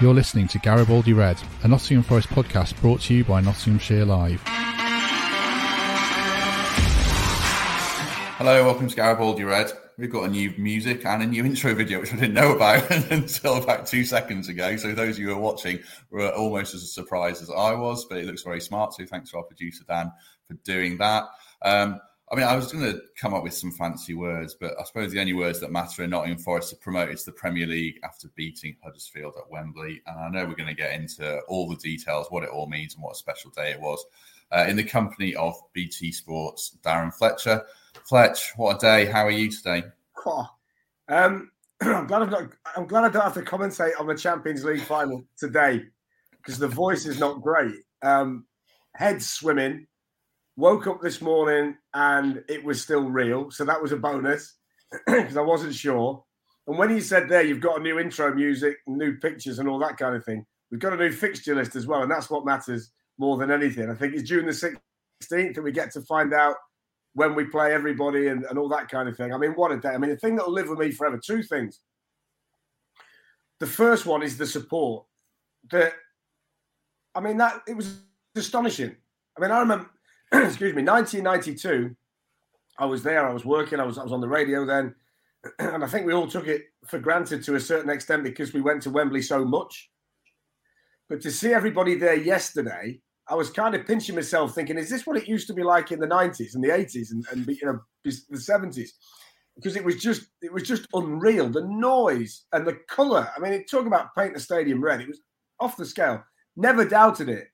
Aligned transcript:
You're 0.00 0.14
listening 0.14 0.46
to 0.48 0.60
Garibaldi 0.60 1.12
Red, 1.12 1.42
a 1.64 1.68
Nottingham 1.68 2.04
Forest 2.04 2.28
podcast 2.28 2.80
brought 2.80 3.00
to 3.00 3.14
you 3.14 3.24
by 3.24 3.40
Nottinghamshire 3.40 4.04
Live. 4.04 4.40
Hello, 8.36 8.64
welcome 8.64 8.86
to 8.86 8.94
Garibaldi 8.94 9.42
Red. 9.42 9.72
We've 9.96 10.08
got 10.08 10.22
a 10.22 10.28
new 10.28 10.54
music 10.56 11.04
and 11.04 11.24
a 11.24 11.26
new 11.26 11.44
intro 11.44 11.74
video, 11.74 11.98
which 11.98 12.12
I 12.12 12.16
didn't 12.16 12.34
know 12.34 12.54
about 12.54 12.88
until 13.10 13.56
about 13.56 13.88
two 13.88 14.04
seconds 14.04 14.48
ago. 14.48 14.76
So 14.76 14.94
those 14.94 15.16
of 15.16 15.18
you 15.18 15.30
who 15.30 15.34
are 15.34 15.40
watching 15.40 15.80
were 16.12 16.30
almost 16.30 16.76
as 16.76 16.94
surprised 16.94 17.42
as 17.42 17.50
I 17.50 17.74
was, 17.74 18.04
but 18.04 18.18
it 18.18 18.26
looks 18.26 18.44
very 18.44 18.60
smart. 18.60 18.94
So 18.94 19.04
thanks 19.04 19.32
to 19.32 19.38
our 19.38 19.42
producer 19.42 19.82
Dan 19.88 20.12
for 20.46 20.54
doing 20.62 20.98
that. 20.98 21.24
Um, 21.62 22.00
I 22.30 22.36
mean, 22.36 22.44
I 22.44 22.54
was 22.56 22.70
going 22.70 22.84
to 22.84 23.00
come 23.18 23.32
up 23.32 23.42
with 23.42 23.54
some 23.54 23.72
fancy 23.72 24.12
words, 24.12 24.54
but 24.54 24.74
I 24.78 24.84
suppose 24.84 25.12
the 25.12 25.20
only 25.20 25.32
words 25.32 25.60
that 25.60 25.72
matter 25.72 26.02
are 26.02 26.06
Nottingham 26.06 26.38
Forest 26.38 26.70
have 26.70 26.80
promoted 26.80 27.16
to 27.16 27.24
the 27.24 27.32
Premier 27.32 27.66
League 27.66 27.98
after 28.04 28.28
beating 28.34 28.76
Huddersfield 28.84 29.34
at 29.38 29.50
Wembley. 29.50 30.02
And 30.06 30.18
I 30.18 30.28
know 30.28 30.46
we're 30.46 30.54
going 30.54 30.68
to 30.68 30.74
get 30.74 30.92
into 30.92 31.40
all 31.48 31.68
the 31.68 31.76
details, 31.76 32.26
what 32.28 32.42
it 32.42 32.50
all 32.50 32.68
means, 32.68 32.94
and 32.94 33.02
what 33.02 33.12
a 33.12 33.18
special 33.18 33.50
day 33.52 33.70
it 33.70 33.80
was. 33.80 34.04
Uh, 34.52 34.66
in 34.68 34.76
the 34.76 34.84
company 34.84 35.34
of 35.36 35.54
BT 35.72 36.12
Sport's, 36.12 36.76
Darren 36.82 37.14
Fletcher. 37.14 37.64
Fletch, 38.04 38.52
what 38.56 38.76
a 38.76 38.78
day! 38.78 39.04
How 39.06 39.26
are 39.26 39.30
you 39.30 39.50
today? 39.50 39.84
Oh, 40.24 40.48
um, 41.08 41.50
I'm 41.82 42.06
glad 42.06 42.22
I've 42.22 42.30
not, 42.30 42.52
I'm 42.76 42.86
glad 42.86 43.04
I 43.04 43.08
don't 43.08 43.22
have 43.22 43.34
to 43.34 43.42
commentate 43.42 43.98
on 43.98 44.06
the 44.06 44.14
Champions 44.14 44.64
League 44.64 44.82
final 44.82 45.24
today 45.36 45.82
because 46.36 46.58
the 46.58 46.68
voice 46.68 47.06
is 47.06 47.18
not 47.18 47.42
great. 47.42 47.74
Um, 48.02 48.46
head 48.94 49.22
swimming 49.22 49.86
Woke 50.58 50.88
up 50.88 51.00
this 51.00 51.22
morning 51.22 51.76
and 51.94 52.42
it 52.48 52.64
was 52.64 52.82
still 52.82 53.08
real. 53.08 53.48
So 53.48 53.64
that 53.64 53.80
was 53.80 53.92
a 53.92 53.96
bonus 53.96 54.56
because 55.06 55.36
I 55.36 55.40
wasn't 55.40 55.72
sure. 55.72 56.24
And 56.66 56.76
when 56.76 56.90
you 56.90 57.00
said 57.00 57.28
there, 57.28 57.44
you've 57.44 57.60
got 57.60 57.78
a 57.78 57.80
new 57.80 58.00
intro 58.00 58.34
music, 58.34 58.78
new 58.88 59.18
pictures, 59.18 59.60
and 59.60 59.68
all 59.68 59.78
that 59.78 59.98
kind 59.98 60.16
of 60.16 60.24
thing, 60.24 60.44
we've 60.72 60.80
got 60.80 60.92
a 60.92 60.96
new 60.96 61.12
fixture 61.12 61.54
list 61.54 61.76
as 61.76 61.86
well. 61.86 62.02
And 62.02 62.10
that's 62.10 62.28
what 62.28 62.44
matters 62.44 62.90
more 63.18 63.36
than 63.36 63.52
anything. 63.52 63.88
I 63.88 63.94
think 63.94 64.14
it's 64.14 64.28
June 64.28 64.46
the 64.46 64.50
16th 65.22 65.54
that 65.54 65.62
we 65.62 65.70
get 65.70 65.92
to 65.92 66.00
find 66.00 66.34
out 66.34 66.56
when 67.14 67.36
we 67.36 67.44
play 67.44 67.72
everybody 67.72 68.26
and, 68.26 68.42
and 68.46 68.58
all 68.58 68.68
that 68.70 68.88
kind 68.88 69.08
of 69.08 69.16
thing. 69.16 69.32
I 69.32 69.38
mean, 69.38 69.52
what 69.52 69.70
a 69.70 69.76
day. 69.76 69.90
I 69.90 69.98
mean, 69.98 70.10
the 70.10 70.16
thing 70.16 70.34
that 70.34 70.46
will 70.46 70.54
live 70.54 70.68
with 70.68 70.80
me 70.80 70.90
forever, 70.90 71.20
two 71.24 71.44
things. 71.44 71.78
The 73.60 73.66
first 73.68 74.06
one 74.06 74.24
is 74.24 74.36
the 74.36 74.46
support. 74.46 75.06
That, 75.70 75.92
I 77.14 77.20
mean, 77.20 77.36
that 77.36 77.62
it 77.68 77.76
was 77.76 78.00
astonishing. 78.34 78.96
I 79.36 79.40
mean, 79.40 79.52
I 79.52 79.60
remember 79.60 79.88
excuse 80.32 80.74
me, 80.74 80.82
1992. 80.82 81.94
I 82.78 82.84
was 82.84 83.02
there. 83.02 83.26
I 83.26 83.32
was 83.32 83.44
working. 83.44 83.80
I 83.80 83.84
was 83.84 83.98
I 83.98 84.02
was 84.02 84.12
on 84.12 84.20
the 84.20 84.28
radio 84.28 84.64
then, 84.66 84.94
and 85.58 85.82
I 85.82 85.86
think 85.86 86.06
we 86.06 86.12
all 86.12 86.28
took 86.28 86.46
it 86.46 86.64
for 86.86 86.98
granted 86.98 87.42
to 87.44 87.54
a 87.54 87.60
certain 87.60 87.90
extent 87.90 88.24
because 88.24 88.52
we 88.52 88.60
went 88.60 88.82
to 88.82 88.90
Wembley 88.90 89.22
so 89.22 89.44
much. 89.44 89.90
But 91.08 91.20
to 91.22 91.30
see 91.30 91.54
everybody 91.54 91.94
there 91.94 92.14
yesterday, 92.14 93.00
I 93.28 93.34
was 93.34 93.50
kind 93.50 93.74
of 93.74 93.86
pinching 93.86 94.14
myself, 94.14 94.54
thinking, 94.54 94.76
"Is 94.76 94.90
this 94.90 95.06
what 95.06 95.16
it 95.16 95.26
used 95.26 95.46
to 95.48 95.54
be 95.54 95.62
like 95.62 95.92
in 95.92 95.98
the 95.98 96.06
90s 96.06 96.54
and 96.54 96.62
the 96.62 96.68
80s 96.68 97.10
and, 97.10 97.24
and 97.32 97.46
you 97.46 97.66
know 97.66 97.80
the 98.04 98.10
70s?" 98.36 98.90
Because 99.56 99.74
it 99.74 99.84
was 99.84 99.96
just 99.96 100.28
it 100.42 100.52
was 100.52 100.62
just 100.62 100.86
unreal. 100.92 101.48
The 101.48 101.66
noise 101.66 102.44
and 102.52 102.66
the 102.66 102.78
colour. 102.88 103.30
I 103.34 103.40
mean, 103.40 103.54
it 103.54 103.70
talk 103.70 103.86
about 103.86 104.14
paint 104.14 104.34
the 104.34 104.40
stadium 104.40 104.84
red. 104.84 105.00
It 105.00 105.08
was 105.08 105.20
off 105.58 105.76
the 105.76 105.86
scale. 105.86 106.22
Never 106.56 106.84
doubted 106.84 107.28
it. 107.28 107.48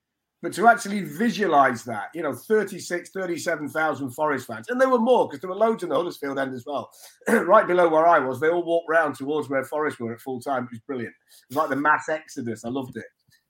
But 0.45 0.53
to 0.53 0.69
actually 0.69 1.01
visualize 1.01 1.85
that, 1.85 2.11
you 2.13 2.23
know, 2.23 2.35
36, 2.35 3.11
37,000 3.13 4.11
Forest 4.11 4.47
fans, 4.47 4.69
and 4.69 4.79
there 4.79 4.91
were 4.91 4.99
more 4.99 5.27
because 5.27 5.41
there 5.41 5.49
were 5.49 5.57
loads 5.57 5.83
in 5.83 5.89
the 5.89 5.95
Huddersfield 5.95 6.39
end 6.39 6.53
as 6.53 6.67
well. 6.67 6.91
right 7.29 7.67
below 7.67 7.89
where 7.89 8.07
I 8.07 8.19
was, 8.19 8.41
they 8.41 8.51
all 8.51 8.63
walked 8.63 8.91
round 8.91 9.15
towards 9.15 9.49
where 9.49 9.65
Forest 9.65 10.01
were 10.01 10.13
at 10.13 10.21
full 10.21 10.43
time. 10.43 10.65
It 10.65 10.73
was 10.73 10.81
brilliant. 10.81 11.15
It 11.15 11.55
was 11.55 11.57
like 11.57 11.71
the 11.71 11.77
mass 11.77 12.11
exodus. 12.11 12.63
I 12.63 12.69
loved 12.69 12.99
it. 12.99 13.07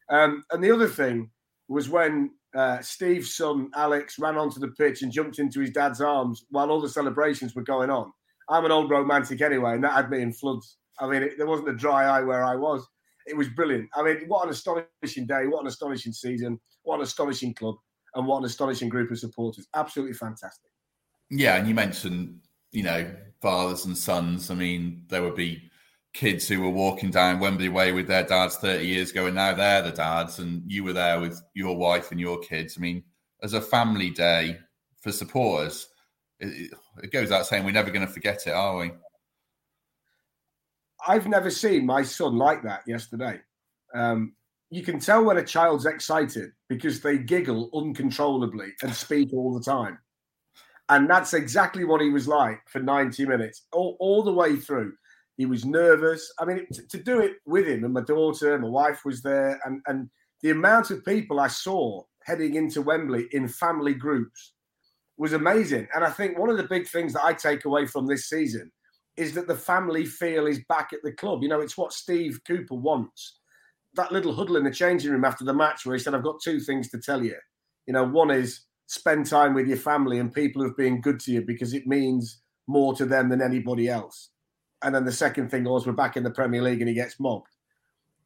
Um, 0.09 0.45
and 0.53 0.63
the 0.63 0.71
other 0.71 0.87
thing 0.87 1.31
was 1.67 1.89
when 1.89 2.31
uh, 2.55 2.81
Steve's 2.81 3.35
son, 3.35 3.73
Alex, 3.75 4.21
ran 4.21 4.37
onto 4.37 4.61
the 4.61 4.69
pitch 4.69 5.03
and 5.03 5.11
jumped 5.11 5.41
into 5.41 5.59
his 5.59 5.71
dad's 5.71 6.01
arms 6.01 6.45
while 6.51 6.71
all 6.71 6.81
the 6.81 6.89
celebrations 6.89 7.57
were 7.57 7.63
going 7.63 7.91
on. 7.91 8.13
I'm 8.49 8.67
an 8.67 8.71
old 8.71 8.89
romantic 8.89 9.41
anyway, 9.41 9.73
and 9.73 9.83
that 9.83 9.95
had 9.95 10.11
me 10.11 10.23
in 10.23 10.33
floods. 10.33 10.77
I 11.01 11.09
mean, 11.09 11.25
it, 11.25 11.39
there 11.39 11.49
wasn't 11.49 11.71
a 11.71 11.75
dry 11.75 12.05
eye 12.05 12.23
where 12.23 12.45
I 12.45 12.55
was. 12.55 12.87
It 13.27 13.37
was 13.37 13.49
brilliant. 13.49 13.89
I 13.95 14.03
mean, 14.03 14.25
what 14.27 14.45
an 14.45 14.51
astonishing 14.51 15.27
day. 15.27 15.47
What 15.47 15.63
an 15.63 15.67
astonishing 15.67 16.13
season. 16.13 16.61
What 16.83 16.97
an 16.97 17.03
astonishing 17.03 17.55
club 17.55 17.77
and 18.15 18.27
what 18.27 18.39
an 18.39 18.45
astonishing 18.45 18.89
group 18.89 19.11
of 19.11 19.19
supporters. 19.19 19.67
Absolutely 19.75 20.15
fantastic. 20.15 20.71
Yeah, 21.31 21.57
and 21.57 21.67
you 21.67 21.75
mentioned, 21.75 22.41
you 22.73 22.83
know, 22.83 23.11
fathers 23.41 23.87
and 23.87 23.97
sons. 23.97 24.51
I 24.51 24.55
mean, 24.55 25.05
there 25.09 25.23
would 25.23 25.35
be 25.35 25.71
kids 26.13 26.47
who 26.47 26.61
were 26.61 26.71
walking 26.71 27.11
down 27.11 27.41
Wembley 27.41 27.69
Way 27.69 27.93
with 27.93 28.07
their 28.07 28.23
dads 28.23 28.57
30 28.57 28.87
years 28.87 29.11
ago, 29.11 29.27
and 29.27 29.35
now 29.35 29.53
they're 29.55 29.83
the 29.83 29.91
dads, 29.91 30.39
and 30.39 30.63
you 30.67 30.85
were 30.85 30.93
there 30.93 31.21
with 31.21 31.43
your 31.55 31.77
wife 31.77 32.11
and 32.11 32.21
your 32.21 32.39
kids. 32.39 32.77
I 32.79 32.81
mean, 32.81 33.03
as 33.43 33.53
a 33.53 33.61
family 33.61 34.11
day 34.11 34.59
for 35.01 35.13
supporters, 35.13 35.89
it, 36.41 36.73
it 37.03 37.13
goes 37.13 37.31
out 37.31 37.47
saying 37.47 37.65
we're 37.65 37.73
never 37.73 37.91
going 37.91 38.07
to 38.07 38.13
forget 38.13 38.47
it, 38.47 38.53
are 38.53 38.79
we? 38.79 38.93
I've 41.07 41.27
never 41.27 41.51
seen 41.51 41.87
my 41.87 42.03
son 42.03 42.37
like 42.37 42.63
that 42.63 42.83
yesterday. 42.87 43.41
Um, 43.95 44.35
you 44.71 44.83
can 44.83 44.99
tell 44.99 45.25
when 45.25 45.37
a 45.37 45.45
child's 45.45 45.87
excited 45.87 46.51
because 46.69 47.01
they 47.01 47.19
giggle 47.19 47.71
uncontrollably 47.75 48.73
and 48.83 48.93
speak 48.95 49.33
all 49.33 49.55
the 49.55 49.65
time. 49.65 49.99
And 50.89 51.09
that's 51.09 51.33
exactly 51.33 51.85
what 51.85 52.01
he 52.01 52.11
was 52.11 52.29
like 52.29 52.61
for 52.69 52.81
90 52.81 53.25
minutes, 53.27 53.67
all, 53.73 53.97
all 54.01 54.23
the 54.23 54.33
way 54.33 54.57
through. 54.57 54.93
He 55.37 55.47
was 55.47 55.65
nervous. 55.65 56.33
I 56.39 56.45
mean, 56.45 56.67
to, 56.73 56.87
to 56.89 57.03
do 57.03 57.21
it 57.21 57.37
with 57.47 57.67
him, 57.67 57.85
and 57.85 57.95
my 57.95 58.03
daughter, 58.03 58.59
my 58.59 58.69
wife 58.69 59.05
was 59.05 59.23
there, 59.23 59.61
and, 59.65 59.81
and 59.87 60.11
the 60.43 60.51
amount 60.51 60.91
of 60.91 61.05
people 61.05 61.41
I 61.41 61.49
saw 61.49 62.03
heading 62.25 62.55
into 62.55 62.83
Wembley 62.83 63.29
in 63.33 63.49
family 63.49 63.95
groups 63.95 64.53
was 65.17 65.33
amazing. 65.33 65.89
And 65.95 66.05
I 66.05 66.11
think 66.11 66.39
one 66.39 66.51
of 66.51 66.57
the 66.57 66.69
big 66.69 66.89
things 66.89 67.13
that 67.15 67.25
I 67.25 67.33
take 67.33 67.65
away 67.65 67.87
from 67.87 68.07
this 68.07 68.29
season 68.29 68.71
is 69.17 69.35
that 69.35 69.47
the 69.47 69.55
family 69.55 70.05
feel 70.05 70.47
is 70.47 70.61
back 70.69 70.93
at 70.93 71.03
the 71.03 71.13
club. 71.13 71.43
You 71.43 71.49
know, 71.49 71.61
it's 71.61 71.77
what 71.77 71.93
Steve 71.93 72.41
Cooper 72.47 72.75
wants 72.75 73.39
that 73.95 74.13
little 74.13 74.35
huddle 74.35 74.57
in 74.57 74.65
the 74.65 74.71
changing 74.71 75.11
room 75.11 75.25
after 75.25 75.45
the 75.45 75.55
match 75.55 75.87
where 75.87 75.97
he 75.97 76.03
said, 76.03 76.15
I've 76.15 76.23
got 76.23 76.41
two 76.43 76.61
things 76.61 76.91
to 76.91 76.99
tell 76.99 77.23
you. 77.25 77.37
You 77.87 77.93
know, 77.93 78.05
one 78.05 78.31
is 78.31 78.63
spend 78.87 79.27
time 79.27 79.55
with 79.55 79.67
your 79.67 79.77
family 79.77 80.19
and 80.19 80.33
people 80.33 80.63
who've 80.63 80.77
been 80.77 81.01
good 81.01 81.21
to 81.21 81.33
you 81.33 81.43
because 81.43 81.75
it 81.75 81.87
means 81.87 82.41
more 82.67 82.95
to 82.95 83.07
them 83.07 83.29
than 83.29 83.41
anybody 83.41 83.89
else. 83.89 84.31
And 84.83 84.95
then 84.95 85.05
the 85.05 85.13
second 85.13 85.51
thing 85.51 85.65
was 85.65 85.87
we're 85.87 85.93
back 85.93 86.17
in 86.17 86.23
the 86.23 86.31
Premier 86.31 86.63
League 86.63 86.81
and 86.81 86.89
he 86.89 86.95
gets 86.95 87.21
mobbed. 87.21 87.49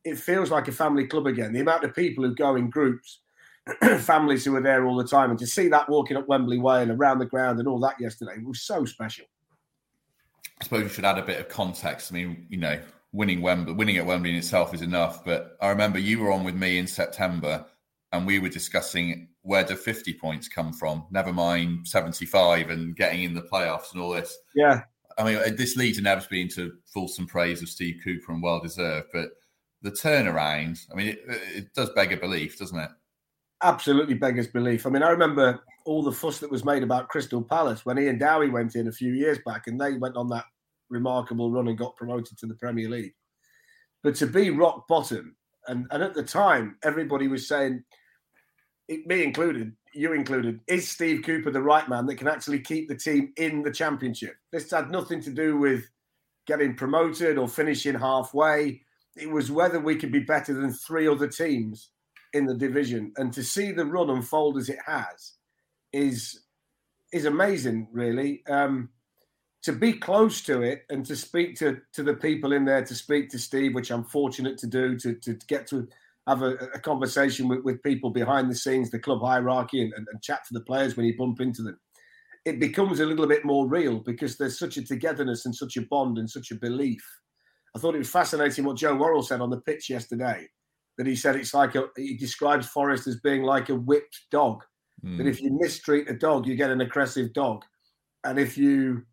It 0.04 0.18
feels 0.18 0.50
like 0.50 0.68
a 0.68 0.72
family 0.72 1.06
club 1.06 1.26
again. 1.26 1.52
The 1.52 1.60
amount 1.60 1.84
of 1.84 1.94
people 1.94 2.24
who 2.24 2.34
go 2.34 2.56
in 2.56 2.70
groups, 2.70 3.20
families 3.98 4.44
who 4.44 4.56
are 4.56 4.62
there 4.62 4.86
all 4.86 4.96
the 4.96 5.06
time, 5.06 5.30
and 5.30 5.38
to 5.38 5.46
see 5.46 5.68
that 5.68 5.88
walking 5.88 6.16
up 6.16 6.28
Wembley 6.28 6.58
Way 6.58 6.82
and 6.82 6.90
around 6.90 7.18
the 7.18 7.26
ground 7.26 7.58
and 7.58 7.68
all 7.68 7.80
that 7.80 8.00
yesterday 8.00 8.36
was 8.42 8.62
so 8.62 8.84
special. 8.84 9.26
I 10.60 10.64
suppose 10.64 10.82
we 10.84 10.88
should 10.88 11.04
add 11.04 11.18
a 11.18 11.22
bit 11.22 11.40
of 11.40 11.48
context. 11.48 12.10
I 12.10 12.14
mean, 12.14 12.46
you 12.48 12.58
know, 12.58 12.80
winning 13.12 13.40
Wembley, 13.42 13.74
winning 13.74 13.96
at 13.96 14.06
Wembley 14.06 14.30
in 14.30 14.36
itself 14.36 14.74
is 14.74 14.82
enough. 14.82 15.24
But 15.24 15.56
I 15.60 15.68
remember 15.68 15.98
you 15.98 16.18
were 16.18 16.32
on 16.32 16.44
with 16.44 16.54
me 16.54 16.78
in 16.78 16.86
September, 16.86 17.64
and 18.12 18.26
we 18.26 18.38
were 18.38 18.48
discussing 18.48 19.28
where 19.42 19.64
do 19.64 19.76
50 19.76 20.14
points 20.14 20.48
come 20.48 20.72
from? 20.72 21.06
Never 21.10 21.32
mind 21.32 21.86
75 21.86 22.70
and 22.70 22.94
getting 22.96 23.22
in 23.22 23.34
the 23.34 23.42
playoffs 23.42 23.92
and 23.92 24.02
all 24.02 24.10
this. 24.10 24.36
Yeah. 24.54 24.82
I 25.16 25.24
mean, 25.24 25.36
uh, 25.36 25.50
this 25.56 25.76
leads 25.76 25.98
inevitably 25.98 26.42
into 26.42 26.74
fulsome 26.86 27.26
praise 27.26 27.62
of 27.62 27.68
Steve 27.68 28.00
Cooper 28.04 28.32
and 28.32 28.42
well 28.42 28.60
deserved. 28.60 29.08
But 29.12 29.30
the 29.82 29.90
turnaround, 29.90 30.84
I 30.92 30.96
mean, 30.96 31.08
it, 31.08 31.20
it 31.26 31.74
does 31.74 31.90
beg 31.90 32.12
a 32.12 32.16
belief, 32.16 32.58
doesn't 32.58 32.78
it? 32.78 32.90
Absolutely 33.62 34.14
beggars 34.14 34.46
belief. 34.48 34.86
I 34.86 34.90
mean, 34.90 35.02
I 35.02 35.10
remember 35.10 35.60
all 35.86 36.02
the 36.02 36.12
fuss 36.12 36.38
that 36.40 36.50
was 36.50 36.64
made 36.64 36.82
about 36.82 37.08
Crystal 37.08 37.42
Palace 37.42 37.84
when 37.84 37.98
Ian 37.98 38.18
Dowie 38.18 38.50
went 38.50 38.76
in 38.76 38.88
a 38.88 38.92
few 38.92 39.14
years 39.14 39.38
back, 39.46 39.66
and 39.66 39.80
they 39.80 39.94
went 39.94 40.16
on 40.16 40.28
that 40.28 40.44
remarkable 40.90 41.50
run 41.50 41.68
and 41.68 41.78
got 41.78 41.96
promoted 41.96 42.38
to 42.38 42.46
the 42.46 42.54
Premier 42.54 42.88
League. 42.88 43.14
But 44.02 44.14
to 44.16 44.26
be 44.26 44.50
rock 44.50 44.86
bottom, 44.88 45.36
and, 45.66 45.86
and 45.90 46.02
at 46.02 46.14
the 46.14 46.22
time, 46.22 46.76
everybody 46.82 47.28
was 47.28 47.48
saying, 47.48 47.82
it, 48.88 49.06
me 49.06 49.22
included, 49.22 49.72
you 49.92 50.12
included, 50.12 50.60
is 50.66 50.88
Steve 50.88 51.22
Cooper 51.24 51.50
the 51.50 51.62
right 51.62 51.88
man 51.88 52.06
that 52.06 52.16
can 52.16 52.28
actually 52.28 52.60
keep 52.60 52.88
the 52.88 52.96
team 52.96 53.32
in 53.36 53.62
the 53.62 53.70
championship? 53.70 54.36
This 54.50 54.70
had 54.70 54.90
nothing 54.90 55.20
to 55.22 55.30
do 55.30 55.58
with 55.58 55.84
getting 56.46 56.74
promoted 56.74 57.36
or 57.36 57.48
finishing 57.48 57.94
halfway. 57.94 58.80
It 59.16 59.30
was 59.30 59.50
whether 59.50 59.78
we 59.78 59.96
could 59.96 60.12
be 60.12 60.20
better 60.20 60.54
than 60.54 60.72
three 60.72 61.06
other 61.06 61.28
teams 61.28 61.90
in 62.32 62.46
the 62.46 62.54
division. 62.54 63.12
And 63.16 63.32
to 63.34 63.42
see 63.42 63.72
the 63.72 63.84
run 63.84 64.10
unfold 64.10 64.56
as 64.56 64.68
it 64.68 64.78
has 64.84 65.34
is 65.92 66.44
is 67.12 67.24
amazing, 67.24 67.88
really. 67.90 68.44
Um, 68.46 68.90
to 69.62 69.72
be 69.72 69.92
close 69.92 70.40
to 70.42 70.62
it 70.62 70.84
and 70.88 71.04
to 71.06 71.16
speak 71.16 71.56
to 71.56 71.78
to 71.92 72.02
the 72.02 72.14
people 72.14 72.52
in 72.52 72.64
there, 72.64 72.84
to 72.84 72.94
speak 72.94 73.28
to 73.30 73.38
Steve, 73.38 73.74
which 73.74 73.90
I'm 73.90 74.04
fortunate 74.04 74.58
to 74.58 74.66
do, 74.66 74.96
to 74.98 75.14
to, 75.14 75.34
get 75.48 75.66
to 75.68 75.88
have 76.26 76.42
a, 76.42 76.54
a 76.74 76.78
conversation 76.78 77.48
with, 77.48 77.64
with 77.64 77.82
people 77.82 78.10
behind 78.10 78.50
the 78.50 78.54
scenes, 78.54 78.90
the 78.90 78.98
club 78.98 79.20
hierarchy, 79.22 79.80
and, 79.80 79.92
and, 79.94 80.06
and 80.12 80.22
chat 80.22 80.40
to 80.46 80.54
the 80.54 80.64
players 80.64 80.96
when 80.96 81.06
you 81.06 81.16
bump 81.16 81.40
into 81.40 81.62
them. 81.62 81.78
It 82.44 82.60
becomes 82.60 83.00
a 83.00 83.06
little 83.06 83.26
bit 83.26 83.44
more 83.44 83.68
real 83.68 83.98
because 83.98 84.36
there's 84.36 84.58
such 84.58 84.76
a 84.76 84.84
togetherness 84.84 85.44
and 85.44 85.54
such 85.54 85.76
a 85.76 85.82
bond 85.82 86.18
and 86.18 86.30
such 86.30 86.50
a 86.50 86.54
belief. 86.54 87.04
I 87.74 87.78
thought 87.78 87.94
it 87.94 87.98
was 87.98 88.10
fascinating 88.10 88.64
what 88.64 88.76
Joe 88.76 88.94
Worrall 88.94 89.22
said 89.22 89.40
on 89.40 89.50
the 89.50 89.60
pitch 89.60 89.90
yesterday 89.90 90.48
that 90.98 91.06
he 91.06 91.14
said 91.16 91.36
it's 91.36 91.54
like 91.54 91.74
a 91.76 91.88
he 91.96 92.16
describes 92.16 92.66
Forest 92.66 93.06
as 93.06 93.20
being 93.20 93.42
like 93.42 93.68
a 93.68 93.74
whipped 93.74 94.20
dog. 94.30 94.64
Mm. 95.04 95.18
That 95.18 95.28
if 95.28 95.40
you 95.40 95.56
mistreat 95.58 96.10
a 96.10 96.14
dog, 96.14 96.46
you 96.46 96.56
get 96.56 96.70
an 96.70 96.80
aggressive 96.80 97.32
dog, 97.32 97.64
and 98.24 98.38
if 98.38 98.58
you 98.58 99.04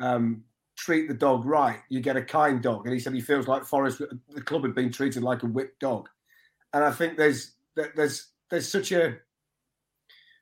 um, 0.00 0.44
treat 0.76 1.08
the 1.08 1.14
dog 1.14 1.44
right, 1.44 1.80
you 1.88 2.00
get 2.00 2.16
a 2.16 2.22
kind 2.22 2.62
dog. 2.62 2.86
And 2.86 2.94
he 2.94 3.00
said 3.00 3.14
he 3.14 3.20
feels 3.20 3.48
like 3.48 3.64
Forest, 3.64 4.02
the 4.28 4.40
club 4.40 4.62
had 4.62 4.74
been 4.74 4.92
treated 4.92 5.22
like 5.22 5.42
a 5.42 5.46
whipped 5.46 5.80
dog. 5.80 6.08
And 6.72 6.84
I 6.84 6.90
think 6.90 7.16
there's 7.16 7.52
there's 7.74 8.28
there's 8.50 8.70
such 8.70 8.92
a 8.92 9.16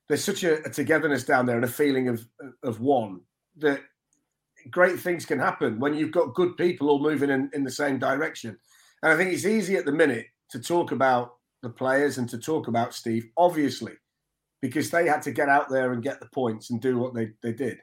there's 0.09 0.25
such 0.25 0.45
a, 0.45 0.65
a 0.65 0.71
togetherness 0.71 1.25
down 1.25 1.47
there 1.47 1.57
and 1.57 1.65
a 1.65 1.69
feeling 1.69 2.09
of 2.09 2.27
of 2.63 2.81
one 2.81 3.21
that 3.59 3.81
great 4.71 4.99
things 4.99 5.25
can 5.25 5.39
happen 5.39 5.79
when 5.79 5.95
you've 5.95 6.13
got 6.13 6.35
good 6.35 6.57
people 6.57 6.91
all 6.91 6.99
moving 6.99 7.31
in, 7.31 7.51
in 7.53 7.65
the 7.65 7.71
same 7.71 7.99
direction. 7.99 8.59
And 9.03 9.13
I 9.13 9.17
think 9.17 9.33
it's 9.33 9.47
easy 9.47 9.77
at 9.77 9.85
the 9.85 9.93
minute 9.93 10.27
to 10.51 10.61
talk 10.61 10.93
about 10.93 11.35
the 11.63 11.71
players 11.71 12.19
and 12.19 12.29
to 12.31 12.39
talk 12.39 12.69
about 12.69 12.95
Steve, 12.95 13.29
obviously, 13.37 13.95
because 14.61 14.91
they 14.91 15.07
had 15.07 15.23
to 15.23 15.33
get 15.33 15.49
out 15.49 15.69
there 15.69 15.93
and 15.93 16.03
get 16.03 16.21
the 16.21 16.27
points 16.27 16.71
and 16.71 16.81
do 16.81 16.99
what 16.99 17.15
they, 17.15 17.31
they 17.43 17.53
did. 17.53 17.79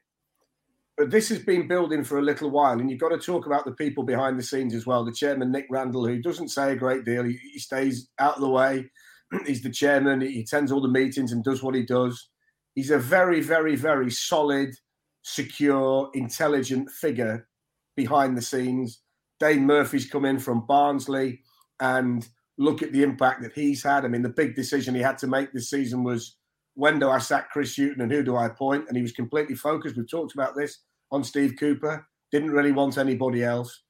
But 0.97 1.09
this 1.09 1.29
has 1.29 1.39
been 1.39 1.67
building 1.67 2.03
for 2.03 2.19
a 2.19 2.23
little 2.23 2.51
while, 2.51 2.79
and 2.79 2.89
you've 2.89 2.99
got 2.99 3.09
to 3.09 3.17
talk 3.17 3.47
about 3.47 3.65
the 3.65 3.71
people 3.71 4.03
behind 4.03 4.37
the 4.37 4.43
scenes 4.43 4.75
as 4.75 4.85
well. 4.85 5.03
The 5.03 5.11
chairman, 5.11 5.51
Nick 5.51 5.65
Randall, 5.71 6.05
who 6.05 6.21
doesn't 6.21 6.49
say 6.49 6.71
a 6.71 6.75
great 6.75 7.03
deal, 7.03 7.23
he, 7.23 7.39
he 7.51 7.59
stays 7.59 8.09
out 8.19 8.35
of 8.35 8.41
the 8.41 8.49
way. 8.49 8.91
He's 9.47 9.63
the 9.63 9.71
chairman, 9.71 10.21
he 10.21 10.41
attends 10.41 10.71
all 10.71 10.81
the 10.81 10.87
meetings 10.87 11.31
and 11.31 11.43
does 11.43 11.63
what 11.63 11.73
he 11.73 11.83
does. 11.83 12.29
He's 12.75 12.91
a 12.91 12.99
very, 12.99 13.41
very, 13.41 13.75
very 13.75 14.11
solid, 14.11 14.75
secure, 15.23 16.11
intelligent 16.13 16.91
figure 16.91 17.47
behind 17.95 18.37
the 18.37 18.41
scenes. 18.41 19.01
Dane 19.39 19.65
Murphy's 19.65 20.09
come 20.09 20.25
in 20.25 20.37
from 20.37 20.67
Barnsley 20.67 21.41
and 21.79 22.27
look 22.57 22.83
at 22.83 22.91
the 22.91 23.01
impact 23.03 23.41
that 23.41 23.53
he's 23.53 23.83
had. 23.83 24.05
I 24.05 24.07
mean, 24.07 24.21
the 24.21 24.29
big 24.29 24.55
decision 24.55 24.93
he 24.93 25.01
had 25.01 25.17
to 25.19 25.27
make 25.27 25.51
this 25.53 25.69
season 25.69 26.03
was 26.03 26.37
when 26.75 26.99
do 26.99 27.09
I 27.09 27.19
sack 27.19 27.51
Chris 27.51 27.75
Hughton 27.75 28.01
and 28.01 28.11
who 28.11 28.23
do 28.23 28.35
I 28.35 28.47
appoint? 28.47 28.87
And 28.87 28.97
he 28.97 29.03
was 29.03 29.11
completely 29.11 29.55
focused. 29.55 29.95
We've 29.95 30.09
talked 30.09 30.33
about 30.33 30.55
this 30.55 30.79
on 31.11 31.23
Steve 31.23 31.55
Cooper. 31.59 32.07
Didn't 32.31 32.51
really 32.51 32.71
want 32.71 32.97
anybody 32.97 33.43
else. 33.43 33.83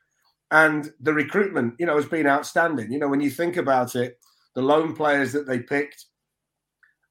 And 0.52 0.92
the 1.00 1.14
recruitment, 1.14 1.76
you 1.80 1.86
know, 1.86 1.96
has 1.96 2.06
been 2.06 2.28
outstanding. 2.28 2.92
You 2.92 3.00
know, 3.00 3.08
when 3.08 3.22
you 3.22 3.30
think 3.30 3.58
about 3.58 3.96
it, 3.96 4.20
the 4.54 4.62
loan 4.62 4.96
players 4.96 5.32
that 5.32 5.48
they 5.48 5.60
picked 5.60 6.06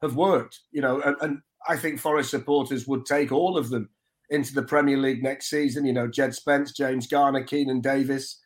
have 0.02 0.14
worked. 0.14 0.60
You 0.70 0.82
know, 0.82 1.00
and, 1.00 1.16
and 1.20 1.38
I 1.68 1.76
think 1.76 1.98
Forest 1.98 2.30
supporters 2.30 2.86
would 2.86 3.06
take 3.06 3.32
all 3.32 3.56
of 3.56 3.70
them 3.70 3.88
into 4.30 4.54
the 4.54 4.62
Premier 4.62 4.96
League 4.96 5.22
next 5.22 5.48
season. 5.48 5.84
You 5.86 5.92
know, 5.92 6.06
Jed 6.06 6.34
Spence, 6.34 6.72
James 6.72 7.06
Garner, 7.06 7.44
Keinan 7.44 7.82
Davis. 7.82 8.40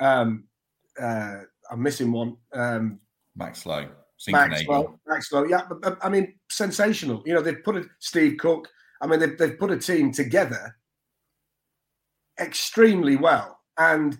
Um, 0.00 0.44
uh, 1.00 1.38
I'm 1.70 1.82
missing 1.82 2.12
one. 2.12 2.36
Um, 2.52 3.00
Max 3.36 3.64
Lowe. 3.64 3.88
Maxwell, 4.32 5.00
Maxwell, 5.06 5.48
yeah, 5.48 5.62
but, 5.68 5.98
I 6.02 6.08
mean, 6.08 6.34
sensational. 6.50 7.22
You 7.26 7.34
know, 7.34 7.42
they've 7.42 7.62
put 7.62 7.76
a 7.76 7.84
Steve 7.98 8.38
Cook. 8.38 8.68
I 9.00 9.06
mean, 9.06 9.20
they've, 9.20 9.36
they've 9.36 9.58
put 9.58 9.70
a 9.70 9.78
team 9.78 10.12
together 10.12 10.76
extremely 12.40 13.16
well, 13.16 13.60
and 13.78 14.18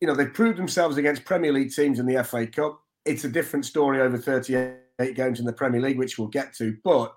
you 0.00 0.08
know 0.08 0.14
they've 0.14 0.32
proved 0.32 0.58
themselves 0.58 0.96
against 0.96 1.24
Premier 1.24 1.52
League 1.52 1.72
teams 1.72 1.98
in 1.98 2.06
the 2.06 2.22
FA 2.24 2.46
Cup. 2.46 2.80
It's 3.04 3.24
a 3.24 3.28
different 3.28 3.64
story 3.64 4.00
over 4.00 4.18
38 4.18 5.14
games 5.14 5.40
in 5.40 5.46
the 5.46 5.52
Premier 5.52 5.80
League, 5.80 5.98
which 5.98 6.18
we'll 6.18 6.28
get 6.28 6.54
to. 6.54 6.76
But 6.84 7.14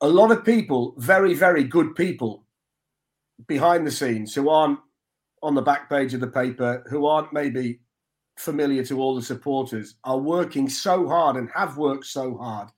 a 0.00 0.08
lot 0.08 0.30
of 0.30 0.44
people, 0.44 0.94
very, 0.98 1.34
very 1.34 1.64
good 1.64 1.94
people 1.94 2.44
behind 3.46 3.86
the 3.86 3.90
scenes 3.90 4.34
who 4.34 4.48
aren't 4.48 4.78
on 5.42 5.54
the 5.54 5.62
back 5.62 5.88
page 5.88 6.14
of 6.14 6.20
the 6.20 6.26
paper, 6.26 6.84
who 6.90 7.06
aren't 7.06 7.32
maybe 7.32 7.80
familiar 8.40 8.84
to 8.84 9.00
all 9.00 9.14
the 9.14 9.22
supporters, 9.22 9.96
are 10.04 10.18
working 10.18 10.68
so 10.68 11.08
hard 11.08 11.36
and 11.36 11.48
have 11.54 11.76
worked 11.76 12.06
so 12.06 12.36
hard 12.36 12.68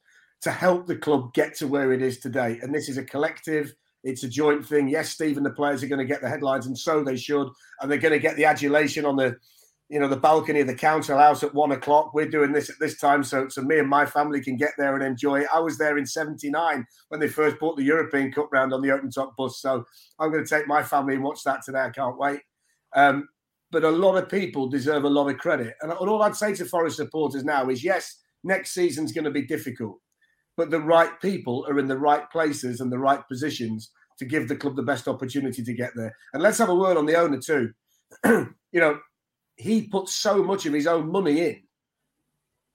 to 0.42 0.50
help 0.50 0.86
the 0.86 0.96
club 0.96 1.32
get 1.34 1.54
to 1.56 1.68
where 1.68 1.92
it 1.92 2.02
is 2.02 2.18
today. 2.18 2.58
And 2.62 2.74
this 2.74 2.88
is 2.88 2.98
a 2.98 3.04
collective, 3.04 3.74
it's 4.02 4.24
a 4.24 4.28
joint 4.28 4.66
thing. 4.66 4.88
Yes, 4.88 5.10
Steve 5.10 5.36
and 5.36 5.46
the 5.46 5.50
players 5.50 5.82
are 5.82 5.88
going 5.88 6.00
to 6.00 6.04
get 6.04 6.20
the 6.20 6.28
headlines, 6.28 6.66
and 6.66 6.76
so 6.76 7.04
they 7.04 7.16
should. 7.16 7.48
And 7.80 7.90
they're 7.90 7.98
going 7.98 8.12
to 8.12 8.18
get 8.18 8.36
the 8.36 8.44
adulation 8.44 9.04
on 9.04 9.16
the 9.16 9.36
you 9.92 10.00
know, 10.00 10.08
the 10.08 10.16
balcony 10.16 10.60
of 10.60 10.66
the 10.66 10.74
council 10.74 11.18
house 11.18 11.42
at 11.42 11.52
one 11.52 11.70
o'clock. 11.72 12.14
We're 12.14 12.26
doing 12.26 12.50
this 12.50 12.70
at 12.70 12.78
this 12.80 12.96
time, 12.96 13.22
so 13.22 13.48
so 13.48 13.60
me 13.60 13.78
and 13.78 13.86
my 13.86 14.06
family 14.06 14.40
can 14.40 14.56
get 14.56 14.70
there 14.78 14.94
and 14.94 15.04
enjoy 15.04 15.40
it. 15.40 15.48
I 15.54 15.60
was 15.60 15.76
there 15.76 15.98
in 15.98 16.06
'79 16.06 16.86
when 17.08 17.20
they 17.20 17.28
first 17.28 17.58
brought 17.58 17.76
the 17.76 17.84
European 17.84 18.32
Cup 18.32 18.50
round 18.52 18.72
on 18.72 18.80
the 18.80 18.90
open 18.90 19.10
top 19.10 19.36
bus, 19.36 19.60
so 19.60 19.84
I'm 20.18 20.32
going 20.32 20.42
to 20.42 20.48
take 20.48 20.66
my 20.66 20.82
family 20.82 21.16
and 21.16 21.22
watch 21.22 21.44
that 21.44 21.60
today. 21.62 21.80
I 21.80 21.90
can't 21.90 22.16
wait. 22.16 22.40
Um, 22.96 23.28
but 23.72 23.84
a 23.84 23.90
lot 23.90 24.16
of 24.16 24.28
people 24.28 24.68
deserve 24.68 25.04
a 25.04 25.08
lot 25.08 25.28
of 25.28 25.38
credit. 25.38 25.74
And 25.80 25.90
all 25.90 26.22
I'd 26.22 26.36
say 26.36 26.54
to 26.54 26.64
Forest 26.66 26.98
supporters 26.98 27.42
now 27.42 27.68
is 27.70 27.82
yes, 27.82 28.18
next 28.44 28.72
season's 28.72 29.12
going 29.12 29.24
to 29.24 29.30
be 29.30 29.46
difficult, 29.46 29.98
but 30.56 30.70
the 30.70 30.80
right 30.80 31.18
people 31.20 31.66
are 31.68 31.78
in 31.78 31.88
the 31.88 31.98
right 31.98 32.30
places 32.30 32.80
and 32.80 32.92
the 32.92 32.98
right 32.98 33.26
positions 33.26 33.90
to 34.18 34.26
give 34.26 34.46
the 34.46 34.56
club 34.56 34.76
the 34.76 34.82
best 34.82 35.08
opportunity 35.08 35.64
to 35.64 35.72
get 35.72 35.92
there. 35.96 36.14
And 36.34 36.42
let's 36.42 36.58
have 36.58 36.68
a 36.68 36.74
word 36.74 36.98
on 36.98 37.06
the 37.06 37.16
owner 37.16 37.40
too. 37.40 37.72
you 38.26 38.54
know, 38.74 38.98
he 39.56 39.88
put 39.88 40.08
so 40.08 40.44
much 40.44 40.66
of 40.66 40.74
his 40.74 40.86
own 40.86 41.10
money 41.10 41.40
in 41.40 41.62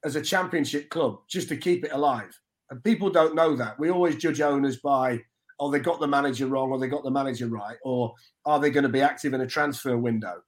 as 0.04 0.16
a 0.16 0.22
championship 0.22 0.90
club 0.90 1.20
just 1.28 1.48
to 1.48 1.56
keep 1.56 1.84
it 1.84 1.92
alive. 1.92 2.36
And 2.70 2.82
people 2.82 3.08
don't 3.08 3.36
know 3.36 3.54
that. 3.56 3.78
We 3.78 3.90
always 3.90 4.16
judge 4.16 4.40
owners 4.40 4.78
by, 4.78 5.20
oh, 5.60 5.70
they 5.70 5.78
got 5.78 6.00
the 6.00 6.08
manager 6.08 6.48
wrong 6.48 6.70
or 6.72 6.78
they 6.78 6.88
got 6.88 7.04
the 7.04 7.10
manager 7.10 7.46
right, 7.46 7.76
or 7.84 8.14
are 8.44 8.58
they 8.58 8.70
going 8.70 8.82
to 8.82 8.88
be 8.88 9.00
active 9.00 9.32
in 9.32 9.40
a 9.40 9.46
transfer 9.46 9.96
window? 9.96 10.42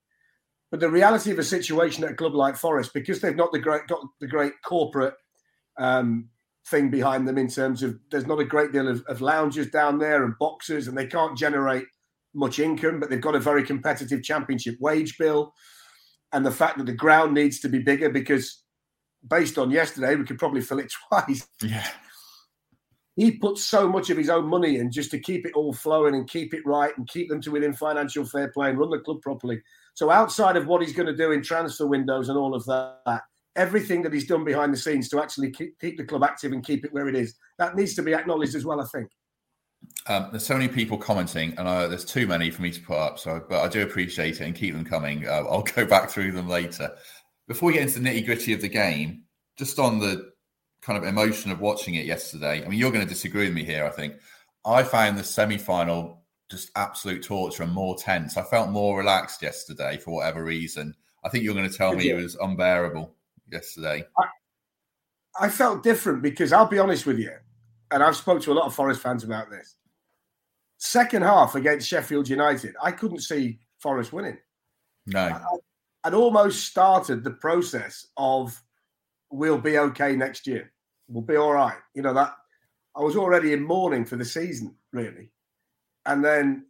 But 0.71 0.81
the 0.81 0.91
reality 0.91 1.33
of 1.33 1.39
a 1.39 1.45
situation 1.45 2.05
at 2.05 2.13
a 2.13 2.15
club 2.15 2.35
like 2.35 2.57
Forest, 2.57 2.93
because 2.95 3.21
they've 3.21 3.35
not 3.35 3.53
the 3.53 3.59
great 3.59 3.87
got 3.89 4.01
the 4.21 4.27
great 4.27 4.53
corporate 4.65 5.15
um, 5.79 6.29
thing 6.67 6.91
behind 6.91 7.27
them 7.27 7.39
in 7.39 7.49
terms 7.49 7.83
of 7.83 7.99
there's 8.11 8.27
not 8.27 8.39
a 8.39 8.45
great 8.45 8.73
deal 8.73 8.89
of, 8.89 9.03
of 9.07 9.21
lounges 9.21 9.69
down 9.71 9.99
there 9.99 10.25
and 10.25 10.39
boxes, 10.39 10.87
and 10.87 10.97
they 10.97 11.07
can't 11.07 11.37
generate 11.37 11.87
much 12.35 12.59
income, 12.59 13.01
but 13.01 13.11
they've 13.11 13.21
got 13.21 13.35
a 13.35 13.41
very 13.41 13.65
competitive 13.65 14.23
championship 14.23 14.77
wage 14.81 15.19
bill. 15.19 15.53
And 16.33 16.47
the 16.47 16.53
fact 16.53 16.79
that 16.79 16.87
the 16.87 16.93
ground 16.93 17.35
needs 17.35 17.59
to 17.61 17.69
be 17.69 17.81
bigger 17.81 18.09
because 18.09 18.63
based 19.29 19.59
on 19.59 19.71
yesterday, 19.71 20.15
we 20.15 20.25
could 20.25 20.39
probably 20.39 20.61
fill 20.61 20.79
it 20.79 20.93
twice. 21.09 21.47
Yeah. 21.63 21.87
He 23.17 23.33
put 23.33 23.59
so 23.59 23.89
much 23.89 24.09
of 24.09 24.17
his 24.17 24.31
own 24.31 24.47
money 24.47 24.77
in 24.77 24.91
just 24.91 25.11
to 25.11 25.19
keep 25.19 25.45
it 25.45 25.53
all 25.55 25.73
flowing 25.73 26.15
and 26.15 26.31
keep 26.31 26.55
it 26.55 26.65
right 26.65 26.97
and 26.97 27.09
keep 27.09 27.29
them 27.29 27.41
to 27.43 27.51
within 27.51 27.75
financial 27.75 28.25
fair 28.25 28.49
play 28.49 28.71
and 28.71 28.79
run 28.79 28.91
the 28.91 28.99
club 28.99 29.21
properly. 29.21 29.61
So 29.95 30.11
outside 30.11 30.57
of 30.57 30.67
what 30.67 30.83
he's 30.83 30.95
going 30.95 31.07
to 31.07 31.17
do 31.17 31.33
in 31.33 31.43
transfer 31.43 31.87
windows 31.87 32.29
and 32.29 32.39
all 32.39 32.55
of 32.55 32.65
that, 32.67 33.23
everything 33.57 34.03
that 34.03 34.13
he's 34.13 34.27
done 34.27 34.45
behind 34.45 34.73
the 34.73 34.77
scenes 34.77 35.09
to 35.11 35.21
actually 35.21 35.51
keep, 35.51 35.79
keep 35.81 35.97
the 35.97 36.05
club 36.05 36.25
active 36.25 36.53
and 36.53 36.65
keep 36.65 36.85
it 36.85 36.93
where 36.93 37.09
it 37.09 37.17
is, 37.17 37.35
that 37.59 37.77
needs 37.77 37.95
to 37.95 38.03
be 38.03 38.15
acknowledged 38.15 38.55
as 38.55 38.65
well. 38.65 38.81
I 38.81 38.87
think. 38.87 39.11
Um, 40.07 40.29
there's 40.31 40.47
so 40.47 40.55
many 40.55 40.69
people 40.69 40.99
commenting, 40.99 41.55
and 41.59 41.67
there's 41.91 42.05
too 42.05 42.27
many 42.27 42.51
for 42.51 42.63
me 42.63 42.71
to 42.71 42.81
put 42.81 42.97
up. 42.97 43.19
So, 43.19 43.45
but 43.49 43.61
I 43.61 43.69
do 43.69 43.83
appreciate 43.83 44.41
it 44.41 44.45
and 44.45 44.55
keep 44.55 44.75
them 44.75 44.85
coming. 44.85 45.27
Uh, 45.27 45.45
I'll 45.49 45.63
go 45.77 45.85
back 45.85 46.11
through 46.11 46.33
them 46.33 46.49
later. 46.49 46.91
Before 47.49 47.69
we 47.69 47.75
get 47.75 47.83
into 47.83 47.99
the 48.01 48.09
nitty 48.09 48.25
gritty 48.25 48.53
of 48.53 48.61
the 48.61 48.69
game, 48.69 49.25
just 49.57 49.79
on 49.79 49.99
the 49.99 50.31
kind 50.83 50.97
of 50.97 51.05
emotion 51.05 51.51
of 51.51 51.61
watching 51.61 51.95
it 51.95 52.07
yesterday. 52.07 52.65
I 52.65 52.69
mean, 52.69 52.79
you're 52.79 52.93
going 52.93 53.05
to 53.05 53.09
disagree 53.09 53.47
with 53.47 53.55
me 53.55 53.65
here. 53.65 53.85
I 53.85 53.91
think 53.91 54.15
I 54.65 54.83
found 54.83 55.19
the 55.19 55.25
semi-final 55.25 56.20
just 56.51 56.71
absolute 56.75 57.23
torture 57.23 57.63
and 57.63 57.73
more 57.73 57.97
tense. 57.97 58.37
I 58.37 58.43
felt 58.43 58.71
more 58.71 58.99
relaxed 58.99 59.41
yesterday 59.41 59.99
for 59.99 60.11
whatever 60.11 60.45
reason. 60.45 60.95
I 61.25 61.29
think 61.29 61.45
you're 61.45 61.55
going 61.55 61.71
to 61.71 61.77
tell 61.77 61.95
me 61.95 62.11
it 62.11 62.15
was 62.15 62.35
unbearable 62.37 63.15
yesterday. 63.51 64.05
I, 64.19 64.25
I, 65.47 65.49
felt 65.49 65.83
different 65.83 66.23
because 66.23 66.53
I'll 66.53 66.67
be 66.67 66.79
honest 66.79 67.07
with 67.07 67.19
you, 67.19 67.33
and 67.93 68.03
I've 68.03 68.17
spoke 68.17 68.43
to 68.43 68.53
a 68.53 68.55
lot 68.55 68.67
of 68.67 68.75
Forest 68.75 69.01
fans 69.01 69.23
about 69.23 69.51
this. 69.51 69.77
Second 70.79 71.23
half 71.23 71.55
against 71.55 71.87
Sheffield 71.87 72.29
United, 72.29 72.75
I 72.83 72.91
couldn't 72.91 73.21
see 73.21 73.61
Forest 73.79 74.13
winning. 74.13 74.39
No, 75.07 75.21
I, 75.21 75.41
I'd 76.05 76.15
almost 76.15 76.65
started 76.65 77.23
the 77.23 77.33
process 77.33 78.07
of 78.17 78.61
we'll 79.31 79.59
be 79.59 79.79
okay 79.79 80.17
next 80.17 80.47
year. 80.47 80.73
We'll 81.07 81.23
be 81.23 81.37
all 81.37 81.53
right. 81.53 81.79
You 81.95 82.03
know 82.03 82.15
that 82.15 82.35
I 82.97 83.03
was 83.03 83.17
already 83.17 83.53
in 83.53 83.63
mourning 83.63 84.05
for 84.05 84.17
the 84.17 84.25
season, 84.25 84.75
really 84.93 85.31
and 86.07 86.25
then 86.25 86.67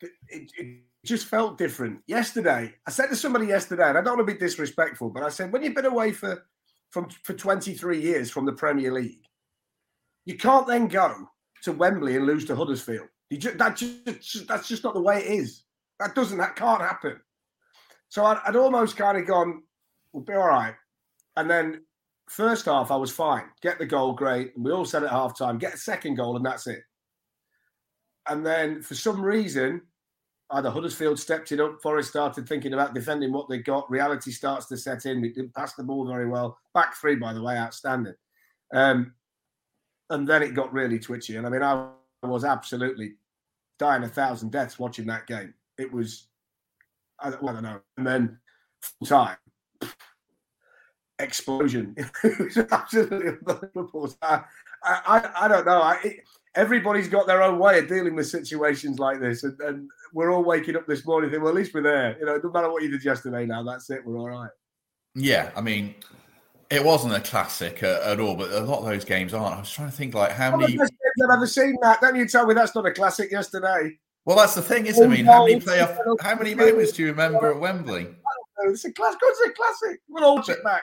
it, 0.00 0.52
it, 0.56 0.80
just 1.04 1.26
felt 1.26 1.58
different. 1.58 2.00
Yesterday, 2.06 2.72
I 2.86 2.90
said 2.90 3.08
to 3.08 3.16
somebody 3.16 3.46
yesterday, 3.46 3.90
and 3.90 3.98
I 3.98 4.00
don't 4.00 4.16
want 4.16 4.26
to 4.26 4.34
be 4.34 4.40
disrespectful, 4.40 5.10
but 5.10 5.22
I 5.22 5.28
said, 5.28 5.52
when 5.52 5.62
you've 5.62 5.74
been 5.74 5.84
away 5.84 6.12
for 6.12 6.46
from 6.90 7.10
for 7.24 7.34
23 7.34 8.00
years 8.00 8.30
from 8.30 8.46
the 8.46 8.52
Premier 8.52 8.90
League, 8.90 9.24
you 10.24 10.38
can't 10.38 10.66
then 10.66 10.88
go 10.88 11.28
to 11.64 11.72
Wembley 11.72 12.16
and 12.16 12.24
lose 12.24 12.44
to 12.46 12.56
Huddersfield. 12.56 13.08
Just, 13.32 13.58
that 13.58 13.76
just, 13.76 14.46
that's 14.48 14.68
just 14.68 14.84
not 14.84 14.94
the 14.94 15.02
way 15.02 15.18
it 15.18 15.30
is. 15.30 15.64
That 16.00 16.14
doesn't, 16.14 16.38
that 16.38 16.56
can't 16.56 16.80
happen. 16.80 17.20
So 18.08 18.24
I'd, 18.24 18.38
I'd 18.46 18.56
almost 18.56 18.96
kind 18.96 19.18
of 19.18 19.26
gone, 19.26 19.62
we'll 20.12 20.24
be 20.24 20.34
all 20.34 20.48
right. 20.48 20.74
And 21.36 21.50
then 21.50 21.82
first 22.28 22.66
half, 22.66 22.90
I 22.90 22.96
was 22.96 23.10
fine. 23.10 23.44
Get 23.60 23.78
the 23.78 23.86
goal, 23.86 24.12
great. 24.12 24.54
And 24.54 24.64
we 24.64 24.72
all 24.72 24.84
said 24.84 25.02
at 25.02 25.10
half 25.10 25.36
time, 25.36 25.58
get 25.58 25.74
a 25.74 25.78
second 25.78 26.16
goal, 26.16 26.36
and 26.36 26.46
that's 26.46 26.66
it. 26.66 26.80
And 28.28 28.44
then 28.44 28.82
for 28.82 28.94
some 28.94 29.22
reason, 29.22 29.82
either 30.50 30.70
Huddersfield 30.70 31.18
stepped 31.18 31.52
it 31.52 31.60
up, 31.60 31.80
Forest 31.82 32.10
started 32.10 32.48
thinking 32.48 32.72
about 32.72 32.94
defending 32.94 33.32
what 33.32 33.48
they 33.48 33.58
got. 33.58 33.90
Reality 33.90 34.30
starts 34.30 34.66
to 34.66 34.76
set 34.76 35.06
in. 35.06 35.20
We 35.20 35.30
didn't 35.30 35.54
pass 35.54 35.74
the 35.74 35.82
ball 35.82 36.06
very 36.06 36.28
well. 36.28 36.58
Back 36.74 36.96
three, 36.96 37.16
by 37.16 37.32
the 37.32 37.42
way, 37.42 37.56
outstanding. 37.56 38.14
Um, 38.72 39.14
and 40.10 40.26
then 40.26 40.42
it 40.42 40.54
got 40.54 40.72
really 40.72 40.98
twitchy. 40.98 41.36
And 41.36 41.46
I 41.46 41.50
mean, 41.50 41.62
I 41.62 41.88
was 42.22 42.44
absolutely 42.44 43.14
dying 43.78 44.04
a 44.04 44.08
thousand 44.08 44.52
deaths 44.52 44.78
watching 44.78 45.06
that 45.06 45.26
game. 45.26 45.54
It 45.78 45.92
was, 45.92 46.28
I 47.18 47.30
don't, 47.30 47.48
I 47.48 47.52
don't 47.52 47.62
know. 47.62 47.80
And 47.96 48.06
then 48.06 48.38
time 49.06 49.36
explosion. 51.18 51.94
it 52.24 52.38
was 52.38 52.58
absolutely 52.70 53.28
unbelievable. 53.28 54.14
I, 54.22 54.42
I, 54.82 55.30
I 55.40 55.48
don't 55.48 55.66
know. 55.66 55.82
I, 55.82 56.18
everybody's 56.56 57.08
got 57.08 57.26
their 57.26 57.42
own 57.42 57.58
way 57.58 57.78
of 57.78 57.88
dealing 57.88 58.14
with 58.14 58.26
situations 58.28 58.98
like 58.98 59.20
this, 59.20 59.44
and, 59.44 59.58
and 59.60 59.90
we're 60.12 60.32
all 60.32 60.44
waking 60.44 60.76
up 60.76 60.86
this 60.86 61.06
morning 61.06 61.30
thinking, 61.30 61.42
well, 61.42 61.52
at 61.52 61.56
least 61.56 61.74
we're 61.74 61.82
there. 61.82 62.16
You 62.18 62.26
know, 62.26 62.40
no 62.42 62.50
matter 62.50 62.70
what 62.70 62.82
you 62.82 62.90
did 62.90 63.04
yesterday, 63.04 63.46
now 63.46 63.62
that's 63.62 63.90
it. 63.90 64.04
We're 64.04 64.18
all 64.18 64.28
right. 64.28 64.50
Yeah, 65.14 65.50
I 65.56 65.60
mean, 65.60 65.94
it 66.70 66.84
wasn't 66.84 67.14
a 67.14 67.20
classic 67.20 67.82
uh, 67.82 68.00
at 68.04 68.20
all, 68.20 68.34
but 68.36 68.50
a 68.50 68.60
lot 68.60 68.80
of 68.80 68.84
those 68.86 69.04
games 69.04 69.34
aren't. 69.34 69.56
I 69.56 69.60
was 69.60 69.70
trying 69.70 69.90
to 69.90 69.96
think, 69.96 70.14
like, 70.14 70.32
how 70.32 70.56
many. 70.56 70.78
I've 70.80 71.30
ever 71.32 71.46
seen 71.46 71.76
that. 71.82 72.00
Don't 72.00 72.16
you 72.16 72.26
tell 72.26 72.46
me 72.46 72.54
that's 72.54 72.74
not 72.74 72.86
a 72.86 72.92
classic 72.92 73.30
yesterday. 73.30 73.96
Well, 74.24 74.36
that's 74.36 74.54
the 74.54 74.62
thing, 74.62 74.86
isn't 74.86 75.02
it? 75.02 75.06
I 75.06 75.16
mean, 75.16 75.24
how 75.26 75.44
many 75.44 75.60
playoff, 75.60 75.96
how 76.20 76.34
many 76.34 76.54
moments 76.54 76.92
do 76.92 77.02
you 77.02 77.08
remember 77.08 77.52
at 77.52 77.60
Wembley? 77.60 78.08
It's 78.66 78.84
a 78.84 78.92
classic. 78.92 79.20
It's 79.22 79.40
a 79.48 79.52
classic. 79.52 80.00
We'll 80.08 80.24
all 80.24 80.42
check 80.42 80.62
back. 80.64 80.82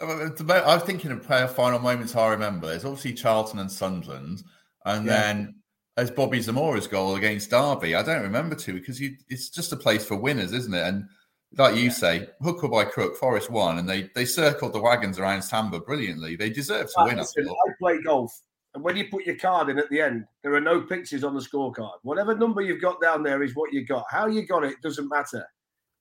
Uh, 0.00 0.30
I'm 0.64 0.80
thinking 0.80 1.10
of 1.10 1.26
playoff 1.26 1.50
final 1.50 1.78
moments 1.78 2.16
I 2.16 2.28
remember. 2.28 2.68
There's 2.68 2.84
obviously 2.84 3.12
Charlton 3.12 3.58
and 3.58 3.70
Sunderland, 3.70 4.42
and 4.88 5.06
yeah. 5.06 5.12
then 5.12 5.54
as 5.98 6.10
Bobby 6.10 6.38
Zamora's 6.38 6.86
goal 6.86 7.16
against 7.16 7.50
Derby. 7.50 7.94
I 7.94 8.02
don't 8.02 8.22
remember 8.22 8.54
too 8.54 8.74
because 8.74 9.00
you, 9.00 9.16
it's 9.28 9.50
just 9.50 9.72
a 9.72 9.76
place 9.76 10.06
for 10.06 10.16
winners, 10.16 10.52
isn't 10.52 10.72
it? 10.72 10.82
And 10.82 11.08
like 11.56 11.74
you 11.74 11.84
yeah. 11.84 11.90
say, 11.90 12.28
hook 12.40 12.62
or 12.62 12.70
by 12.70 12.84
crook, 12.84 13.16
Forest 13.16 13.50
won, 13.50 13.78
and 13.78 13.88
they 13.88 14.10
they 14.14 14.24
circled 14.24 14.72
the 14.72 14.80
wagons 14.80 15.18
around 15.18 15.42
Samba 15.42 15.80
brilliantly. 15.80 16.36
They 16.36 16.50
deserve 16.50 16.86
to 16.86 17.04
win. 17.04 17.16
Listen, 17.16 17.48
I, 17.48 17.52
I 17.52 17.72
play 17.80 18.02
golf, 18.02 18.32
and 18.74 18.84
when 18.84 18.96
you 18.96 19.08
put 19.10 19.26
your 19.26 19.36
card 19.36 19.70
in 19.70 19.78
at 19.78 19.90
the 19.90 20.00
end, 20.00 20.24
there 20.42 20.54
are 20.54 20.60
no 20.60 20.80
pictures 20.82 21.24
on 21.24 21.34
the 21.34 21.40
scorecard. 21.40 21.96
Whatever 22.02 22.36
number 22.36 22.60
you've 22.60 22.82
got 22.82 23.00
down 23.00 23.22
there 23.22 23.42
is 23.42 23.56
what 23.56 23.72
you 23.72 23.84
got. 23.84 24.04
How 24.10 24.26
you 24.26 24.46
got 24.46 24.64
it 24.64 24.80
doesn't 24.82 25.08
matter. 25.08 25.44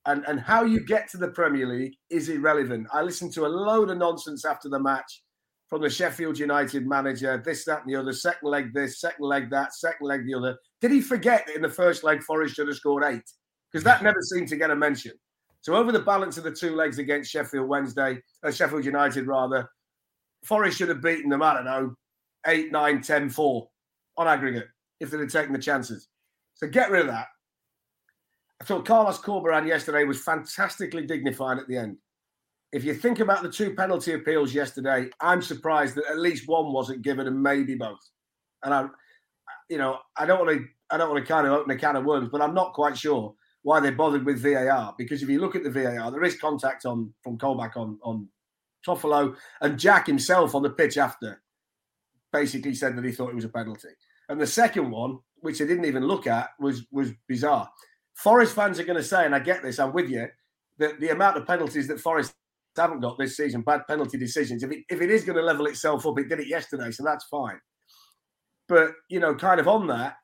And, 0.06 0.24
and 0.25 0.39
how 0.39 0.63
you 0.63 0.86
get 0.86 1.10
to 1.12 1.17
the 1.17 1.27
Premier 1.27 1.67
League 1.67 1.96
is 2.10 2.29
irrelevant. 2.29 2.88
I 2.94 3.01
listened 3.01 3.34
to 3.34 3.46
a 3.46 3.48
load 3.48 3.89
of 3.89 3.98
nonsense 3.98 4.46
after 4.46 4.70
the 4.70 4.79
match 4.79 5.22
from 5.68 5.82
the 5.82 5.90
Sheffield 5.90 6.40
United 6.40 6.88
manager, 6.88 7.42
this, 7.44 7.66
that, 7.66 7.84
and 7.84 7.92
the 7.92 8.00
other, 8.00 8.14
second 8.14 8.50
leg 8.50 8.74
this, 8.74 9.02
second 9.02 9.26
leg 9.26 9.50
that, 9.50 9.74
second 9.74 10.08
leg 10.08 10.26
the 10.26 10.34
other. 10.34 10.58
Did 10.82 10.92
he 10.92 11.02
forget 11.02 11.46
that 11.46 11.56
in 11.56 11.62
the 11.62 11.70
first 11.70 12.04
leg, 12.04 12.24
Forest 12.24 12.56
should 12.56 12.68
have 12.68 12.78
scored 12.78 13.04
eight? 13.04 13.30
Because 13.72 13.84
that 13.84 14.02
never 14.02 14.22
seemed 14.22 14.48
to 14.50 14.56
get 14.56 14.72
a 14.72 14.76
mention. 14.76 15.12
So 15.62 15.76
over 15.76 15.92
the 15.92 16.00
balance 16.00 16.38
of 16.38 16.46
the 16.46 16.52
two 16.52 16.76
legs 16.76 17.00
against 17.00 17.32
Sheffield 17.32 17.68
Wednesday, 17.68 18.20
uh, 18.44 18.52
Sheffield 18.52 18.86
United 18.86 19.28
rather, 19.28 19.70
Forest 20.46 20.78
should 20.78 20.90
have 20.90 21.02
beaten 21.02 21.30
them, 21.30 21.42
I 21.42 21.56
don't 21.56 21.66
know, 21.66 21.96
8, 22.46 22.72
9, 22.72 23.02
10, 23.02 23.30
4 23.30 23.68
on 24.18 24.28
aggregate 24.28 24.68
if 25.02 25.12
they'd 25.12 25.20
have 25.20 25.32
taken 25.32 25.52
the 25.52 25.60
chances. 25.60 26.08
So 26.56 26.68
get 26.68 26.90
rid 26.90 27.02
of 27.02 27.08
that. 27.08 27.28
I 28.62 28.64
thought 28.64 28.86
Carlos 28.86 29.20
Corberan 29.20 29.68
yesterday 29.68 30.04
was 30.06 30.24
fantastically 30.24 31.06
dignified 31.06 31.60
at 31.60 31.68
the 31.68 31.78
end. 31.78 31.98
If 32.74 32.84
you 32.84 32.94
think 32.94 33.20
about 33.20 33.44
the 33.44 33.52
two 33.52 33.76
penalty 33.76 34.14
appeals 34.14 34.54
yesterday, 34.54 35.10
I'm 35.22 35.42
surprised 35.42 35.96
that 35.96 36.10
at 36.10 36.20
least 36.20 36.48
one 36.48 36.74
wasn't 36.74 37.02
given 37.02 37.28
and 37.28 37.42
maybe 37.42 37.76
both. 37.76 38.00
And 38.64 38.74
I, 38.74 38.88
you 39.70 39.78
know, 39.78 40.00
I 40.18 40.26
don't 40.26 40.46
want 40.46 40.58
to, 40.58 40.66
I 40.90 40.98
don't 40.98 41.10
want 41.10 41.26
to 41.26 41.32
kind 41.32 41.48
of 41.48 41.54
open 41.54 41.72
a 41.72 41.78
can 41.78 41.96
of 41.96 42.06
worms, 42.06 42.30
but 42.30 42.42
I'm 42.42 42.54
not 42.54 42.74
quite 42.74 42.98
sure 42.98 43.34
why 43.64 43.80
they 43.80 43.92
bothered 43.92 44.26
with 44.26 44.42
VAR 44.42 44.96
because 44.98 45.22
if 45.22 45.30
you 45.30 45.40
look 45.40 45.56
at 45.56 45.64
the 45.64 45.70
VAR, 45.70 46.12
there 46.12 46.24
is 46.24 46.38
contact 46.40 46.86
on 46.86 47.14
from 47.22 47.38
Colback 47.38 47.76
on 47.76 48.00
on 48.02 48.28
Toffolo 48.86 49.36
and 49.62 49.80
Jack 49.80 50.08
himself 50.08 50.56
on 50.56 50.64
the 50.64 50.70
pitch 50.70 50.98
after 50.98 51.42
basically 52.32 52.74
said 52.74 52.96
that 52.96 53.06
he 53.06 53.12
thought 53.12 53.30
it 53.30 53.36
was 53.36 53.46
a 53.46 53.50
penalty. 53.50 53.90
And 54.30 54.40
the 54.40 54.48
second 54.48 54.92
one, 54.92 55.20
which 55.42 55.60
they 55.60 55.68
didn't 55.68 55.86
even 55.86 56.06
look 56.06 56.28
at, 56.28 56.50
was 56.60 56.86
was 56.92 57.12
bizarre. 57.28 57.70
Forest 58.16 58.56
fans 58.56 58.80
are 58.80 58.84
going 58.84 58.98
to 58.98 59.04
say, 59.04 59.26
and 59.26 59.36
I 59.36 59.40
get 59.40 59.62
this, 59.62 59.80
I'm 59.80 59.94
with 59.94 60.10
you, 60.10 60.28
that 60.80 61.00
the 61.00 61.10
amount 61.10 61.38
of 61.38 61.46
penalties 61.46 61.88
that 61.88 62.00
Forest 62.00 62.34
haven't 62.77 63.01
got 63.01 63.17
this 63.17 63.38
season, 63.38 63.62
bad 63.62 63.88
penalty 63.88 64.17
decisions, 64.17 64.63
if 64.63 64.72
it, 64.72 64.84
if 64.89 65.01
it 65.01 65.12
is 65.12 65.24
going 65.24 65.38
to 65.38 65.43
level 65.43 65.67
itself 65.67 66.05
up, 66.05 66.19
it 66.19 66.29
did 66.29 66.39
it 66.39 66.48
yesterday, 66.48 66.91
so 66.91 67.03
that's 67.03 67.25
fine. 67.25 67.60
But, 68.67 68.91
you 69.10 69.19
know, 69.19 69.36
kind 69.36 69.60
of 69.60 69.67
on 69.67 69.88
that, 69.88 70.15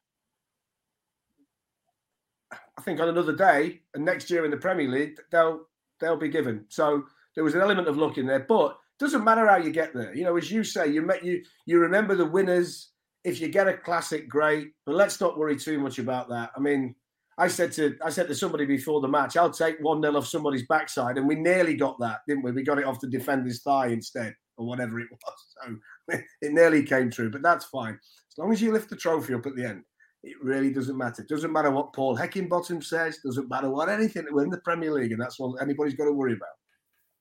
I 2.77 2.81
think 2.81 3.00
on 3.00 3.10
another 3.10 3.36
day 3.36 3.81
and 3.93 4.03
next 4.03 4.29
year 4.29 4.45
in 4.45 4.51
the 4.51 4.57
Premier 4.57 4.89
League, 4.89 5.17
they'll 5.31 5.62
they'll 6.00 6.17
be 6.17 6.29
given. 6.29 6.65
So 6.69 7.03
there 7.36 7.43
was 7.43 7.55
an 7.55 7.62
element 7.62 7.88
of 7.88 7.98
luck 7.98 8.17
in 8.17 8.25
there, 8.25 8.45
but 8.48 8.77
doesn't 9.00 9.24
matter 9.24 9.48
how 9.48 9.57
you 9.57 9.72
get 9.72 9.93
there. 9.93 10.15
You 10.15 10.24
know, 10.24 10.38
as 10.38 10.51
you 10.51 10.63
say, 10.63 10.88
you 10.88 11.01
met 11.01 11.24
you 11.24 11.43
you 11.65 11.79
remember 11.79 12.15
the 12.15 12.25
winners. 12.25 12.89
If 13.24 13.39
you 13.39 13.48
get 13.48 13.69
a 13.69 13.77
classic, 13.77 14.27
great. 14.27 14.72
But 14.86 14.95
let's 14.95 15.22
not 15.22 15.38
worry 15.38 15.55
too 15.55 15.79
much 15.79 15.98
about 15.98 16.29
that. 16.29 16.51
I 16.57 16.60
mean, 16.60 16.95
I 17.38 17.48
said 17.48 17.72
to 17.74 17.98
I 18.04 18.10
said 18.10 18.28
to 18.28 18.36
somebody 18.36 18.66
before 18.66 19.02
the 19.02 19.08
match, 19.08 19.38
I'll 19.38 19.52
take 19.52 19.78
one 19.80 20.02
nil 20.02 20.18
off 20.18 20.28
somebody's 20.28 20.68
backside, 20.68 21.18
and 21.18 21.28
we 21.28 21.36
nearly 21.36 21.75
got 21.75 22.00
that, 22.00 22.22
didn't 22.28 22.44
we? 22.44 22.52
We 22.52 22.63
got 22.63 22.80
it 22.80 22.86
off 22.86 23.00
the 23.00 23.08
defender's 23.08 23.62
thigh 23.62 23.88
instead, 23.88 24.36
or 24.58 24.68
whatever 24.68 25.00
it 25.00 25.08
was. 25.12 25.78
So 26.10 26.20
it 26.42 26.54
nearly 26.54 26.84
came 26.84 27.10
true, 27.10 27.32
but 27.32 27.42
that's 27.42 27.66
fine. 27.66 27.94
As 27.94 28.38
long 28.38 28.52
as 28.52 28.62
you 28.62 28.72
lift 28.72 28.90
the 28.90 28.96
trophy 28.96 29.34
up 29.34 29.46
at 29.46 29.56
the 29.56 29.66
end, 29.66 29.84
it 30.24 30.36
really 30.42 30.72
doesn't 30.72 30.98
matter. 30.98 31.22
It 31.22 31.30
doesn't 31.30 31.52
matter 31.52 31.72
what 31.72 31.94
Paul 31.94 32.18
Heckingbottom 32.18 32.84
says. 32.84 33.20
Doesn't 33.24 33.50
matter 33.50 33.70
what 33.70 33.90
anything. 33.90 34.25
We're 34.32 34.44
in 34.44 34.50
the 34.50 34.60
Premier 34.60 34.92
League, 34.92 35.12
and 35.12 35.22
that's 35.22 35.40
what 35.40 35.62
anybody's 35.62 35.96
got 35.96 36.06
to 36.06 36.13
worry 36.13 36.34
about. 36.34 36.50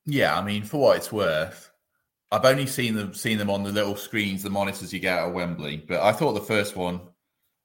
Yeah, 0.05 0.37
I 0.39 0.43
mean, 0.43 0.65
for 0.65 0.79
what 0.79 0.97
it's 0.97 1.13
worth, 1.13 1.71
I've 2.31 2.45
only 2.45 2.67
seen 2.67 2.95
them 2.95 3.13
seen 3.15 3.39
them 3.39 3.51
on 3.51 3.63
the 3.63 3.73
little 3.73 3.97
screens, 3.97 4.43
the 4.43 4.51
monitors 4.51 4.93
you 4.93 5.01
get 5.01 5.19
at 5.19 5.33
Wembley. 5.33 5.85
But 5.87 6.01
I 6.01 6.13
thought 6.13 6.33
the 6.33 6.41
first 6.41 6.77
one 6.77 7.01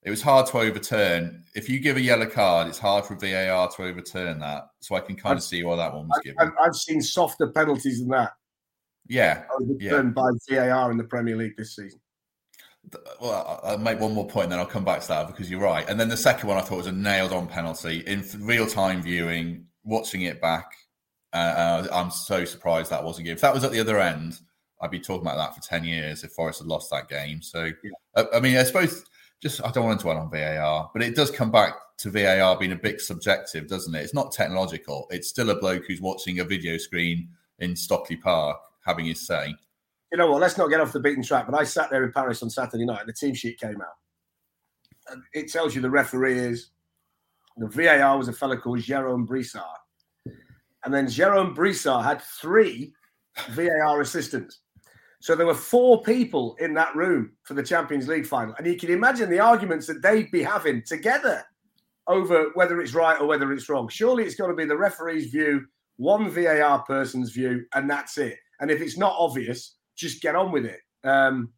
it 0.04 0.10
was 0.10 0.22
hard 0.22 0.48
to 0.48 0.60
overturn. 0.60 1.44
If 1.56 1.70
you 1.70 1.80
give 1.80 1.98
a 1.98 2.02
yellow 2.02 2.28
card, 2.28 2.68
it's 2.68 2.80
hard 2.80 3.06
for 3.06 3.16
VAR 3.16 3.70
to 3.70 3.84
overturn 3.84 4.40
that. 4.40 4.68
So 4.80 4.96
I 4.96 5.02
can 5.02 5.16
kind 5.16 5.34
I've, 5.34 5.38
of 5.38 5.44
see 5.44 5.64
why 5.64 5.76
that 5.76 5.94
one 5.94 6.08
was 6.08 6.22
given. 6.24 6.40
I've, 6.40 6.54
I've 6.64 6.76
seen 6.76 7.02
softer 7.02 7.48
penalties 7.48 8.00
than 8.00 8.10
that. 8.10 8.32
Yeah, 9.08 9.44
overturned 9.60 10.14
yeah. 10.16 10.24
by 10.24 10.30
VAR 10.50 10.92
in 10.92 10.98
the 10.98 11.04
Premier 11.04 11.36
League 11.36 11.58
this 11.58 11.76
season. 11.76 12.00
Well, 13.22 13.60
I'll 13.64 13.78
make 13.78 14.00
one 14.00 14.14
more 14.14 14.28
point, 14.28 14.50
then 14.50 14.60
I'll 14.60 14.66
come 14.66 14.86
back 14.86 15.02
to 15.02 15.08
that 15.10 15.28
because 15.28 15.52
you're 15.52 15.60
right. 15.60 15.88
And 15.90 16.00
then 16.00 16.08
the 16.08 16.16
second 16.16 16.48
one 16.48 16.58
I 16.58 16.62
thought 16.62 16.78
was 16.78 16.88
a 16.88 16.92
nailed-on 16.94 17.48
penalty 17.48 18.00
in 18.08 18.24
real-time 18.40 19.02
viewing, 19.02 19.66
watching 19.84 20.22
it 20.22 20.40
back. 20.40 20.72
Uh, 21.34 21.38
uh, 21.38 21.88
I'm 21.92 22.12
so 22.12 22.46
surprised 22.46 22.90
that 22.92 23.04
wasn't 23.04 23.26
given. 23.26 23.36
If 23.36 23.42
that 23.42 23.54
was 23.54 23.66
at 23.66 23.74
the 23.74 23.82
other 23.82 24.00
end, 24.00 24.40
I'd 24.82 24.92
be 24.92 25.02
talking 25.02 25.28
about 25.28 25.36
that 25.36 25.54
for 25.54 25.62
ten 25.62 25.84
years 25.84 26.24
if 26.24 26.32
Forest 26.32 26.60
had 26.60 26.68
lost 26.68 26.90
that 26.92 27.10
game. 27.10 27.42
So, 27.42 27.66
yeah. 27.66 27.92
I, 28.16 28.22
uh, 28.22 28.26
I 28.36 28.40
mean, 28.40 28.56
I 28.56 28.64
suppose 28.64 29.04
just 29.42 29.64
I 29.64 29.72
don't 29.72 29.86
want 29.86 30.00
to 30.00 30.04
dwell 30.04 30.18
on 30.18 30.30
VAR, 30.30 30.90
but 30.94 31.04
it 31.04 31.16
does 31.16 31.32
come 31.32 31.52
back 31.52 31.74
to 32.00 32.10
VAR 32.10 32.58
being 32.58 32.72
a 32.72 32.78
bit 32.78 33.02
subjective, 33.02 33.68
doesn't 33.68 33.94
it? 33.94 34.02
It's 34.02 34.14
not 34.14 34.32
technological. 34.32 35.08
It's 35.10 35.28
still 35.28 35.50
a 35.50 35.60
bloke 35.60 35.84
who's 35.88 36.02
watching 36.02 36.40
a 36.40 36.44
video 36.44 36.78
screen 36.78 37.30
in 37.60 37.76
Stockley 37.76 38.18
Park 38.18 38.58
having 38.86 39.06
his 39.06 39.26
say. 39.26 39.54
You 40.12 40.18
know 40.18 40.32
what? 40.32 40.42
Let's 40.42 40.58
not 40.58 40.70
get 40.70 40.80
off 40.80 40.94
the 40.94 41.00
beaten 41.00 41.24
track. 41.24 41.48
But 41.50 41.60
I 41.60 41.64
sat 41.64 41.90
there 41.90 42.04
in 42.04 42.12
Paris 42.12 42.42
on 42.42 42.50
Saturday 42.50 42.86
night. 42.86 43.02
and 43.02 43.10
The 43.10 43.14
team 43.14 43.36
sheet 43.36 43.60
came 43.60 43.82
out, 43.82 43.98
and 45.10 45.22
it 45.34 45.52
tells 45.52 45.76
you 45.76 45.82
the 45.82 45.90
referee 45.90 46.40
is 46.40 46.70
the 47.58 47.68
VAR 47.68 48.18
was 48.18 48.28
a 48.28 48.34
fellow 48.34 48.58
called 48.58 48.80
Jerome 48.80 49.28
Brisard, 49.28 49.62
and 50.86 50.94
then 50.94 51.10
Jerome 51.10 51.56
Brisard 51.56 52.04
had 52.04 52.22
three 52.22 52.94
VAR 53.50 54.02
assistants. 54.02 54.62
So 55.28 55.36
there 55.36 55.46
were 55.46 55.54
four 55.54 56.02
people 56.04 56.56
in 56.62 56.74
that 56.76 56.96
room 56.96 57.34
for 57.44 57.54
the 57.54 57.62
Champions 57.62 58.08
League 58.08 58.26
final. 58.26 58.56
And 58.58 58.66
you 58.66 58.78
can 58.78 58.90
imagine 58.90 59.30
the 59.30 59.42
arguments 59.42 59.86
that 59.88 60.02
they'd 60.02 60.32
be 60.32 60.42
having 60.42 60.82
together 60.84 61.44
over 62.08 62.52
whether 62.54 62.80
it's 62.80 62.94
right 62.94 63.20
or 63.20 63.28
whether 63.28 63.52
it's 63.52 63.68
wrong. 63.68 63.90
Surely 63.90 64.24
it's 64.24 64.36
got 64.36 64.48
to 64.48 64.54
be 64.54 64.64
the 64.64 64.78
referee's 64.78 65.30
view, 65.30 65.66
one 65.98 66.30
VAR 66.30 66.82
person's 66.84 67.32
view, 67.32 67.66
and 67.74 67.90
that's 67.90 68.18
it. 68.18 68.38
And 68.62 68.72
if 68.72 68.80
it's 68.80 68.98
not 68.98 69.18
obvious, 69.20 69.76
just 69.98 70.22
get 70.22 70.38
on 70.38 70.50
with 70.50 70.64
it. 70.64 70.80
Um, 71.04 71.52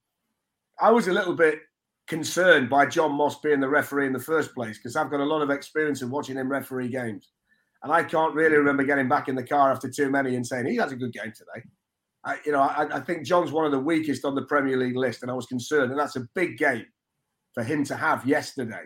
I 0.82 0.90
was 0.90 1.08
a 1.08 1.14
little 1.14 1.36
bit 1.36 1.60
concerned 2.08 2.72
by 2.72 2.88
John 2.88 3.12
Moss 3.12 3.40
being 3.40 3.60
the 3.60 3.70
referee 3.70 4.08
in 4.08 4.14
the 4.14 4.20
first 4.20 4.56
place 4.56 4.80
because 4.80 4.96
I've 4.96 5.12
got 5.12 5.20
a 5.20 5.24
lot 5.24 5.44
of 5.44 5.52
experience 5.52 6.02
of 6.02 6.10
watching 6.10 6.38
him 6.38 6.52
referee 6.52 6.90
games. 6.90 7.30
And 7.84 7.94
I 7.94 8.02
can't 8.02 8.34
really 8.34 8.56
remember 8.58 8.82
getting 8.82 9.08
back 9.08 9.28
in 9.28 9.36
the 9.36 9.44
car 9.44 9.72
after 9.72 9.92
too 9.92 10.10
many 10.10 10.36
and 10.36 10.48
saying, 10.48 10.66
he 10.66 10.78
has 10.78 10.92
a 10.92 10.96
good 10.96 11.14
game 11.14 11.32
today. 11.38 11.64
I, 12.26 12.38
you 12.46 12.52
know, 12.52 12.62
I, 12.62 12.98
I, 12.98 13.00
think 13.00 13.26
John's 13.26 13.52
one 13.52 13.66
of 13.66 13.72
the 13.72 13.80
weakest 13.80 14.26
on 14.26 14.36
the 14.36 14.42
Premier 14.42 14.78
League 14.78 14.98
list, 14.98 15.22
and 15.22 15.32
I 15.32 15.34
was 15.34 15.46
concerned. 15.46 15.92
And 15.92 16.00
that's 16.00 16.18
a 16.18 16.28
big 16.36 16.58
game 16.58 16.86
for 17.54 17.64
him 17.64 17.84
to 17.86 17.96
have 17.96 18.26
yesterday. 18.26 18.84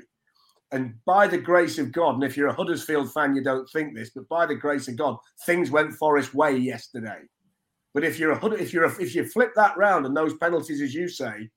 And 0.71 0.95
by 1.05 1.27
the 1.27 1.37
grace 1.37 1.77
of 1.77 1.91
God, 1.91 2.15
and 2.15 2.23
if 2.23 2.37
you're 2.37 2.47
a 2.47 2.53
Huddersfield 2.53 3.11
fan, 3.11 3.35
you 3.35 3.43
don't 3.43 3.69
think 3.69 3.95
this, 3.95 4.11
but 4.15 4.27
by 4.27 4.45
the 4.45 4.55
grace 4.55 4.87
of 4.87 4.97
God, 4.97 5.17
things 5.45 5.71
went 5.71 5.93
Forest 5.93 6.33
way 6.33 6.55
yesterday. 6.55 7.19
But 7.93 8.03
if 8.03 8.17
you're 8.17 8.31
a 8.31 8.45
if 8.53 8.73
you're 8.73 8.85
a, 8.85 9.01
if 9.01 9.13
you 9.13 9.25
flip 9.25 9.51
that 9.55 9.77
round 9.77 10.05
and 10.05 10.17
those 10.17 10.35
penalties, 10.35 10.81
as 10.81 10.93
you 10.93 11.07
say, 11.07 11.49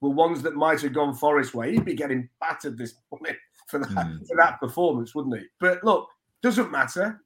were 0.00 0.10
ones 0.10 0.42
that 0.42 0.56
might 0.56 0.80
have 0.82 0.92
gone 0.92 1.14
Forest 1.14 1.54
way, 1.54 1.72
he'd 1.72 1.84
be 1.84 1.94
getting 1.94 2.28
battered 2.40 2.76
this 2.76 2.94
morning. 3.10 3.36
for 3.68 3.78
that 3.78 3.88
mm. 3.88 4.26
for 4.26 4.36
that 4.36 4.60
performance, 4.60 5.14
wouldn't 5.14 5.38
he? 5.38 5.46
But 5.60 5.82
look, 5.84 6.08
doesn't 6.42 6.70
matter 6.70 7.22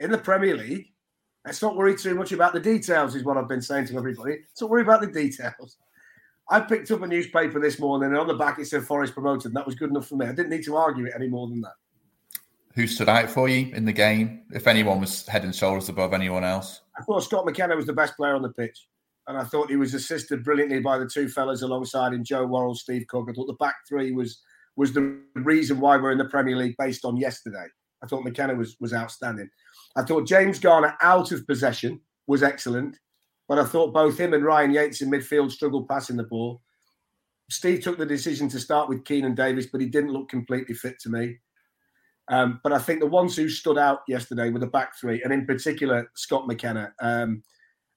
in 0.00 0.10
the 0.10 0.18
Premier 0.18 0.56
League. 0.56 0.86
Let's 1.46 1.62
not 1.62 1.76
worry 1.76 1.96
too 1.96 2.16
much 2.16 2.32
about 2.32 2.52
the 2.52 2.60
details, 2.60 3.14
is 3.14 3.22
what 3.22 3.36
I've 3.36 3.46
been 3.46 3.62
saying 3.62 3.86
to 3.86 3.96
everybody. 3.96 4.32
Let's 4.32 4.60
not 4.60 4.68
worry 4.68 4.82
about 4.82 5.00
the 5.00 5.06
details. 5.06 5.76
I 6.50 6.58
picked 6.58 6.90
up 6.90 7.02
a 7.02 7.06
newspaper 7.06 7.60
this 7.60 7.78
morning, 7.78 8.10
and 8.10 8.18
on 8.18 8.26
the 8.26 8.34
back 8.34 8.58
it 8.58 8.66
said 8.66 8.82
Forest 8.82 9.14
promoted, 9.14 9.46
and 9.46 9.56
that 9.56 9.64
was 9.64 9.76
good 9.76 9.90
enough 9.90 10.08
for 10.08 10.16
me. 10.16 10.26
I 10.26 10.32
didn't 10.32 10.50
need 10.50 10.64
to 10.64 10.76
argue 10.76 11.06
it 11.06 11.12
any 11.14 11.28
more 11.28 11.48
than 11.48 11.60
that. 11.60 11.74
Who 12.74 12.88
stood 12.88 13.08
out 13.08 13.30
for 13.30 13.48
you 13.48 13.72
in 13.74 13.84
the 13.84 13.92
game? 13.92 14.42
If 14.50 14.66
anyone 14.66 15.00
was 15.00 15.24
head 15.26 15.44
and 15.44 15.54
shoulders 15.54 15.88
above 15.88 16.12
anyone 16.12 16.44
else, 16.44 16.82
I 16.98 17.02
thought 17.04 17.22
Scott 17.22 17.46
McKenna 17.46 17.76
was 17.76 17.86
the 17.86 17.92
best 17.92 18.16
player 18.16 18.34
on 18.34 18.42
the 18.42 18.52
pitch, 18.52 18.88
and 19.28 19.38
I 19.38 19.44
thought 19.44 19.70
he 19.70 19.76
was 19.76 19.94
assisted 19.94 20.42
brilliantly 20.42 20.80
by 20.80 20.98
the 20.98 21.08
two 21.08 21.28
fellas 21.28 21.62
alongside 21.62 22.12
him, 22.12 22.24
Joe 22.24 22.44
Worrall, 22.44 22.74
Steve 22.74 23.06
Cook. 23.08 23.28
I 23.30 23.32
thought 23.32 23.46
the 23.46 23.54
back 23.54 23.76
three 23.88 24.10
was 24.10 24.42
was 24.74 24.92
the 24.92 25.20
reason 25.36 25.80
why 25.80 25.96
we're 25.96 26.12
in 26.12 26.18
the 26.18 26.26
Premier 26.26 26.56
League 26.56 26.74
based 26.76 27.04
on 27.04 27.16
yesterday. 27.16 27.66
I 28.02 28.06
thought 28.06 28.24
McKenna 28.24 28.54
was 28.54 28.76
was 28.80 28.92
outstanding. 28.92 29.48
I 29.96 30.02
thought 30.02 30.26
James 30.26 30.58
Garner 30.58 30.96
out 31.02 31.32
of 31.32 31.46
possession 31.46 32.00
was 32.26 32.42
excellent. 32.42 32.98
But 33.48 33.58
I 33.58 33.64
thought 33.64 33.94
both 33.94 34.18
him 34.18 34.34
and 34.34 34.44
Ryan 34.44 34.72
Yates 34.72 35.02
in 35.02 35.10
midfield 35.10 35.52
struggled 35.52 35.88
passing 35.88 36.16
the 36.16 36.24
ball. 36.24 36.62
Steve 37.48 37.80
took 37.80 37.96
the 37.96 38.06
decision 38.06 38.48
to 38.48 38.58
start 38.58 38.88
with 38.88 39.04
Keinan 39.04 39.36
Davis, 39.36 39.66
but 39.66 39.80
he 39.80 39.86
didn't 39.86 40.12
look 40.12 40.28
completely 40.28 40.74
fit 40.74 40.98
to 41.00 41.08
me. 41.08 41.36
Um, 42.28 42.60
but 42.64 42.72
I 42.72 42.78
think 42.78 42.98
the 42.98 43.06
ones 43.06 43.36
who 43.36 43.48
stood 43.48 43.78
out 43.78 44.00
yesterday 44.08 44.50
were 44.50 44.58
the 44.58 44.66
back 44.66 44.98
three, 44.98 45.22
and 45.22 45.32
in 45.32 45.46
particular 45.46 46.10
Scott 46.16 46.48
McKenna. 46.48 46.92
Um, 47.00 47.44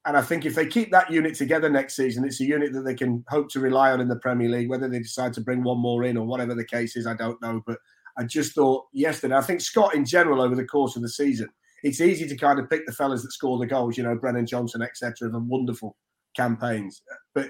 and 0.05 0.15
I 0.15 0.21
think 0.21 0.45
if 0.45 0.53
they 0.53 0.67
keep 0.67 0.91
that 0.91 1.09
unit 1.09 1.33
together 1.33 1.67
next 1.67 1.95
season, 1.95 2.23
it's 2.23 2.39
a 2.39 2.45
unit 2.45 2.71
that 2.73 2.85
they 2.85 2.93
can 2.93 3.25
hope 3.27 3.49
to 3.49 3.59
rely 3.59 3.91
on 3.91 4.01
in 4.01 4.07
the 4.07 4.17
Premier 4.17 4.49
League. 4.49 4.69
Whether 4.69 4.87
they 4.87 4.99
decide 4.99 5.33
to 5.33 5.41
bring 5.41 5.63
one 5.63 5.79
more 5.79 6.03
in 6.03 6.15
or 6.15 6.27
whatever 6.27 6.53
the 6.53 6.63
case 6.63 6.95
is, 6.95 7.07
I 7.07 7.15
don't 7.15 7.41
know. 7.41 7.63
But 7.65 7.79
I 8.19 8.23
just 8.23 8.53
thought 8.53 8.85
yesterday, 8.93 9.35
I 9.35 9.41
think 9.41 9.61
Scott 9.61 9.95
in 9.95 10.05
general 10.05 10.41
over 10.41 10.55
the 10.55 10.63
course 10.63 10.95
of 10.95 11.01
the 11.01 11.09
season 11.09 11.49
it's 11.83 12.01
easy 12.01 12.27
to 12.27 12.35
kind 12.35 12.59
of 12.59 12.69
pick 12.69 12.85
the 12.85 12.91
fellas 12.91 13.21
that 13.23 13.31
score 13.31 13.57
the 13.57 13.65
goals, 13.65 13.97
you 13.97 14.03
know, 14.03 14.15
Brennan 14.15 14.45
Johnson, 14.45 14.81
etc. 14.81 15.29
The 15.29 15.39
wonderful 15.39 15.95
campaigns, 16.35 17.01
but 17.33 17.49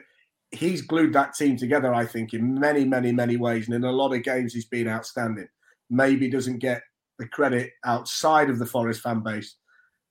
he's 0.52 0.82
glued 0.82 1.14
that 1.14 1.36
team 1.36 1.58
together. 1.58 1.94
I 1.94 2.06
think 2.06 2.34
in 2.34 2.60
many, 2.60 2.86
many, 2.86 3.12
many 3.12 3.38
ways, 3.38 3.68
and 3.68 3.76
in 3.76 3.84
a 3.84 3.92
lot 3.92 4.14
of 4.14 4.24
games, 4.24 4.54
he's 4.54 4.68
been 4.68 4.88
outstanding. 4.88 5.48
Maybe 5.90 6.30
doesn't 6.30 6.60
get 6.60 6.82
the 7.18 7.28
credit 7.28 7.72
outside 7.86 8.50
of 8.50 8.60
the 8.60 8.66
Forest 8.66 9.02
fan 9.02 9.22
base 9.22 9.56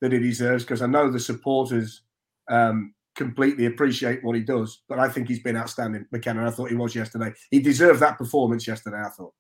that 0.00 0.12
he 0.12 0.18
deserves 0.18 0.64
because 0.64 0.82
I 0.82 0.86
know 0.86 1.10
the 1.10 1.20
supporters 1.20 2.02
um, 2.48 2.94
completely 3.16 3.66
appreciate 3.66 4.22
what 4.22 4.36
he 4.36 4.42
does. 4.42 4.82
But 4.88 4.98
I 4.98 5.08
think 5.08 5.28
he's 5.28 5.42
been 5.42 5.56
outstanding, 5.56 6.06
McKenna. 6.12 6.46
I 6.46 6.50
thought 6.50 6.70
he 6.70 6.76
was 6.76 6.94
yesterday. 6.94 7.32
He 7.50 7.60
deserved 7.60 8.00
that 8.00 8.18
performance 8.18 8.66
yesterday. 8.66 9.00
I 9.04 9.08
thought. 9.08 9.34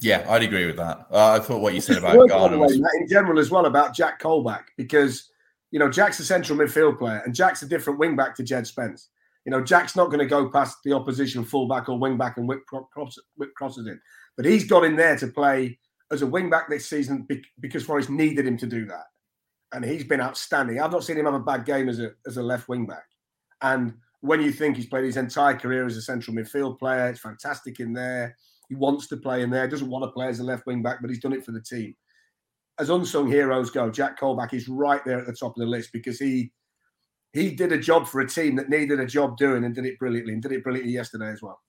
Yeah, 0.00 0.24
I'd 0.28 0.42
agree 0.42 0.66
with 0.66 0.76
that. 0.76 1.06
Uh, 1.10 1.32
I 1.32 1.40
thought 1.40 1.60
what 1.60 1.74
you 1.74 1.80
said 1.80 1.98
about 1.98 2.28
Garner 2.28 2.58
was... 2.58 2.72
in 2.72 3.08
general 3.08 3.38
as 3.38 3.50
well 3.50 3.66
about 3.66 3.94
Jack 3.94 4.20
Colback 4.20 4.64
because 4.76 5.30
you 5.70 5.78
know 5.78 5.90
Jack's 5.90 6.18
a 6.20 6.24
central 6.24 6.58
midfield 6.58 6.98
player 6.98 7.22
and 7.24 7.34
Jack's 7.34 7.62
a 7.62 7.68
different 7.68 7.98
wing 7.98 8.16
back 8.16 8.34
to 8.36 8.42
Jed 8.42 8.66
Spence. 8.66 9.08
You 9.44 9.52
know 9.52 9.62
Jack's 9.62 9.96
not 9.96 10.06
going 10.06 10.20
to 10.20 10.26
go 10.26 10.48
past 10.48 10.78
the 10.84 10.94
opposition 10.94 11.44
fullback 11.44 11.88
or 11.88 11.98
wing 11.98 12.16
back 12.16 12.38
and 12.38 12.48
whip, 12.48 12.64
cross, 12.66 13.18
whip 13.36 13.54
crosses 13.54 13.86
in, 13.86 14.00
but 14.36 14.46
he's 14.46 14.64
got 14.64 14.84
in 14.84 14.96
there 14.96 15.16
to 15.18 15.26
play 15.26 15.78
as 16.10 16.22
a 16.22 16.26
wing 16.26 16.48
back 16.48 16.68
this 16.68 16.88
season 16.88 17.28
because 17.60 17.84
Forest 17.84 18.10
needed 18.10 18.46
him 18.46 18.56
to 18.56 18.66
do 18.66 18.86
that, 18.86 19.04
and 19.72 19.84
he's 19.84 20.04
been 20.04 20.20
outstanding. 20.20 20.80
I've 20.80 20.92
not 20.92 21.04
seen 21.04 21.18
him 21.18 21.26
have 21.26 21.34
a 21.34 21.40
bad 21.40 21.66
game 21.66 21.90
as 21.90 22.00
a 22.00 22.12
as 22.26 22.38
a 22.38 22.42
left 22.42 22.68
wing 22.68 22.86
back, 22.86 23.04
and 23.60 23.94
when 24.22 24.40
you 24.40 24.50
think 24.50 24.76
he's 24.76 24.86
played 24.86 25.04
his 25.04 25.16
entire 25.18 25.56
career 25.56 25.86
as 25.86 25.96
a 25.96 26.02
central 26.02 26.34
midfield 26.34 26.78
player, 26.78 27.08
it's 27.08 27.20
fantastic 27.20 27.80
in 27.80 27.92
there. 27.92 28.36
He 28.70 28.76
wants 28.76 29.08
to 29.08 29.16
play 29.16 29.42
in 29.42 29.50
there, 29.50 29.66
doesn't 29.66 29.90
want 29.90 30.04
to 30.04 30.12
play 30.12 30.28
as 30.28 30.38
a 30.38 30.44
left 30.44 30.64
wing 30.64 30.80
back, 30.80 30.98
but 31.00 31.10
he's 31.10 31.18
done 31.18 31.32
it 31.32 31.44
for 31.44 31.50
the 31.50 31.60
team. 31.60 31.94
As 32.78 32.88
unsung 32.88 33.28
heroes 33.28 33.68
go, 33.68 33.90
Jack 33.90 34.18
Colback 34.18 34.54
is 34.54 34.68
right 34.68 35.04
there 35.04 35.18
at 35.18 35.26
the 35.26 35.34
top 35.34 35.56
of 35.56 35.60
the 35.60 35.66
list 35.66 35.90
because 35.92 36.20
he 36.20 36.52
he 37.32 37.50
did 37.50 37.72
a 37.72 37.78
job 37.78 38.06
for 38.06 38.20
a 38.20 38.28
team 38.28 38.54
that 38.56 38.70
needed 38.70 39.00
a 39.00 39.06
job 39.06 39.36
doing 39.36 39.64
and 39.64 39.74
did 39.74 39.86
it 39.86 39.98
brilliantly 39.98 40.32
and 40.32 40.42
did 40.42 40.52
it 40.52 40.62
brilliantly 40.62 40.92
yesterday 40.92 41.30
as 41.30 41.42
well. 41.42 41.60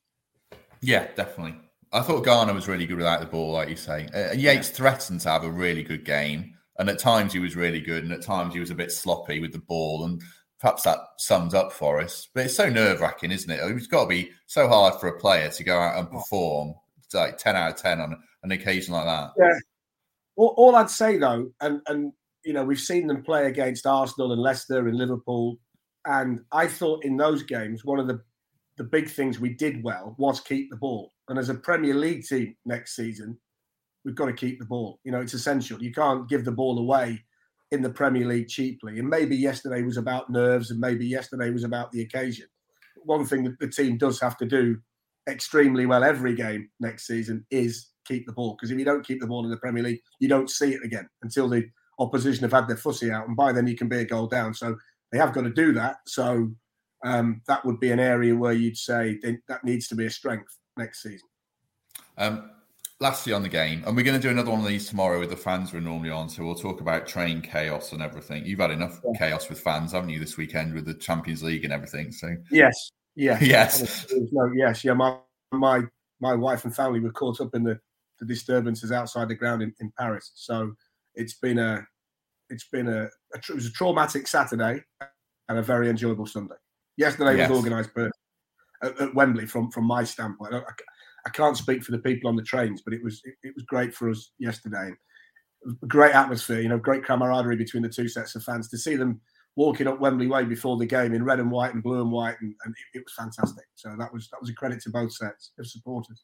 Yeah, 0.79 1.07
definitely. 1.15 1.55
I 1.91 2.01
thought 2.01 2.23
Garner 2.23 2.53
was 2.53 2.67
really 2.67 2.85
good 2.85 2.97
without 2.97 3.19
the 3.19 3.25
ball, 3.25 3.51
like 3.51 3.69
you 3.69 3.75
say. 3.75 4.07
Uh, 4.13 4.33
Yates 4.33 4.69
yeah. 4.69 4.75
threatened 4.75 5.21
to 5.21 5.29
have 5.29 5.43
a 5.43 5.51
really 5.51 5.83
good 5.83 6.05
game, 6.05 6.53
and 6.77 6.87
at 6.87 6.99
times 6.99 7.33
he 7.33 7.39
was 7.39 7.55
really 7.55 7.81
good, 7.81 8.03
and 8.03 8.13
at 8.13 8.21
times 8.21 8.53
he 8.53 8.59
was 8.59 8.69
a 8.69 8.75
bit 8.75 8.91
sloppy 8.91 9.39
with 9.39 9.53
the 9.53 9.59
ball, 9.59 10.05
and 10.05 10.21
perhaps 10.59 10.83
that 10.83 10.99
sums 11.17 11.55
up 11.55 11.73
for 11.73 11.99
us. 11.99 12.29
But 12.33 12.45
it's 12.45 12.55
so 12.55 12.69
nerve 12.69 13.01
wracking, 13.01 13.31
isn't 13.31 13.49
it? 13.49 13.59
It's 13.63 13.87
got 13.87 14.03
to 14.03 14.09
be 14.09 14.31
so 14.45 14.67
hard 14.67 14.99
for 14.99 15.07
a 15.07 15.19
player 15.19 15.49
to 15.49 15.63
go 15.63 15.79
out 15.79 15.97
and 15.97 16.07
oh. 16.11 16.17
perform 16.17 16.75
like 17.13 17.37
10 17.37 17.55
out 17.55 17.71
of 17.71 17.77
10 17.77 17.99
on 17.99 18.17
an 18.43 18.51
occasion 18.51 18.93
like 18.93 19.05
that. 19.05 19.31
Yeah. 19.37 19.59
All, 20.35 20.53
all 20.57 20.75
I'd 20.75 20.89
say 20.89 21.17
though, 21.17 21.51
and, 21.61 21.81
and, 21.87 22.13
you 22.43 22.53
know, 22.53 22.63
we've 22.63 22.79
seen 22.79 23.07
them 23.07 23.23
play 23.23 23.47
against 23.47 23.85
Arsenal 23.85 24.31
and 24.31 24.41
Leicester 24.41 24.87
and 24.87 24.97
Liverpool. 24.97 25.57
And 26.05 26.41
I 26.51 26.67
thought 26.67 27.05
in 27.05 27.17
those 27.17 27.43
games, 27.43 27.85
one 27.85 27.99
of 27.99 28.07
the, 28.07 28.21
the 28.77 28.83
big 28.83 29.09
things 29.09 29.39
we 29.39 29.53
did 29.53 29.83
well 29.83 30.15
was 30.17 30.39
keep 30.39 30.69
the 30.69 30.77
ball. 30.77 31.13
And 31.29 31.37
as 31.37 31.49
a 31.49 31.53
Premier 31.53 31.93
League 31.93 32.25
team 32.25 32.55
next 32.65 32.95
season, 32.95 33.37
we've 34.03 34.15
got 34.15 34.25
to 34.25 34.33
keep 34.33 34.59
the 34.59 34.65
ball. 34.65 34.99
You 35.03 35.11
know, 35.11 35.21
it's 35.21 35.33
essential. 35.33 35.81
You 35.81 35.93
can't 35.93 36.27
give 36.27 36.45
the 36.45 36.51
ball 36.51 36.79
away 36.79 37.23
in 37.71 37.81
the 37.81 37.89
Premier 37.89 38.25
League 38.25 38.47
cheaply. 38.47 38.99
And 38.99 39.07
maybe 39.07 39.35
yesterday 39.35 39.81
was 39.81 39.97
about 39.97 40.29
nerves 40.29 40.71
and 40.71 40.79
maybe 40.79 41.05
yesterday 41.05 41.51
was 41.51 41.63
about 41.63 41.91
the 41.91 42.01
occasion. 42.01 42.47
One 43.03 43.25
thing 43.25 43.43
that 43.45 43.59
the 43.59 43.69
team 43.69 43.97
does 43.97 44.19
have 44.19 44.37
to 44.37 44.45
do 44.45 44.77
extremely 45.29 45.85
well 45.85 46.03
every 46.03 46.35
game 46.35 46.69
next 46.79 47.07
season 47.07 47.45
is 47.51 47.89
keep 48.07 48.25
the 48.25 48.33
ball. 48.33 48.55
Because 48.55 48.71
if 48.71 48.79
you 48.79 48.85
don't 48.85 49.05
keep 49.05 49.19
the 49.19 49.27
ball 49.27 49.43
in 49.43 49.51
the 49.51 49.57
Premier 49.57 49.83
League, 49.83 50.01
you 50.19 50.27
don't 50.27 50.49
see 50.49 50.73
it 50.73 50.83
again 50.83 51.07
until 51.21 51.47
the 51.47 51.65
opposition 51.99 52.43
have 52.43 52.51
had 52.51 52.67
their 52.67 52.77
fussy 52.77 53.11
out, 53.11 53.27
and 53.27 53.37
by 53.37 53.51
then 53.51 53.67
you 53.67 53.75
can 53.75 53.87
be 53.87 53.99
a 53.99 54.05
goal 54.05 54.27
down. 54.27 54.53
So 54.53 54.75
they 55.11 55.17
have 55.17 55.33
got 55.33 55.41
to 55.41 55.53
do 55.53 55.73
that. 55.73 55.97
So 56.07 56.51
um, 57.03 57.41
that 57.47 57.65
would 57.65 57.79
be 57.79 57.91
an 57.91 57.99
area 57.99 58.35
where 58.35 58.53
you'd 58.53 58.77
say 58.77 59.19
that 59.47 59.63
needs 59.63 59.87
to 59.89 59.95
be 59.95 60.05
a 60.05 60.09
strength 60.09 60.57
next 60.77 61.03
season. 61.03 61.27
Um, 62.17 62.51
lastly, 62.99 63.33
on 63.33 63.41
the 63.41 63.49
game, 63.49 63.83
and 63.85 63.95
we're 63.95 64.03
going 64.03 64.19
to 64.19 64.21
do 64.21 64.29
another 64.29 64.51
one 64.51 64.61
of 64.61 64.67
these 64.67 64.87
tomorrow 64.87 65.19
with 65.19 65.29
the 65.29 65.37
fans 65.37 65.73
we're 65.73 65.79
normally 65.79 66.11
on. 66.11 66.29
So 66.29 66.43
we'll 66.43 66.55
talk 66.55 66.81
about 66.81 67.07
train 67.07 67.41
chaos 67.41 67.91
and 67.91 68.01
everything. 68.01 68.45
You've 68.45 68.59
had 68.59 68.71
enough 68.71 68.99
yeah. 69.03 69.19
chaos 69.19 69.49
with 69.49 69.59
fans, 69.59 69.91
haven't 69.91 70.09
you, 70.09 70.19
this 70.19 70.37
weekend 70.37 70.73
with 70.73 70.85
the 70.85 70.93
Champions 70.93 71.43
League 71.43 71.63
and 71.63 71.73
everything? 71.73 72.11
So 72.11 72.35
yes, 72.51 72.91
yeah. 73.15 73.37
Yes. 73.41 74.07
No, 74.31 74.51
yes. 74.55 74.83
Yeah. 74.83 74.93
My 74.93 75.17
my 75.51 75.81
my 76.19 76.35
wife 76.35 76.65
and 76.65 76.75
family 76.75 76.99
were 76.99 77.11
caught 77.11 77.41
up 77.41 77.55
in 77.55 77.63
the, 77.63 77.79
the 78.19 78.25
disturbances 78.25 78.91
outside 78.91 79.27
the 79.27 79.35
ground 79.35 79.61
in, 79.61 79.73
in 79.79 79.91
Paris. 79.97 80.31
So 80.35 80.73
it's 81.15 81.33
been 81.33 81.59
a 81.59 81.85
it's 82.49 82.67
been 82.71 82.87
a, 82.87 83.03
a 83.03 83.37
it 83.37 83.55
was 83.55 83.65
a 83.65 83.71
traumatic 83.71 84.27
Saturday 84.27 84.83
and 85.49 85.57
a 85.57 85.63
very 85.63 85.89
enjoyable 85.89 86.25
Sunday. 86.25 86.55
Yesterday 86.97 87.37
yes. 87.37 87.49
was 87.49 87.59
organised 87.59 87.89
at, 87.97 89.01
at, 89.01 89.15
Wembley 89.15 89.45
from 89.45 89.71
from 89.71 89.85
my 89.85 90.03
standpoint. 90.03 90.53
I, 90.53 90.61
I, 91.25 91.29
can't 91.29 91.57
speak 91.57 91.83
for 91.83 91.91
the 91.91 91.99
people 91.99 92.29
on 92.29 92.35
the 92.35 92.43
trains, 92.43 92.81
but 92.81 92.93
it 92.93 93.03
was 93.03 93.21
it, 93.23 93.35
it 93.43 93.53
was 93.55 93.63
great 93.65 93.93
for 93.93 94.09
us 94.09 94.31
yesterday. 94.39 94.91
Great 95.87 96.15
atmosphere, 96.15 96.59
you 96.59 96.69
know, 96.69 96.79
great 96.79 97.05
camaraderie 97.05 97.55
between 97.55 97.83
the 97.83 97.89
two 97.89 98.07
sets 98.07 98.35
of 98.35 98.43
fans 98.43 98.67
to 98.69 98.77
see 98.77 98.95
them 98.95 99.21
walking 99.55 99.87
up 99.87 99.99
Wembley 99.99 100.27
Way 100.27 100.45
before 100.45 100.77
the 100.77 100.85
game 100.85 101.13
in 101.13 101.23
red 101.23 101.39
and 101.39 101.51
white 101.51 101.73
and 101.73 101.83
blue 101.83 102.01
and 102.01 102.11
white, 102.11 102.35
and, 102.41 102.53
and 102.63 102.73
it, 102.93 102.99
it, 102.99 103.03
was 103.03 103.13
fantastic. 103.13 103.65
So 103.75 103.95
that 103.97 104.13
was 104.13 104.29
that 104.29 104.39
was 104.39 104.49
a 104.49 104.53
credit 104.53 104.81
to 104.83 104.89
both 104.89 105.11
sets 105.11 105.51
of 105.59 105.67
supporters. 105.67 106.23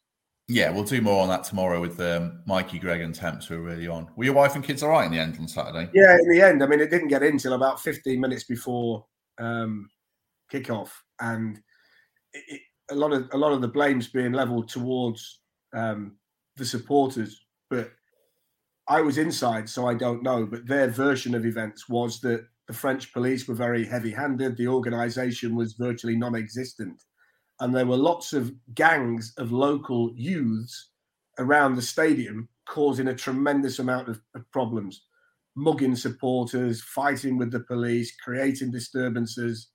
Yeah, 0.50 0.70
we'll 0.70 0.84
do 0.84 1.02
more 1.02 1.22
on 1.22 1.28
that 1.28 1.44
tomorrow 1.44 1.78
with 1.78 2.00
um, 2.00 2.40
Mikey, 2.46 2.78
Greg, 2.78 3.02
and 3.02 3.14
Temps, 3.14 3.46
who 3.46 3.56
are 3.56 3.62
really 3.62 3.86
on. 3.86 4.08
Were 4.16 4.24
your 4.24 4.34
wife 4.34 4.54
and 4.54 4.64
kids 4.64 4.82
all 4.82 4.88
right 4.88 5.04
in 5.04 5.12
the 5.12 5.18
end 5.18 5.36
on 5.38 5.46
Saturday? 5.46 5.90
Yeah, 5.92 6.16
in 6.16 6.30
the 6.30 6.40
end. 6.40 6.62
I 6.62 6.66
mean, 6.66 6.80
it 6.80 6.90
didn't 6.90 7.08
get 7.08 7.22
in 7.22 7.32
until 7.32 7.52
about 7.52 7.80
15 7.80 8.18
minutes 8.18 8.44
before 8.44 9.04
um, 9.38 9.90
kickoff, 10.50 10.88
and 11.20 11.58
it, 12.32 12.44
it, 12.48 12.60
a 12.90 12.94
lot 12.94 13.12
of 13.12 13.28
a 13.32 13.36
lot 13.36 13.52
of 13.52 13.60
the 13.60 13.68
blames 13.68 14.08
being 14.08 14.32
levelled 14.32 14.68
towards 14.68 15.40
um, 15.74 16.16
the 16.56 16.64
supporters. 16.64 17.44
But 17.68 17.92
I 18.88 19.02
was 19.02 19.18
inside, 19.18 19.68
so 19.68 19.86
I 19.86 19.92
don't 19.92 20.22
know. 20.22 20.46
But 20.46 20.66
their 20.66 20.88
version 20.88 21.34
of 21.34 21.44
events 21.44 21.90
was 21.90 22.20
that 22.20 22.46
the 22.68 22.74
French 22.74 23.12
police 23.12 23.48
were 23.48 23.54
very 23.54 23.84
heavy 23.84 24.12
handed. 24.12 24.56
The 24.56 24.68
organization 24.68 25.56
was 25.56 25.72
virtually 25.72 26.16
non 26.16 26.36
existent. 26.36 27.02
And 27.60 27.74
there 27.74 27.86
were 27.86 27.96
lots 27.96 28.34
of 28.34 28.52
gangs 28.74 29.32
of 29.38 29.50
local 29.50 30.12
youths 30.14 30.90
around 31.38 31.74
the 31.74 31.82
stadium 31.82 32.48
causing 32.66 33.08
a 33.08 33.14
tremendous 33.14 33.78
amount 33.78 34.08
of, 34.08 34.20
of 34.34 34.48
problems, 34.52 35.02
mugging 35.56 35.96
supporters, 35.96 36.82
fighting 36.82 37.38
with 37.38 37.50
the 37.50 37.60
police, 37.60 38.14
creating 38.22 38.70
disturbances. 38.70 39.70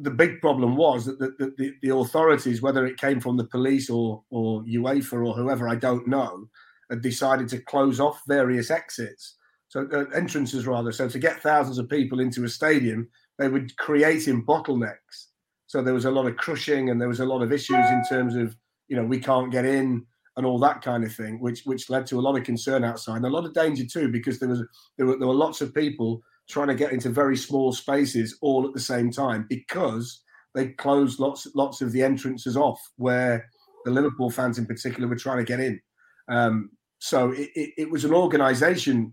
The 0.00 0.10
big 0.10 0.40
problem 0.40 0.76
was 0.76 1.06
that 1.06 1.18
the, 1.18 1.54
the, 1.56 1.72
the 1.82 1.96
authorities, 1.96 2.60
whether 2.60 2.84
it 2.86 2.98
came 2.98 3.18
from 3.18 3.38
the 3.38 3.46
police 3.46 3.88
or, 3.88 4.22
or 4.30 4.62
UEFA 4.64 5.26
or 5.26 5.34
whoever, 5.34 5.68
I 5.68 5.74
don't 5.74 6.06
know, 6.06 6.48
had 6.90 7.00
decided 7.00 7.48
to 7.48 7.62
close 7.62 7.98
off 7.98 8.20
various 8.28 8.70
exits 8.70 9.36
so 9.74 9.88
uh, 9.92 10.04
entrances 10.14 10.68
rather. 10.68 10.92
So 10.92 11.08
to 11.08 11.18
get 11.18 11.42
thousands 11.42 11.78
of 11.78 11.88
people 11.88 12.20
into 12.20 12.44
a 12.44 12.48
stadium, 12.48 13.08
they 13.40 13.48
were 13.48 13.66
creating 13.76 14.46
bottlenecks. 14.46 15.26
So 15.66 15.82
there 15.82 15.94
was 15.94 16.04
a 16.04 16.12
lot 16.12 16.26
of 16.26 16.36
crushing 16.36 16.90
and 16.90 17.00
there 17.00 17.08
was 17.08 17.18
a 17.18 17.24
lot 17.24 17.42
of 17.42 17.52
issues 17.52 17.90
in 17.90 18.04
terms 18.08 18.36
of 18.36 18.54
you 18.86 18.96
know 18.96 19.04
we 19.04 19.18
can't 19.18 19.50
get 19.50 19.64
in. 19.64 20.06
and 20.36 20.46
all 20.46 20.58
that 20.60 20.80
kind 20.82 21.02
of 21.02 21.12
thing, 21.12 21.40
which 21.40 21.62
which 21.64 21.90
led 21.90 22.06
to 22.06 22.20
a 22.20 22.22
lot 22.26 22.38
of 22.38 22.44
concern 22.44 22.84
outside 22.84 23.16
and 23.16 23.26
a 23.26 23.36
lot 23.36 23.44
of 23.44 23.52
danger 23.52 23.84
too, 23.84 24.08
because 24.08 24.38
there 24.38 24.48
was 24.48 24.62
there 24.96 25.06
were 25.06 25.18
there 25.18 25.26
were 25.28 25.34
lots 25.34 25.60
of 25.60 25.74
people 25.74 26.20
trying 26.48 26.68
to 26.68 26.74
get 26.74 26.92
into 26.92 27.08
very 27.10 27.36
small 27.36 27.72
spaces 27.72 28.38
all 28.42 28.66
at 28.66 28.74
the 28.74 28.80
same 28.80 29.10
time 29.10 29.44
because 29.48 30.22
they 30.54 30.68
closed 30.68 31.18
lots 31.18 31.48
lots 31.56 31.80
of 31.80 31.90
the 31.90 32.02
entrances 32.02 32.56
off 32.56 32.80
where 32.96 33.44
the 33.84 33.90
Liverpool 33.90 34.30
fans 34.30 34.56
in 34.56 34.66
particular 34.66 35.08
were 35.08 35.16
trying 35.16 35.38
to 35.38 35.52
get 35.52 35.58
in. 35.58 35.80
Um, 36.28 36.70
so 37.00 37.32
it, 37.32 37.50
it, 37.56 37.70
it 37.76 37.90
was 37.90 38.04
an 38.04 38.14
organisation 38.14 39.12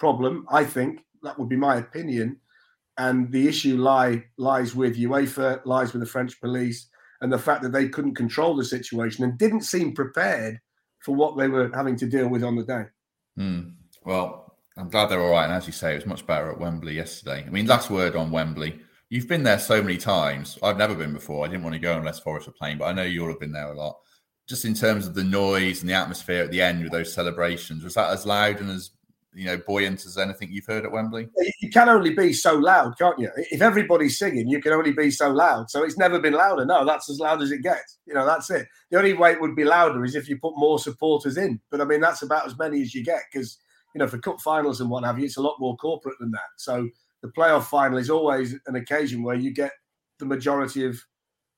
problem, 0.00 0.46
I 0.50 0.64
think. 0.64 1.04
That 1.22 1.38
would 1.38 1.50
be 1.50 1.56
my 1.56 1.76
opinion. 1.76 2.40
And 2.96 3.30
the 3.30 3.46
issue 3.46 3.76
lie 3.76 4.24
lies 4.38 4.74
with 4.74 4.98
UEFA, 4.98 5.64
lies 5.64 5.92
with 5.92 6.00
the 6.00 6.08
French 6.08 6.40
police, 6.40 6.88
and 7.20 7.32
the 7.32 7.38
fact 7.38 7.62
that 7.62 7.72
they 7.72 7.88
couldn't 7.88 8.14
control 8.14 8.56
the 8.56 8.64
situation 8.64 9.24
and 9.24 9.38
didn't 9.38 9.62
seem 9.62 9.94
prepared 9.94 10.58
for 11.04 11.14
what 11.14 11.36
they 11.36 11.48
were 11.48 11.70
having 11.74 11.96
to 11.96 12.06
deal 12.06 12.28
with 12.28 12.42
on 12.42 12.56
the 12.56 12.64
day. 12.64 12.84
Mm. 13.38 13.74
Well, 14.04 14.56
I'm 14.76 14.88
glad 14.88 15.06
they're 15.06 15.22
all 15.22 15.30
right. 15.30 15.44
And 15.44 15.52
as 15.52 15.66
you 15.66 15.72
say, 15.72 15.92
it 15.92 15.96
was 15.96 16.06
much 16.06 16.26
better 16.26 16.50
at 16.50 16.58
Wembley 16.58 16.94
yesterday. 16.94 17.44
I 17.46 17.50
mean, 17.50 17.66
last 17.66 17.90
word 17.90 18.16
on 18.16 18.30
Wembley. 18.30 18.80
You've 19.10 19.28
been 19.28 19.42
there 19.42 19.58
so 19.58 19.82
many 19.82 19.98
times. 19.98 20.58
I've 20.62 20.78
never 20.78 20.94
been 20.94 21.12
before. 21.12 21.44
I 21.44 21.48
didn't 21.48 21.64
want 21.64 21.74
to 21.74 21.80
go 21.80 21.96
unless 21.96 22.20
Forest 22.20 22.46
were 22.46 22.52
playing, 22.52 22.78
but 22.78 22.86
I 22.86 22.92
know 22.92 23.02
you'll 23.02 23.28
have 23.28 23.40
been 23.40 23.52
there 23.52 23.72
a 23.72 23.76
lot. 23.76 23.98
Just 24.48 24.64
in 24.64 24.74
terms 24.74 25.06
of 25.06 25.14
the 25.14 25.24
noise 25.24 25.80
and 25.80 25.88
the 25.88 25.94
atmosphere 25.94 26.42
at 26.44 26.50
the 26.50 26.62
end 26.62 26.82
with 26.82 26.92
those 26.92 27.12
celebrations, 27.12 27.84
was 27.84 27.94
that 27.94 28.10
as 28.10 28.24
loud 28.24 28.60
and 28.60 28.70
as 28.70 28.90
you 29.32 29.46
know 29.46 29.56
buoyant 29.58 30.04
as 30.04 30.18
anything 30.18 30.50
you've 30.50 30.66
heard 30.66 30.84
at 30.84 30.92
Wembley? 30.92 31.28
You 31.60 31.70
can 31.70 31.88
only 31.88 32.14
be 32.14 32.32
so 32.32 32.54
loud, 32.54 32.98
can't 32.98 33.18
you? 33.18 33.30
If 33.36 33.62
everybody's 33.62 34.18
singing, 34.18 34.48
you 34.48 34.60
can 34.60 34.72
only 34.72 34.92
be 34.92 35.10
so 35.10 35.30
loud. 35.30 35.70
So 35.70 35.84
it's 35.84 35.98
never 35.98 36.18
been 36.18 36.32
louder. 36.32 36.64
No, 36.64 36.84
that's 36.84 37.08
as 37.08 37.20
loud 37.20 37.42
as 37.42 37.52
it 37.52 37.62
gets. 37.62 37.98
You 38.06 38.14
know, 38.14 38.26
that's 38.26 38.50
it. 38.50 38.66
The 38.90 38.98
only 38.98 39.12
way 39.12 39.32
it 39.32 39.40
would 39.40 39.54
be 39.54 39.64
louder 39.64 40.04
is 40.04 40.14
if 40.14 40.28
you 40.28 40.38
put 40.38 40.56
more 40.56 40.78
supporters 40.78 41.36
in. 41.36 41.60
But 41.70 41.80
I 41.80 41.84
mean, 41.84 42.00
that's 42.00 42.22
about 42.22 42.46
as 42.46 42.58
many 42.58 42.82
as 42.82 42.94
you 42.94 43.04
get 43.04 43.22
because 43.32 43.58
you 43.94 43.98
know 43.98 44.08
for 44.08 44.18
cup 44.18 44.40
finals 44.40 44.80
and 44.80 44.90
what 44.90 45.04
have 45.04 45.18
you, 45.18 45.26
it's 45.26 45.36
a 45.36 45.42
lot 45.42 45.60
more 45.60 45.76
corporate 45.76 46.18
than 46.18 46.32
that. 46.32 46.50
So 46.56 46.88
the 47.22 47.28
playoff 47.28 47.64
final 47.64 47.98
is 47.98 48.10
always 48.10 48.54
an 48.66 48.76
occasion 48.76 49.22
where 49.22 49.36
you 49.36 49.52
get 49.52 49.72
the 50.18 50.26
majority 50.26 50.84
of 50.84 51.00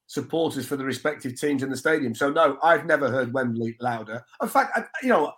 supporters 0.07 0.67
for 0.67 0.77
the 0.77 0.85
respective 0.85 1.41
teams 1.41 1.63
in 1.63 1.71
the 1.71 1.77
stadium. 1.77 2.15
So 2.15 2.31
no, 2.31 2.59
I've 2.63 2.85
never 2.85 3.11
heard 3.11 3.33
Wembley 3.33 3.77
louder. 3.81 4.23
In 4.43 4.49
fact, 4.49 4.77
I, 4.77 4.85
you 5.03 5.09
know, 5.09 5.33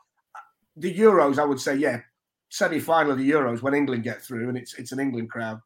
the 0.77 0.93
Euros, 0.93 1.39
I 1.39 1.45
would 1.45 1.61
say, 1.61 1.77
yeah, 1.77 2.01
semi-final 2.55 3.11
of 3.11 3.19
the 3.19 3.29
Euros 3.29 3.63
when 3.63 3.75
England 3.75 4.05
get 4.05 4.23
through, 4.23 4.49
and 4.49 4.57
it's 4.57 4.75
it's 4.75 4.93
an 4.93 5.01
England 5.01 5.29
crowd, 5.29 5.61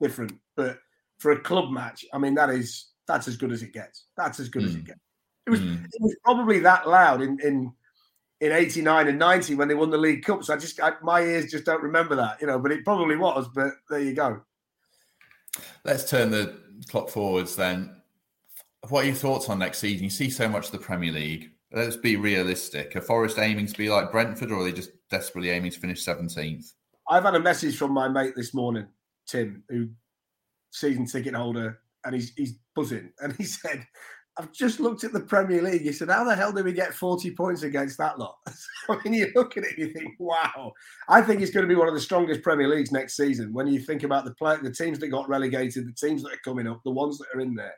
different. 0.00 0.32
But 0.56 0.78
for 1.18 1.32
a 1.32 1.40
club 1.40 1.70
match, 1.70 2.04
I 2.12 2.18
mean, 2.18 2.34
that 2.34 2.48
is 2.48 2.88
that's 3.06 3.28
as 3.28 3.36
good 3.36 3.52
as 3.52 3.62
it 3.62 3.74
gets. 3.74 4.06
That's 4.16 4.40
as 4.40 4.48
good 4.48 4.62
mm. 4.62 4.66
as 4.66 4.74
it 4.74 4.78
hmm. 4.78 4.84
gets. 4.84 5.00
It 5.46 5.50
was 5.50 5.60
mm. 5.60 5.84
it 5.84 6.00
was 6.00 6.16
probably 6.24 6.60
that 6.60 6.88
loud 6.88 7.20
in 7.20 7.38
in 7.40 7.72
in 8.40 8.52
89 8.52 9.08
and 9.08 9.18
90 9.18 9.56
when 9.56 9.66
they 9.66 9.74
won 9.74 9.90
the 9.90 9.98
league 9.98 10.24
cups 10.24 10.48
i 10.48 10.56
just 10.56 10.80
I, 10.80 10.92
my 11.02 11.20
ears 11.22 11.50
just 11.50 11.64
don't 11.64 11.82
remember 11.82 12.14
that 12.14 12.40
you 12.40 12.46
know 12.46 12.60
but 12.60 12.70
it 12.70 12.84
probably 12.84 13.16
was 13.16 13.48
but 13.52 13.72
there 13.90 13.98
you 13.98 14.12
go 14.12 14.40
let's 15.84 16.08
turn 16.08 16.30
the 16.30 16.56
clock 16.88 17.08
forwards 17.08 17.56
then 17.56 18.00
what 18.90 19.02
are 19.02 19.06
your 19.08 19.16
thoughts 19.16 19.48
on 19.48 19.58
next 19.58 19.80
season 19.80 20.04
you 20.04 20.10
see 20.10 20.30
so 20.30 20.48
much 20.48 20.66
of 20.66 20.70
the 20.70 20.78
premier 20.78 21.10
league 21.10 21.50
let's 21.72 21.96
be 21.96 22.14
realistic 22.14 22.94
are 22.94 23.00
forest 23.00 23.40
aiming 23.40 23.66
to 23.66 23.76
be 23.76 23.90
like 23.90 24.12
brentford 24.12 24.52
or 24.52 24.60
are 24.60 24.64
they 24.64 24.70
just 24.70 24.90
desperately 25.10 25.50
aiming 25.50 25.70
to 25.70 25.80
finish 25.80 26.04
17th 26.04 26.72
i've 27.10 27.24
had 27.24 27.34
a 27.34 27.40
message 27.40 27.76
from 27.76 27.92
my 27.92 28.08
mate 28.08 28.34
this 28.36 28.54
morning 28.54 28.86
tim 29.26 29.62
who 29.68 29.88
season 30.70 31.06
ticket 31.06 31.34
holder 31.34 31.80
and 32.04 32.14
he's 32.14 32.32
he's 32.36 32.54
buzzing 32.74 33.10
and 33.20 33.34
he 33.36 33.44
said 33.44 33.86
I've 34.38 34.52
just 34.52 34.78
looked 34.78 35.02
at 35.02 35.12
the 35.12 35.20
Premier 35.20 35.60
League. 35.60 35.82
He 35.82 35.92
said, 35.92 36.08
How 36.08 36.22
the 36.22 36.36
hell 36.36 36.52
did 36.52 36.64
we 36.64 36.72
get 36.72 36.94
40 36.94 37.32
points 37.32 37.64
against 37.64 37.98
that 37.98 38.20
lot? 38.20 38.36
Mean, 39.04 39.14
you 39.14 39.32
look 39.34 39.56
at 39.56 39.64
it 39.64 39.76
you 39.76 39.92
think, 39.92 40.14
wow. 40.20 40.72
I 41.08 41.22
think 41.22 41.42
it's 41.42 41.50
going 41.50 41.64
to 41.64 41.68
be 41.68 41.74
one 41.74 41.88
of 41.88 41.94
the 41.94 42.00
strongest 42.00 42.42
Premier 42.42 42.68
Leagues 42.68 42.92
next 42.92 43.16
season 43.16 43.52
when 43.52 43.66
you 43.66 43.80
think 43.80 44.04
about 44.04 44.24
the 44.24 44.34
play, 44.34 44.56
the 44.62 44.72
teams 44.72 45.00
that 45.00 45.08
got 45.08 45.28
relegated, 45.28 45.88
the 45.88 46.06
teams 46.06 46.22
that 46.22 46.32
are 46.32 46.40
coming 46.44 46.68
up, 46.68 46.80
the 46.84 46.90
ones 46.90 47.18
that 47.18 47.26
are 47.34 47.40
in 47.40 47.54
there. 47.54 47.74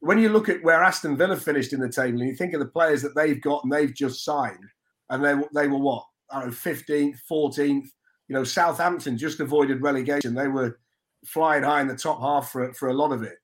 When 0.00 0.18
you 0.18 0.30
look 0.30 0.48
at 0.48 0.64
where 0.64 0.82
Aston 0.82 1.16
Villa 1.16 1.36
finished 1.36 1.74
in 1.74 1.80
the 1.80 1.92
table 1.92 2.20
and 2.20 2.30
you 2.30 2.36
think 2.36 2.54
of 2.54 2.60
the 2.60 2.66
players 2.66 3.02
that 3.02 3.14
they've 3.14 3.40
got 3.40 3.62
and 3.62 3.72
they've 3.72 3.94
just 3.94 4.24
signed, 4.24 4.64
and 5.10 5.22
they, 5.22 5.34
they 5.54 5.68
were 5.68 5.78
what? 5.78 6.04
I 6.32 6.40
don't 6.40 6.48
know, 6.48 6.54
15th, 6.54 7.18
14th. 7.30 7.86
You 8.28 8.34
know, 8.34 8.44
Southampton 8.44 9.18
just 9.18 9.40
avoided 9.40 9.82
relegation. 9.82 10.34
They 10.34 10.48
were 10.48 10.78
flying 11.26 11.62
high 11.62 11.80
in 11.80 11.88
the 11.88 11.96
top 11.96 12.20
half 12.20 12.50
for, 12.50 12.72
for 12.74 12.88
a 12.88 12.94
lot 12.94 13.12
of 13.12 13.22
it. 13.22 13.36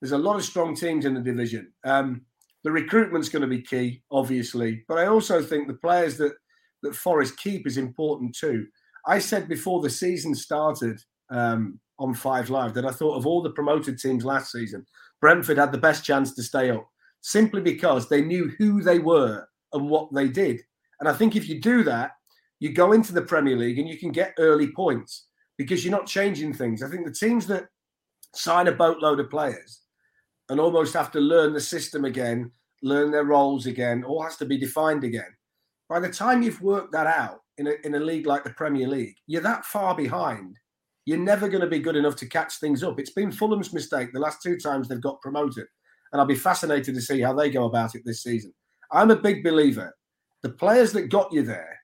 There's 0.00 0.12
a 0.12 0.18
lot 0.18 0.36
of 0.36 0.44
strong 0.44 0.76
teams 0.76 1.04
in 1.04 1.14
the 1.14 1.20
division. 1.20 1.72
Um, 1.84 2.22
the 2.64 2.70
recruitment's 2.70 3.28
going 3.28 3.42
to 3.42 3.48
be 3.48 3.62
key, 3.62 4.02
obviously, 4.10 4.84
but 4.88 4.98
I 4.98 5.06
also 5.06 5.42
think 5.42 5.66
the 5.66 5.74
players 5.74 6.16
that 6.18 6.34
that 6.82 6.94
Forest 6.94 7.38
keep 7.38 7.66
is 7.66 7.78
important 7.78 8.34
too. 8.34 8.66
I 9.06 9.18
said 9.18 9.48
before 9.48 9.80
the 9.80 9.90
season 9.90 10.34
started 10.34 11.00
um, 11.30 11.80
on 11.98 12.14
Five 12.14 12.50
Live 12.50 12.74
that 12.74 12.84
I 12.84 12.90
thought 12.90 13.16
of 13.16 13.26
all 13.26 13.42
the 13.42 13.50
promoted 13.50 13.98
teams 13.98 14.24
last 14.24 14.52
season, 14.52 14.86
Brentford 15.20 15.58
had 15.58 15.72
the 15.72 15.78
best 15.78 16.04
chance 16.04 16.34
to 16.34 16.42
stay 16.42 16.70
up 16.70 16.86
simply 17.20 17.60
because 17.60 18.08
they 18.08 18.20
knew 18.20 18.52
who 18.58 18.82
they 18.82 18.98
were 18.98 19.46
and 19.72 19.88
what 19.88 20.12
they 20.12 20.28
did. 20.28 20.60
And 21.00 21.08
I 21.08 21.12
think 21.12 21.36
if 21.36 21.48
you 21.48 21.60
do 21.60 21.82
that, 21.84 22.12
you 22.60 22.72
go 22.72 22.92
into 22.92 23.12
the 23.12 23.22
Premier 23.22 23.56
League 23.56 23.78
and 23.78 23.88
you 23.88 23.98
can 23.98 24.12
get 24.12 24.34
early 24.38 24.68
points 24.72 25.26
because 25.58 25.84
you're 25.84 25.96
not 25.96 26.06
changing 26.06 26.52
things. 26.52 26.82
I 26.82 26.88
think 26.88 27.06
the 27.06 27.12
teams 27.12 27.46
that 27.46 27.66
sign 28.34 28.68
a 28.68 28.72
boatload 28.72 29.20
of 29.20 29.30
players 29.30 29.82
and 30.48 30.60
almost 30.60 30.94
have 30.94 31.10
to 31.12 31.20
learn 31.20 31.52
the 31.52 31.60
system 31.60 32.04
again, 32.04 32.50
learn 32.82 33.10
their 33.10 33.24
roles 33.24 33.66
again, 33.66 34.04
all 34.04 34.22
has 34.22 34.36
to 34.36 34.44
be 34.44 34.58
defined 34.58 35.04
again. 35.04 35.34
By 35.88 36.00
the 36.00 36.08
time 36.08 36.42
you've 36.42 36.62
worked 36.62 36.92
that 36.92 37.06
out 37.06 37.40
in 37.58 37.66
a, 37.68 37.72
in 37.84 37.94
a 37.94 38.00
league 38.00 38.26
like 38.26 38.44
the 38.44 38.50
Premier 38.50 38.88
League, 38.88 39.16
you're 39.26 39.42
that 39.42 39.64
far 39.64 39.94
behind. 39.94 40.56
You're 41.04 41.18
never 41.18 41.48
going 41.48 41.60
to 41.60 41.68
be 41.68 41.78
good 41.78 41.96
enough 41.96 42.16
to 42.16 42.28
catch 42.28 42.58
things 42.58 42.82
up. 42.82 42.98
It's 42.98 43.12
been 43.12 43.30
Fulham's 43.30 43.72
mistake 43.72 44.12
the 44.12 44.18
last 44.18 44.42
two 44.42 44.58
times 44.58 44.88
they've 44.88 45.00
got 45.00 45.20
promoted. 45.20 45.66
And 46.12 46.20
I'll 46.20 46.26
be 46.26 46.34
fascinated 46.34 46.94
to 46.94 47.00
see 47.00 47.20
how 47.20 47.32
they 47.32 47.48
go 47.48 47.66
about 47.66 47.94
it 47.94 48.02
this 48.04 48.22
season. 48.22 48.52
I'm 48.90 49.10
a 49.10 49.16
big 49.16 49.44
believer. 49.44 49.94
The 50.42 50.50
players 50.50 50.92
that 50.92 51.08
got 51.08 51.32
you 51.32 51.42
there 51.42 51.78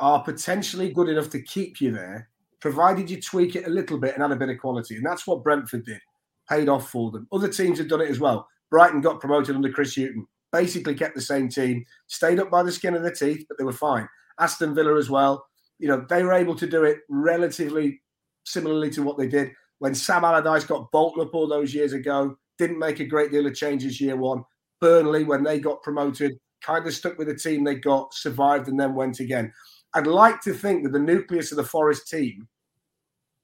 are 0.00 0.22
potentially 0.22 0.92
good 0.92 1.08
enough 1.08 1.30
to 1.30 1.42
keep 1.42 1.80
you 1.80 1.92
there, 1.92 2.28
provided 2.60 3.10
you 3.10 3.20
tweak 3.20 3.56
it 3.56 3.66
a 3.66 3.70
little 3.70 3.98
bit 3.98 4.14
and 4.14 4.22
add 4.22 4.32
a 4.32 4.36
bit 4.36 4.48
of 4.48 4.58
quality. 4.58 4.96
And 4.96 5.06
that's 5.06 5.26
what 5.26 5.42
Brentford 5.42 5.84
did 5.84 6.00
paid 6.48 6.68
off 6.68 6.90
for 6.90 7.10
them. 7.10 7.26
Other 7.32 7.48
teams 7.48 7.78
have 7.78 7.88
done 7.88 8.00
it 8.00 8.10
as 8.10 8.20
well. 8.20 8.48
Brighton 8.70 9.00
got 9.00 9.20
promoted 9.20 9.56
under 9.56 9.70
Chris 9.70 9.96
Hughton, 9.96 10.26
basically 10.52 10.94
kept 10.94 11.14
the 11.14 11.20
same 11.20 11.48
team, 11.48 11.84
stayed 12.06 12.38
up 12.38 12.50
by 12.50 12.62
the 12.62 12.72
skin 12.72 12.94
of 12.94 13.02
their 13.02 13.12
teeth, 13.12 13.44
but 13.48 13.58
they 13.58 13.64
were 13.64 13.72
fine. 13.72 14.08
Aston 14.38 14.74
Villa 14.74 14.96
as 14.96 15.10
well. 15.10 15.44
You 15.78 15.88
know, 15.88 16.06
they 16.08 16.22
were 16.22 16.32
able 16.32 16.54
to 16.56 16.66
do 16.66 16.84
it 16.84 16.98
relatively 17.08 18.00
similarly 18.44 18.90
to 18.90 19.02
what 19.02 19.18
they 19.18 19.28
did 19.28 19.50
when 19.78 19.94
Sam 19.94 20.24
Allardyce 20.24 20.64
got 20.64 20.90
bolted 20.92 21.26
up 21.26 21.34
all 21.34 21.48
those 21.48 21.74
years 21.74 21.92
ago. 21.92 22.36
Didn't 22.58 22.78
make 22.78 23.00
a 23.00 23.04
great 23.04 23.30
deal 23.30 23.46
of 23.46 23.54
changes 23.54 24.00
year 24.00 24.16
one. 24.16 24.44
Burnley, 24.80 25.24
when 25.24 25.42
they 25.42 25.58
got 25.58 25.82
promoted, 25.82 26.38
kind 26.62 26.86
of 26.86 26.94
stuck 26.94 27.18
with 27.18 27.28
the 27.28 27.34
team 27.34 27.64
they 27.64 27.74
got, 27.74 28.14
survived, 28.14 28.68
and 28.68 28.78
then 28.78 28.94
went 28.94 29.20
again. 29.20 29.52
I'd 29.96 30.06
like 30.06 30.42
to 30.42 30.52
think 30.52 30.82
that 30.82 30.92
the 30.92 30.98
nucleus 30.98 31.52
of 31.52 31.56
the 31.56 31.64
Forest 31.64 32.06
team 32.06 32.48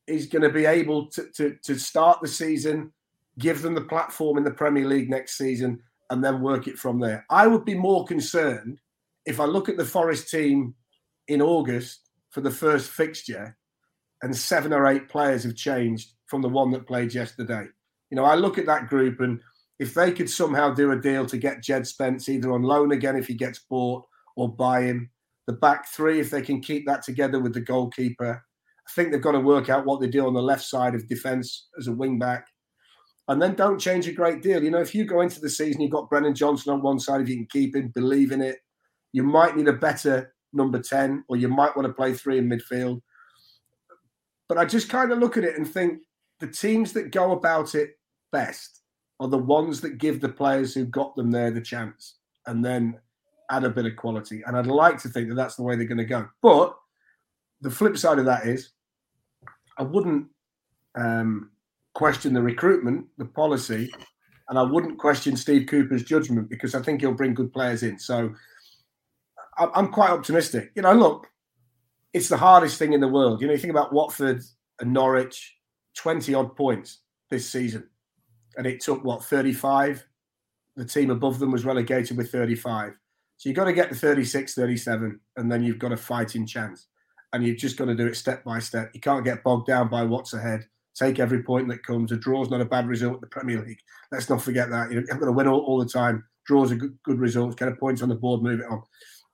is 0.07 0.27
going 0.27 0.43
to 0.43 0.51
be 0.51 0.67
able 0.67 1.07
to, 1.13 1.27
to, 1.35 1.57
to 1.63 1.79
start 1.79 2.21
the 2.21 2.29
season, 2.29 2.93
give 3.39 3.63
them 3.63 3.75
the 3.75 3.81
platform 3.81 4.37
in 4.37 4.45
the 4.45 4.51
Premier 4.51 4.87
League 4.87 5.09
next 5.09 5.39
season, 5.39 5.81
and 6.11 6.23
then 6.23 6.43
work 6.43 6.69
it 6.69 6.79
from 6.79 7.01
there. 7.01 7.25
I 7.31 7.47
would 7.47 7.65
be 7.65 7.73
more 7.75 8.05
concerned 8.05 8.81
if 9.25 9.41
I 9.41 9.47
look 9.47 9.71
at 9.71 9.79
the 9.79 9.85
Forest 9.87 10.29
team 10.29 10.75
in 11.27 11.41
August 11.41 12.11
for 12.29 12.43
the 12.43 12.51
first 12.51 12.91
fixture 12.91 13.57
and 14.21 14.37
seven 14.37 14.75
or 14.75 14.87
eight 14.87 15.09
players 15.09 15.45
have 15.45 15.57
changed 15.57 16.13
from 16.27 16.43
the 16.43 16.51
one 16.51 16.71
that 16.73 16.87
played 16.87 17.15
yesterday. 17.15 17.65
You 18.11 18.17
know, 18.17 18.25
I 18.25 18.35
look 18.35 18.59
at 18.59 18.67
that 18.67 18.91
group 18.91 19.21
and 19.21 19.41
if 19.79 19.95
they 19.95 20.13
could 20.13 20.29
somehow 20.29 20.75
do 20.75 20.93
a 20.93 21.01
deal 21.01 21.25
to 21.25 21.39
get 21.39 21.63
Jed 21.63 21.87
Spence 21.87 22.29
either 22.29 22.53
on 22.53 22.63
loan 22.63 22.93
again 22.93 23.17
if 23.17 23.27
he 23.27 23.33
gets 23.33 23.61
bought 23.61 24.05
or 24.37 24.55
buy 24.55 24.83
him, 24.83 25.09
the 25.53 25.59
back 25.59 25.87
three, 25.89 26.19
if 26.19 26.31
they 26.31 26.41
can 26.41 26.61
keep 26.61 26.87
that 26.87 27.03
together 27.03 27.39
with 27.39 27.53
the 27.53 27.61
goalkeeper, 27.61 28.43
I 28.89 28.91
think 28.93 29.13
they've 29.13 29.21
got 29.21 29.33
to 29.33 29.41
work 29.41 29.69
out 29.69 29.85
what 29.85 30.01
they 30.01 30.09
do 30.09 30.27
on 30.27 30.33
the 30.33 30.43
left 30.43 30.65
side 30.65 30.95
of 30.95 31.07
defence 31.07 31.69
as 31.79 31.89
a 31.89 31.93
wing 31.93 32.19
back. 32.19 32.47
And 33.29 33.41
then 33.41 33.55
don't 33.55 33.79
change 33.79 34.09
a 34.09 34.13
great 34.13 34.43
deal. 34.43 34.65
You 34.65 34.71
know, 34.71 34.81
if 34.81 34.95
you 34.95 35.05
go 35.05 35.21
into 35.21 35.41
the 35.41 35.51
season, 35.51 35.83
you've 35.83 35.93
got 35.93 36.09
Brennan 36.09 36.35
Johnson 36.35 36.73
on 36.73 36.83
one 36.83 36.99
side, 36.99 37.21
if 37.21 37.29
you 37.29 37.37
can 37.37 37.47
keep 37.47 37.77
him, 37.77 37.93
believe 37.95 38.33
in 38.33 38.41
it, 38.41 38.59
you 39.13 39.23
might 39.23 39.57
need 39.57 39.69
a 39.69 39.75
better 39.75 40.35
number 40.55 40.81
10, 40.81 41.25
or 41.29 41.37
you 41.37 41.49
might 41.49 41.77
want 41.77 41.87
to 41.87 41.93
play 41.95 42.15
three 42.15 42.39
in 42.39 42.49
midfield. 42.49 43.01
But 44.49 44.57
I 44.59 44.65
just 44.65 44.89
kind 44.89 45.13
of 45.13 45.19
look 45.19 45.37
at 45.37 45.45
it 45.45 45.57
and 45.57 45.69
think 45.69 46.01
the 46.41 46.49
teams 46.49 46.93
that 46.95 47.13
go 47.13 47.33
about 47.33 47.75
it 47.75 47.91
best 48.33 48.83
are 49.21 49.29
the 49.29 49.39
ones 49.39 49.83
that 49.83 49.99
give 49.99 50.21
the 50.21 50.29
players 50.29 50.75
who 50.75 50.87
got 50.87 51.15
them 51.15 51.31
there 51.31 51.51
the 51.51 51.61
chance 51.61 52.17
and 52.47 52.65
then 52.65 52.99
add 53.53 53.65
a 53.65 53.71
bit 53.71 53.87
of 53.87 53.97
quality. 53.97 54.43
And 54.47 54.57
I'd 54.57 54.67
like 54.67 54.99
to 55.03 55.09
think 55.09 55.29
that 55.29 55.35
that's 55.35 55.57
the 55.57 55.63
way 55.63 55.77
they're 55.77 55.87
going 55.87 55.99
to 55.99 56.05
go. 56.05 56.27
But 56.41 56.75
the 57.61 57.71
flip 57.71 57.97
side 57.97 58.19
of 58.19 58.25
that 58.25 58.47
is, 58.47 58.71
I 59.79 59.83
wouldn't 59.83 60.27
um, 60.95 61.51
question 61.95 62.33
the 62.33 62.43
recruitment, 62.43 63.07
the 63.19 63.27
policy, 63.27 63.93
and 64.49 64.59
I 64.59 64.63
wouldn't 64.63 64.99
question 64.99 65.37
Steve 65.37 65.67
Cooper's 65.69 66.03
judgment 66.03 66.49
because 66.49 66.75
I 66.75 66.83
think 66.83 67.01
he'll 67.01 67.13
bring 67.13 67.35
good 67.35 67.53
players 67.53 67.83
in. 67.83 67.99
So 67.99 68.35
I'm 69.59 69.89
quite 69.89 70.11
optimistic. 70.11 70.73
You 70.75 70.83
know, 70.83 70.95
look, 70.95 71.29
it's 72.13 72.29
the 72.29 72.37
hardest 72.37 72.79
thing 72.79 72.95
in 72.95 73.01
the 73.01 73.09
world. 73.09 73.41
You 73.41 73.47
know, 73.47 73.53
you 73.53 73.59
think 73.59 73.71
about 73.71 73.93
Watford 73.93 74.43
and 74.81 74.93
Norwich, 74.93 75.57
20 75.97 76.35
odd 76.35 76.57
points 76.57 77.01
this 77.31 77.49
season. 77.49 77.89
And 78.57 78.67
it 78.67 78.81
took 78.81 79.05
what, 79.05 79.25
35? 79.25 80.05
The 80.77 80.85
team 80.85 81.11
above 81.11 81.39
them 81.39 81.51
was 81.51 81.65
relegated 81.65 82.17
with 82.17 82.33
35. 82.33 82.95
So 83.43 83.49
you've 83.49 83.57
got 83.57 83.65
to 83.65 83.73
get 83.73 83.89
to 83.89 83.97
36, 83.97 84.55
37, 84.55 85.19
and 85.37 85.51
then 85.51 85.65
you've 85.65 85.81
got 85.81 85.91
a 85.91 85.97
fighting 85.97 86.47
chance. 86.47 86.87
And 87.33 87.45
you've 87.45 87.57
just 87.57 87.77
got 87.77 87.87
to 87.87 87.95
do 87.97 88.07
it 88.07 88.15
step 88.15 88.45
by 88.45 88.61
step. 88.61 88.93
You 88.95 89.01
can't 89.01 89.25
get 89.25 89.43
bogged 89.43 89.67
down 89.67 89.89
by 89.89 90.05
what's 90.05 90.33
ahead. 90.33 90.69
Take 90.95 91.19
every 91.19 91.43
point 91.43 91.67
that 91.67 91.83
comes. 91.83 92.13
A 92.13 92.17
draw 92.17 92.45
is 92.45 92.51
not 92.51 92.61
a 92.61 92.65
bad 92.65 92.87
result 92.87 93.15
in 93.15 93.21
the 93.21 93.27
Premier 93.27 93.61
League. 93.61 93.81
Let's 94.13 94.31
not 94.31 94.43
forget 94.43 94.71
that. 94.71 94.91
You 94.91 95.01
know, 95.01 95.07
you've 95.09 95.19
got 95.19 95.27
to 95.27 95.33
win 95.33 95.49
all, 95.49 95.59
all 95.59 95.81
the 95.81 95.91
time. 95.91 96.23
Draws 96.47 96.71
are 96.71 96.77
good, 96.77 96.97
good 97.05 97.19
results. 97.19 97.57
Get 97.57 97.67
a 97.67 97.75
point 97.75 98.01
on 98.01 98.11
the 98.11 98.15
board, 98.15 98.45
move 98.45 98.61
it 98.61 98.67
on. 98.71 98.81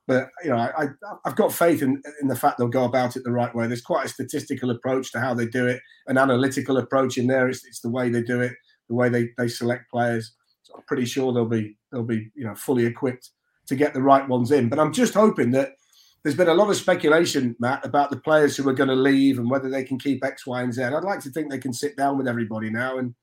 But 0.06 0.30
you 0.42 0.48
know, 0.48 0.56
I, 0.56 0.86
have 1.26 1.36
got 1.36 1.52
faith 1.52 1.82
in, 1.82 2.00
in 2.22 2.28
the 2.28 2.36
fact 2.36 2.56
they'll 2.56 2.68
go 2.68 2.84
about 2.84 3.14
it 3.14 3.24
the 3.24 3.30
right 3.30 3.54
way. 3.54 3.66
There's 3.66 3.82
quite 3.82 4.06
a 4.06 4.08
statistical 4.08 4.70
approach 4.70 5.12
to 5.12 5.20
how 5.20 5.34
they 5.34 5.48
do 5.48 5.66
it, 5.66 5.82
an 6.06 6.16
analytical 6.16 6.78
approach 6.78 7.18
in 7.18 7.26
there. 7.26 7.50
It's, 7.50 7.62
it's 7.66 7.80
the 7.80 7.90
way 7.90 8.08
they 8.08 8.22
do 8.22 8.40
it, 8.40 8.54
the 8.88 8.94
way 8.94 9.10
they, 9.10 9.28
they 9.36 9.48
select 9.48 9.90
players. 9.90 10.34
So 10.62 10.76
I'm 10.76 10.82
pretty 10.84 11.04
sure 11.04 11.34
they'll 11.34 11.44
be 11.44 11.76
they'll 11.92 12.04
be 12.04 12.30
you 12.34 12.46
know 12.46 12.54
fully 12.54 12.86
equipped 12.86 13.32
to 13.68 13.76
get 13.76 13.94
the 13.94 14.02
right 14.02 14.26
ones 14.28 14.50
in. 14.50 14.68
But 14.68 14.78
I'm 14.78 14.92
just 14.92 15.14
hoping 15.14 15.52
that 15.52 15.74
there's 16.22 16.34
been 16.34 16.48
a 16.48 16.54
lot 16.54 16.70
of 16.70 16.76
speculation, 16.76 17.54
Matt, 17.58 17.84
about 17.84 18.10
the 18.10 18.16
players 18.16 18.56
who 18.56 18.68
are 18.68 18.74
going 18.74 18.88
to 18.88 18.96
leave 18.96 19.38
and 19.38 19.48
whether 19.48 19.70
they 19.70 19.84
can 19.84 19.98
keep 19.98 20.24
X, 20.24 20.46
Y, 20.46 20.62
and 20.62 20.72
Z. 20.72 20.82
I'd 20.82 21.04
like 21.04 21.20
to 21.20 21.30
think 21.30 21.50
they 21.50 21.58
can 21.58 21.72
sit 21.72 21.96
down 21.96 22.18
with 22.18 22.28
everybody 22.28 22.70
now 22.70 22.98
and 22.98 23.14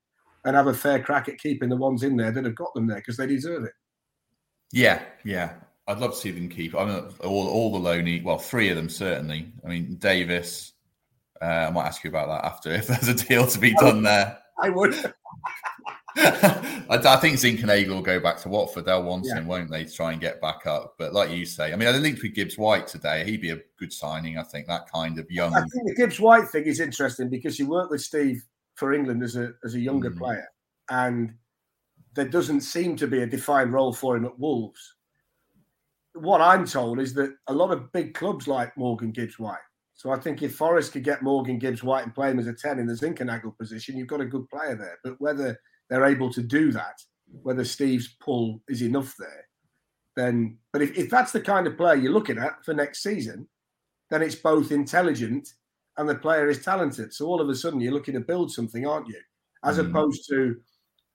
and 0.45 0.55
have 0.55 0.67
a 0.67 0.73
fair 0.73 1.01
crack 1.01 1.27
at 1.27 1.39
keeping 1.39 1.69
the 1.69 1.75
ones 1.75 2.03
in 2.03 2.15
there 2.15 2.31
that 2.31 2.45
have 2.45 2.55
got 2.55 2.73
them 2.75 2.87
there 2.87 2.97
because 2.97 3.17
they 3.17 3.25
deserve 3.25 3.63
it. 3.63 3.73
Yeah, 4.71 5.01
yeah. 5.23 5.53
I'd 5.87 5.99
love 5.99 6.11
to 6.11 6.17
see 6.17 6.31
them 6.31 6.49
keep. 6.49 6.75
I 6.75 6.85
mean, 6.85 7.03
all 7.23 7.47
all 7.47 7.71
the 7.71 7.79
loney. 7.79 8.21
Well, 8.21 8.37
three 8.37 8.69
of 8.69 8.75
them 8.75 8.89
certainly. 8.89 9.51
I 9.63 9.69
mean, 9.69 9.95
Davis. 9.95 10.73
Uh, 11.41 11.67
I 11.67 11.69
might 11.69 11.85
ask 11.85 12.03
you 12.03 12.09
about 12.09 12.27
that 12.29 12.45
after 12.45 12.71
if 12.73 12.87
there's 12.87 13.07
a 13.07 13.13
deal 13.13 13.45
to 13.47 13.59
be 13.59 13.73
done 13.73 14.03
there. 14.03 14.37
I 14.61 14.69
would. 14.69 14.95
I, 16.17 16.85
I, 16.89 17.15
think 17.17 17.37
Zinckernagel 17.37 17.89
will 17.89 18.01
go 18.01 18.19
back 18.19 18.37
to 18.41 18.49
Watford. 18.49 18.85
They'll 18.85 19.03
want 19.03 19.25
yeah. 19.25 19.35
him, 19.35 19.47
won't 19.47 19.69
they, 19.69 19.83
to 19.83 19.91
try 19.91 20.11
and 20.11 20.21
get 20.21 20.39
back 20.39 20.65
up? 20.65 20.95
But 20.97 21.13
like 21.13 21.31
you 21.31 21.45
say, 21.45 21.73
I 21.73 21.75
mean, 21.75 21.87
I 21.87 21.99
think 21.99 22.21
with 22.21 22.33
Gibbs 22.33 22.57
White 22.57 22.87
today, 22.87 23.25
he'd 23.25 23.41
be 23.41 23.51
a 23.51 23.59
good 23.77 23.91
signing. 23.91 24.37
I 24.37 24.43
think 24.43 24.67
that 24.67 24.91
kind 24.91 25.19
of 25.19 25.29
young. 25.29 25.53
I 25.53 25.61
think 25.61 25.87
the 25.87 25.95
Gibbs 25.95 26.19
White 26.19 26.47
thing 26.49 26.65
is 26.65 26.79
interesting 26.79 27.29
because 27.29 27.57
he 27.57 27.63
worked 27.63 27.91
with 27.91 28.01
Steve 28.01 28.43
for 28.75 28.93
England 28.93 29.23
as 29.23 29.35
a 29.35 29.53
as 29.63 29.75
a 29.75 29.79
younger 29.79 30.11
mm. 30.11 30.17
player, 30.17 30.47
and 30.89 31.33
there 32.13 32.27
doesn't 32.27 32.61
seem 32.61 32.95
to 32.97 33.07
be 33.07 33.21
a 33.21 33.27
defined 33.27 33.73
role 33.73 33.93
for 33.93 34.15
him 34.15 34.25
at 34.25 34.39
Wolves 34.39 34.95
what 36.15 36.41
I'm 36.41 36.65
told 36.65 36.99
is 36.99 37.13
that 37.15 37.35
a 37.47 37.53
lot 37.53 37.71
of 37.71 37.91
big 37.91 38.13
clubs 38.13 38.47
like 38.47 38.75
Morgan 38.77 39.11
Gibbs 39.11 39.37
White. 39.37 39.59
So 39.93 40.11
I 40.11 40.17
think 40.17 40.41
if 40.41 40.55
Forest 40.55 40.93
could 40.93 41.03
get 41.03 41.21
Morgan 41.21 41.59
Gibbs 41.59 41.83
White 41.83 42.03
and 42.03 42.15
play 42.15 42.31
him 42.31 42.39
as 42.39 42.47
a 42.47 42.53
10 42.53 42.79
in 42.79 42.87
the 42.87 42.93
Zinckernagel 42.93 43.57
position, 43.57 43.97
you've 43.97 44.07
got 44.07 44.21
a 44.21 44.25
good 44.25 44.49
player 44.49 44.75
there. 44.75 44.97
But 45.03 45.19
whether 45.19 45.57
they're 45.89 46.05
able 46.05 46.31
to 46.33 46.41
do 46.41 46.71
that, 46.71 46.99
whether 47.43 47.63
Steve's 47.63 48.15
pull 48.19 48.61
is 48.67 48.81
enough 48.81 49.15
there, 49.19 49.47
then 50.15 50.57
but 50.71 50.81
if, 50.81 50.97
if 50.97 51.09
that's 51.09 51.31
the 51.31 51.41
kind 51.41 51.67
of 51.67 51.77
player 51.77 51.95
you're 51.95 52.11
looking 52.11 52.37
at 52.37 52.63
for 52.63 52.73
next 52.73 53.03
season, 53.03 53.47
then 54.09 54.21
it's 54.21 54.35
both 54.35 54.71
intelligent 54.71 55.47
and 55.97 56.07
the 56.07 56.15
player 56.15 56.49
is 56.49 56.63
talented. 56.63 57.13
So 57.13 57.25
all 57.25 57.41
of 57.41 57.49
a 57.49 57.55
sudden 57.55 57.81
you're 57.81 57.93
looking 57.93 58.13
to 58.15 58.19
build 58.19 58.51
something, 58.51 58.85
aren't 58.85 59.07
you? 59.07 59.19
As 59.63 59.77
mm. 59.77 59.89
opposed 59.89 60.27
to 60.29 60.55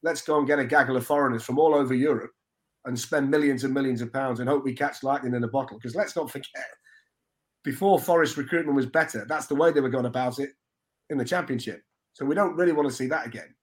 let's 0.03 0.23
go 0.23 0.39
and 0.39 0.47
get 0.47 0.59
a 0.59 0.65
gaggle 0.65 0.97
of 0.97 1.07
foreigners 1.07 1.43
from 1.43 1.59
all 1.59 1.75
over 1.75 1.95
Europe 1.95 2.33
and 2.87 2.99
spend 2.99 3.31
millions 3.31 3.65
and 3.65 3.75
millions 3.75 4.01
of 4.01 4.13
pounds 4.13 4.41
and 4.41 4.49
hope 4.49 4.65
we 4.65 4.75
catch 4.75 5.03
lightning 5.03 5.35
in 5.35 5.45
a 5.45 5.49
bottle. 5.49 5.77
Because 5.77 5.95
let's 5.95 6.17
not 6.17 6.31
forget, 6.31 6.65
before 7.63 8.01
Forest 8.01 8.37
recruitment 8.39 8.77
was 8.77 8.87
better, 8.87 9.27
that's 9.29 9.47
the 9.47 9.55
way 9.55 9.71
they 9.71 9.81
were 9.81 9.91
going 9.91 10.07
about 10.07 10.39
it 10.39 10.51
in 11.11 11.19
the 11.19 11.25
championship. 11.25 11.83
So 12.15 12.25
we 12.25 12.35
don't 12.35 12.57
really 12.57 12.73
want 12.73 12.89
to 12.89 12.95
see 12.95 13.07
that 13.09 13.27
again. 13.27 13.55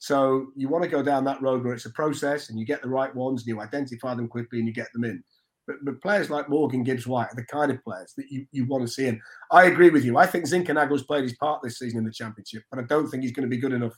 So 0.00 0.48
you 0.56 0.68
want 0.68 0.82
to 0.82 0.90
go 0.90 1.02
down 1.02 1.24
that 1.24 1.42
road 1.42 1.62
where 1.62 1.74
it's 1.74 1.84
a 1.84 1.90
process 1.90 2.48
and 2.48 2.58
you 2.58 2.64
get 2.64 2.82
the 2.82 2.88
right 2.88 3.14
ones 3.14 3.42
and 3.42 3.48
you 3.48 3.60
identify 3.60 4.14
them 4.14 4.28
quickly 4.28 4.58
and 4.58 4.66
you 4.66 4.74
get 4.74 4.92
them 4.94 5.04
in. 5.04 5.22
But, 5.66 5.76
but 5.84 6.00
players 6.00 6.30
like 6.30 6.48
Morgan 6.48 6.82
Gibbs 6.82 7.06
White 7.06 7.28
are 7.30 7.36
the 7.36 7.44
kind 7.44 7.70
of 7.70 7.84
players 7.84 8.14
that 8.16 8.24
you, 8.30 8.46
you 8.50 8.64
want 8.64 8.82
to 8.86 8.92
see. 8.92 9.06
And 9.08 9.20
I 9.52 9.66
agree 9.66 9.90
with 9.90 10.04
you. 10.04 10.16
I 10.16 10.26
think 10.26 10.46
Zinckernagel's 10.46 11.02
played 11.02 11.24
his 11.24 11.36
part 11.36 11.60
this 11.62 11.78
season 11.78 11.98
in 11.98 12.04
the 12.06 12.10
championship, 12.10 12.62
but 12.70 12.80
I 12.80 12.86
don't 12.86 13.08
think 13.08 13.22
he's 13.22 13.32
going 13.32 13.48
to 13.48 13.54
be 13.54 13.60
good 13.60 13.74
enough 13.74 13.92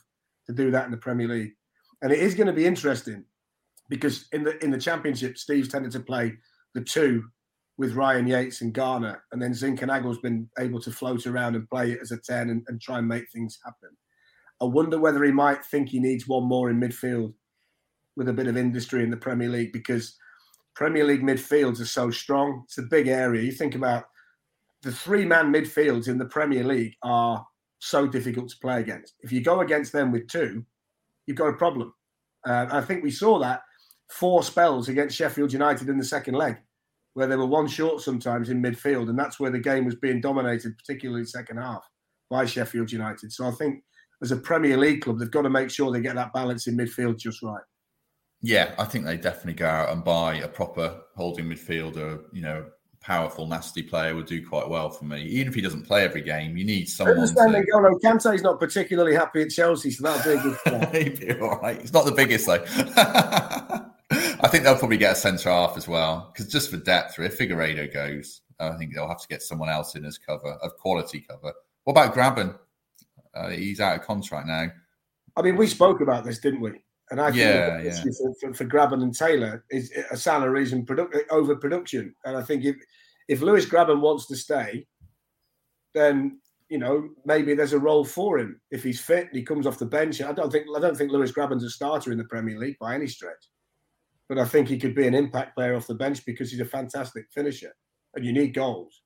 to 0.47 0.53
do 0.53 0.71
that 0.71 0.85
in 0.85 0.91
the 0.91 0.97
Premier 0.97 1.27
League. 1.27 1.53
And 2.01 2.11
it 2.11 2.19
is 2.19 2.35
going 2.35 2.47
to 2.47 2.53
be 2.53 2.65
interesting 2.65 3.23
because 3.87 4.27
in 4.33 4.43
the 4.43 4.61
in 4.63 4.71
the 4.71 4.77
championship, 4.77 5.37
Steve's 5.37 5.69
tended 5.69 5.93
to 5.93 6.01
play 6.01 6.33
the 6.75 6.81
two 6.81 7.23
with 7.77 7.93
Ryan 7.93 8.27
Yates 8.27 8.61
and 8.61 8.73
Garner, 8.73 9.23
and 9.31 9.41
then 9.41 9.51
has 9.51 9.61
been 10.21 10.49
able 10.59 10.81
to 10.81 10.91
float 10.91 11.25
around 11.25 11.55
and 11.55 11.69
play 11.69 11.91
it 11.91 11.99
as 12.01 12.11
a 12.11 12.17
10 12.17 12.49
and, 12.49 12.63
and, 12.67 12.79
try 12.79 12.99
and 12.99 13.07
make 13.07 13.31
things 13.31 13.57
happen. 13.65 13.89
I 14.61 14.65
wonder 14.65 14.99
whether 14.99 15.23
he 15.23 15.31
might 15.31 15.65
think 15.65 15.89
he 15.89 15.99
needs 15.99 16.27
one 16.27 16.45
more 16.45 16.69
in 16.69 16.79
midfield 16.79 17.33
with 18.15 18.29
a 18.29 18.33
bit 18.33 18.47
of 18.47 18.57
industry 18.57 19.03
in 19.03 19.09
the 19.09 19.17
Premier 19.17 19.49
League 19.49 19.73
because 19.73 20.15
Premier 20.75 21.03
League 21.03 21.21
midfields 21.21 21.79
are 21.81 21.85
so 21.85 22.11
strong. 22.11 22.63
It's 22.65 22.77
a 22.77 22.83
big 22.83 23.07
area. 23.07 23.41
You 23.41 23.51
think 23.51 23.75
about 23.75 24.05
the 24.81 24.91
three 24.91 25.25
man 25.25 25.51
midfields 25.51 26.07
in 26.07 26.17
the 26.17 26.25
Premier 26.25 26.63
League 26.63 26.93
are 27.03 27.45
so 27.79 28.07
difficult 28.07 28.49
to 28.49 28.57
play 28.61 28.79
against. 28.79 29.13
If 29.21 29.31
you 29.31 29.41
go 29.41 29.61
against 29.61 29.91
them 29.91 30.11
with 30.11 30.27
two, 30.27 30.65
you've 31.25 31.37
got 31.37 31.49
a 31.49 31.57
problem. 31.57 31.93
Uh, 32.45 32.67
I 32.71 32.81
think 32.81 33.03
we 33.03 33.11
saw 33.11 33.39
that 33.39 33.61
four 34.09 34.43
spells 34.43 34.89
against 34.89 35.15
Sheffield 35.15 35.53
United 35.53 35.89
in 35.89 35.97
the 35.97 36.03
second 36.03 36.35
leg, 36.35 36.57
where 37.13 37.27
they 37.27 37.35
were 37.35 37.45
one 37.45 37.67
short 37.67 38.01
sometimes 38.01 38.49
in 38.49 38.61
midfield, 38.61 39.09
and 39.09 39.17
that's 39.17 39.39
where 39.39 39.51
the 39.51 39.59
game 39.59 39.85
was 39.85 39.95
being 39.95 40.21
dominated, 40.21 40.77
particularly 40.77 41.25
second 41.25 41.57
half, 41.57 41.83
by 42.29 42.45
Sheffield 42.45 42.91
United. 42.91 43.31
So 43.31 43.47
I 43.47 43.51
think 43.51 43.83
as 44.23 44.31
a 44.31 44.37
Premier 44.37 44.77
League 44.77 45.01
club, 45.01 45.19
they've 45.19 45.29
got 45.29 45.43
to 45.43 45.49
make 45.49 45.69
sure 45.69 45.91
they 45.91 46.01
get 46.01 46.15
that 46.15 46.33
balance 46.33 46.67
in 46.67 46.77
midfield 46.77 47.17
just 47.17 47.43
right. 47.43 47.61
Yeah, 48.41 48.73
I 48.79 48.85
think 48.85 49.05
they 49.05 49.17
definitely 49.17 49.53
go 49.53 49.67
out 49.67 49.91
and 49.91 50.03
buy 50.03 50.35
a 50.35 50.47
proper 50.47 51.01
holding 51.15 51.45
midfielder, 51.45 52.23
you 52.33 52.41
know, 52.41 52.65
powerful, 52.99 53.45
nasty 53.45 53.83
player 53.83 54.15
would 54.15 54.25
do 54.25 54.45
quite 54.45 54.67
well 54.67 54.89
for 54.89 55.05
me. 55.05 55.23
Even 55.23 55.49
if 55.49 55.55
he 55.55 55.61
doesn't 55.61 55.83
play 55.85 56.03
every 56.03 56.21
game, 56.21 56.57
you 56.57 56.65
need 56.65 56.89
someone. 56.89 57.17
Understanding, 57.17 57.63
to... 57.63 57.81
no, 57.81 57.89
oh, 57.89 57.99
Kante's 57.99 58.41
not 58.41 58.59
particularly 58.59 59.13
happy 59.13 59.43
at 59.43 59.49
Chelsea, 59.49 59.91
so 59.91 60.03
that'll 60.03 60.33
be 60.33 60.39
a 60.39 60.41
good 60.41 60.57
player. 60.89 61.03
He'd 61.03 61.19
be 61.19 61.39
all 61.39 61.59
right. 61.59 61.79
He's 61.79 61.93
not 61.93 62.05
the 62.05 62.11
biggest 62.11 62.47
though. 62.47 62.63
I 64.11 64.47
think 64.47 64.63
they'll 64.63 64.77
probably 64.77 64.97
get 64.97 65.13
a 65.13 65.15
centre 65.15 65.49
half 65.49 65.77
as 65.77 65.87
well 65.87 66.31
because 66.33 66.51
just 66.51 66.69
for 66.69 66.77
depth, 66.77 67.19
if 67.19 67.37
Figueiredo 67.37 67.93
goes, 67.93 68.41
I 68.59 68.71
think 68.71 68.93
they'll 68.93 69.07
have 69.07 69.21
to 69.21 69.27
get 69.27 69.41
someone 69.41 69.69
else 69.69 69.95
in 69.95 70.05
as 70.05 70.17
cover 70.17 70.53
of 70.61 70.75
quality 70.77 71.21
cover. 71.21 71.53
What 71.83 71.91
about 71.91 72.13
Grabban? 72.13 72.57
Uh, 73.35 73.49
he's 73.49 73.79
out 73.79 73.99
of 73.99 74.05
contract 74.05 74.47
now. 74.47 74.67
I 75.35 75.41
mean, 75.41 75.57
we 75.57 75.67
spoke 75.67 76.01
about 76.01 76.23
this, 76.23 76.39
didn't 76.39 76.61
we? 76.61 76.83
And 77.11 77.19
I 77.19 77.31
think 77.31 77.37
yeah, 77.41 77.81
yeah. 77.81 78.01
For, 78.01 78.33
for, 78.41 78.53
for 78.53 78.65
Grabban 78.65 79.03
and 79.03 79.13
Taylor 79.13 79.65
is 79.69 79.91
a 80.11 80.17
salaries 80.17 80.73
and 80.73 80.87
produ- 80.87 81.27
overproduction. 81.29 82.15
And 82.25 82.37
I 82.37 82.41
think 82.41 82.63
if 82.65 82.75
if 83.27 83.41
Lewis 83.41 83.65
Grabban 83.65 84.01
wants 84.01 84.27
to 84.27 84.35
stay, 84.35 84.85
then 85.93 86.39
you 86.69 86.77
know 86.77 87.09
maybe 87.25 87.53
there's 87.53 87.73
a 87.73 87.79
role 87.79 88.05
for 88.05 88.39
him 88.39 88.61
if 88.71 88.83
he's 88.83 89.01
fit. 89.01 89.27
and 89.27 89.35
He 89.35 89.43
comes 89.43 89.67
off 89.67 89.79
the 89.79 89.85
bench. 89.85 90.21
I 90.21 90.31
don't 90.31 90.51
think 90.51 90.67
I 90.75 90.79
don't 90.79 90.95
think 90.95 91.11
Lewis 91.11 91.31
Grabban's 91.31 91.63
a 91.63 91.69
starter 91.69 92.11
in 92.11 92.17
the 92.17 92.23
Premier 92.25 92.57
League 92.57 92.77
by 92.79 92.95
any 92.95 93.07
stretch 93.07 93.45
but 94.29 94.39
I 94.39 94.45
think 94.45 94.67
he 94.67 94.79
could 94.79 94.95
be 94.95 95.05
an 95.05 95.13
impact 95.13 95.55
player 95.55 95.75
off 95.75 95.85
the 95.85 95.93
bench 95.93 96.25
because 96.25 96.49
he's 96.49 96.59
a 96.59 96.65
fantastic 96.65 97.25
finisher 97.31 97.71
and 98.15 98.25
you 98.25 98.33
need 98.33 98.55
goals. 98.55 99.02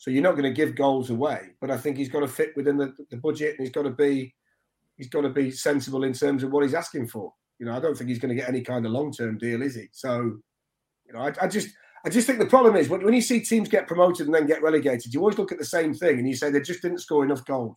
So 0.00 0.10
you're 0.10 0.22
not 0.22 0.32
going 0.32 0.44
to 0.44 0.50
give 0.50 0.74
goals 0.74 1.10
away, 1.10 1.50
but 1.60 1.70
I 1.70 1.76
think 1.76 1.98
he's 1.98 2.08
got 2.08 2.20
to 2.20 2.26
fit 2.26 2.56
within 2.56 2.78
the, 2.78 2.94
the 3.10 3.18
budget 3.18 3.50
and 3.50 3.66
he's 3.66 3.74
got 3.74 3.82
to 3.82 3.90
be 3.90 4.34
he's 4.96 5.10
got 5.10 5.20
to 5.20 5.28
be 5.28 5.50
sensible 5.50 6.04
in 6.04 6.14
terms 6.14 6.42
of 6.42 6.52
what 6.52 6.62
he's 6.62 6.72
asking 6.72 7.08
for. 7.08 7.34
You 7.58 7.66
know, 7.66 7.76
I 7.76 7.80
don't 7.80 7.94
think 7.94 8.08
he's 8.08 8.18
going 8.18 8.34
to 8.34 8.34
get 8.34 8.48
any 8.48 8.62
kind 8.62 8.86
of 8.86 8.92
long 8.92 9.12
term 9.12 9.36
deal, 9.36 9.60
is 9.60 9.74
he? 9.74 9.88
So, 9.92 10.38
you 11.04 11.12
know, 11.12 11.18
I, 11.18 11.34
I, 11.42 11.48
just 11.48 11.68
I 12.02 12.08
just 12.08 12.26
think 12.26 12.38
the 12.38 12.46
problem 12.46 12.76
is 12.76 12.88
when, 12.88 13.04
when 13.04 13.12
you 13.12 13.20
see 13.20 13.40
teams 13.40 13.68
get 13.68 13.86
promoted 13.86 14.24
and 14.24 14.34
then 14.34 14.46
get 14.46 14.62
relegated, 14.62 15.12
you 15.12 15.20
always 15.20 15.36
look 15.36 15.52
at 15.52 15.58
the 15.58 15.66
same 15.66 15.92
thing 15.92 16.18
and 16.18 16.26
you 16.26 16.34
say 16.34 16.50
they 16.50 16.62
just 16.62 16.80
didn't 16.80 17.00
score 17.00 17.22
enough 17.22 17.44
goals. 17.44 17.76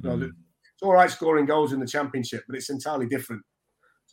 Mm. 0.00 0.12
You 0.12 0.16
know, 0.16 0.26
it's 0.26 0.82
all 0.82 0.92
right 0.92 1.10
scoring 1.10 1.46
goals 1.46 1.72
in 1.72 1.80
the 1.80 1.88
championship, 1.88 2.44
but 2.46 2.56
it's 2.56 2.70
entirely 2.70 3.06
different 3.06 3.42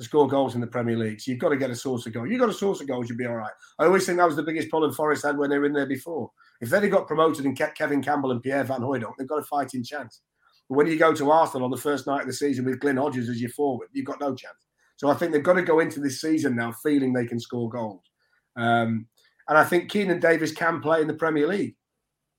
to 0.01 0.05
score 0.07 0.27
goals 0.27 0.55
in 0.55 0.61
the 0.61 0.67
Premier 0.67 0.97
League. 0.97 1.21
So 1.21 1.31
you've 1.31 1.39
got 1.39 1.49
to 1.49 1.57
get 1.57 1.69
a 1.69 1.75
source 1.75 2.05
of 2.07 2.13
goals. 2.13 2.29
You've 2.29 2.39
got 2.39 2.49
a 2.49 2.53
source 2.53 2.81
of 2.81 2.87
goals, 2.87 3.07
you'll 3.07 3.19
be 3.19 3.27
all 3.27 3.35
right. 3.35 3.51
I 3.77 3.85
always 3.85 4.05
think 4.05 4.17
that 4.17 4.25
was 4.25 4.35
the 4.35 4.43
biggest 4.43 4.69
problem 4.69 4.91
Forest 4.93 5.25
had 5.25 5.37
when 5.37 5.49
they 5.49 5.59
were 5.59 5.65
in 5.65 5.73
there 5.73 5.85
before. 5.85 6.31
If 6.59 6.69
they'd 6.69 6.83
have 6.83 6.91
got 6.91 7.07
promoted 7.07 7.45
and 7.45 7.55
kept 7.55 7.77
Kevin 7.77 8.01
Campbell 8.01 8.31
and 8.31 8.41
Pierre 8.41 8.63
Van 8.63 8.81
Hooijdonk, 8.81 9.13
they've 9.17 9.27
got 9.27 9.39
a 9.39 9.43
fighting 9.43 9.83
chance. 9.83 10.21
But 10.67 10.75
when 10.75 10.87
you 10.87 10.97
go 10.97 11.13
to 11.13 11.31
Arsenal 11.31 11.65
on 11.65 11.71
the 11.71 11.77
first 11.77 12.07
night 12.07 12.21
of 12.21 12.27
the 12.27 12.33
season 12.33 12.65
with 12.65 12.79
Glyn 12.79 12.97
Hodges 12.97 13.29
as 13.29 13.39
your 13.39 13.51
forward, 13.51 13.89
you've 13.93 14.05
got 14.05 14.19
no 14.19 14.33
chance. 14.33 14.57
So 14.97 15.09
I 15.09 15.13
think 15.13 15.31
they've 15.31 15.43
got 15.43 15.53
to 15.53 15.61
go 15.61 15.79
into 15.79 15.99
this 15.99 16.21
season 16.21 16.55
now 16.55 16.71
feeling 16.71 17.13
they 17.13 17.25
can 17.25 17.39
score 17.39 17.69
goals. 17.69 18.03
Um, 18.55 19.07
and 19.47 19.57
I 19.57 19.63
think 19.63 19.91
Keinan 19.91 20.19
Davis 20.19 20.51
can 20.51 20.81
play 20.81 21.01
in 21.01 21.07
the 21.07 21.13
Premier 21.13 21.47
League. 21.47 21.75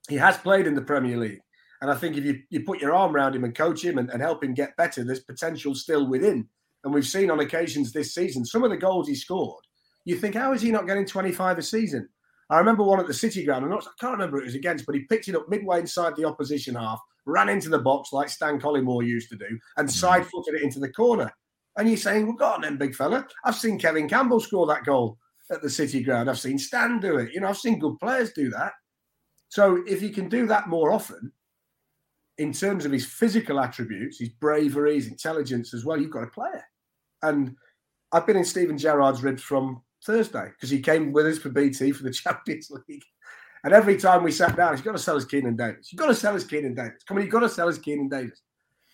He 0.09 0.17
has 0.17 0.37
played 0.37 0.67
in 0.67 0.75
the 0.75 0.83
Premier 0.83 1.17
League. 1.17 1.41
And 1.81 1.91
I 1.91 1.95
think 1.95 2.17
if 2.17 2.25
you, 2.25 2.41
you 2.51 2.65
put 2.65 2.81
your 2.81 2.95
arm 2.95 3.15
around 3.15 3.35
him 3.35 3.45
and 3.45 3.55
coach 3.55 3.85
him 3.85 3.99
and, 3.99 4.09
and 4.11 4.23
help 4.23 4.43
him 4.43 4.55
get 4.55 4.77
better, 4.77 5.05
there's 5.05 5.21
potential 5.21 5.75
still 5.75 6.09
within 6.09 6.49
and 6.85 6.93
we've 6.93 7.07
seen 7.07 7.31
on 7.31 7.41
occasions 7.41 7.93
this 7.93 8.15
season 8.15 8.45
some 8.45 8.65
of 8.65 8.71
the 8.71 8.77
goals 8.77 9.09
he 9.09 9.15
scored. 9.15 9.65
You 10.05 10.17
think, 10.17 10.35
how 10.35 10.53
is 10.53 10.63
he 10.63 10.71
not 10.71 10.87
getting 10.87 11.07
25 11.07 11.59
a 11.59 11.63
season? 11.63 12.09
I 12.51 12.59
remember 12.59 12.83
one 12.83 13.01
at 13.01 13.07
the 13.07 13.15
City 13.15 13.45
Ground, 13.45 13.65
and 13.65 13.73
I 13.73 13.79
can't 14.01 14.13
remember 14.13 14.37
who 14.37 14.43
it 14.43 14.47
was 14.47 14.55
against, 14.55 14.85
but 14.85 14.95
he 14.95 15.03
picked 15.03 15.29
it 15.29 15.37
up 15.37 15.49
midway 15.49 15.81
inside 15.81 16.17
the 16.17 16.25
opposition 16.25 16.75
half, 16.75 17.01
ran 17.25 17.49
into 17.49 17.69
the 17.69 17.79
box 17.79 18.13
like 18.13 18.29
Stan 18.29 18.61
Collymore 18.61 19.07
used 19.07 19.31
to 19.31 19.37
do, 19.37 19.59
and 19.77 19.89
mm. 19.89 19.93
side 19.93 20.27
footed 20.27 20.57
it 20.57 20.63
into 20.63 20.81
the 20.81 20.93
corner. 20.93 21.31
And 21.77 21.89
you're 21.89 21.97
saying, 21.97 22.27
well, 22.27 22.37
go 22.37 22.47
on 22.47 22.61
then, 22.63 22.77
big 22.77 22.95
fella. 22.95 23.27
I've 23.45 23.55
seen 23.55 23.79
Kevin 23.79 24.09
Campbell 24.09 24.41
score 24.41 24.67
that 24.67 24.85
goal 24.85 25.17
at 25.51 25.63
the 25.63 25.71
City 25.71 26.03
Ground. 26.03 26.29
I've 26.29 26.39
seen 26.39 26.59
Stan 26.59 27.01
do 27.01 27.17
it. 27.17 27.33
You 27.33 27.41
know, 27.41 27.49
I've 27.49 27.57
seen 27.57 27.79
good 27.79 27.99
players 27.99 28.33
do 28.33 28.51
that. 28.51 28.73
So 29.49 29.83
if 29.87 30.01
he 30.01 30.11
can 30.11 30.29
do 30.29 30.47
that 30.47 30.69
more 30.69 30.93
often, 30.93 31.33
in 32.39 32.53
terms 32.53 32.85
of 32.85 32.93
his 32.93 33.07
physical 33.07 33.61
attributes, 33.61 34.19
his 34.19 34.31
bravery, 34.31 34.95
his 34.95 35.07
intelligence 35.07 35.75
as 35.75 35.85
well, 35.85 36.01
you've 36.01 36.11
got 36.11 36.25
a 36.25 36.29
player. 36.29 36.65
And 37.23 37.57
I've 38.13 38.27
been 38.27 38.37
in 38.37 38.45
Steven 38.45 38.79
Gerrard's 38.79 39.23
ribs 39.23 39.43
from 39.43 39.83
Thursday 40.05 40.49
because 40.49 40.71
he 40.71 40.81
came 40.81 41.13
with 41.13 41.27
us 41.27 41.39
for 41.39 41.49
BT 41.49 41.93
for 41.93 42.03
the 42.03 42.11
Champions 42.13 42.71
League. 42.89 43.05
And 43.65 43.73
every 43.73 43.97
time 43.97 44.25
we 44.25 44.33
sat 44.33 44.57
down, 44.57 44.75
he's 44.75 44.83
got 44.83 44.93
to 44.93 44.99
sell 44.99 45.17
us 45.17 45.25
Keinan 45.25 45.57
Davis. 45.57 45.93
You've 45.93 46.01
got 46.01 46.09
to 46.09 46.15
sell 46.15 46.35
us 46.35 46.45
Keinan 46.45 46.75
Davis. 46.75 47.05
Come 47.07 47.17
on, 47.17 47.23
you've 47.23 47.33
got 47.33 47.41
to 47.41 47.49
sell 47.49 47.69
us 47.69 47.79
Keinan 47.79 48.11
Davis. 48.11 48.41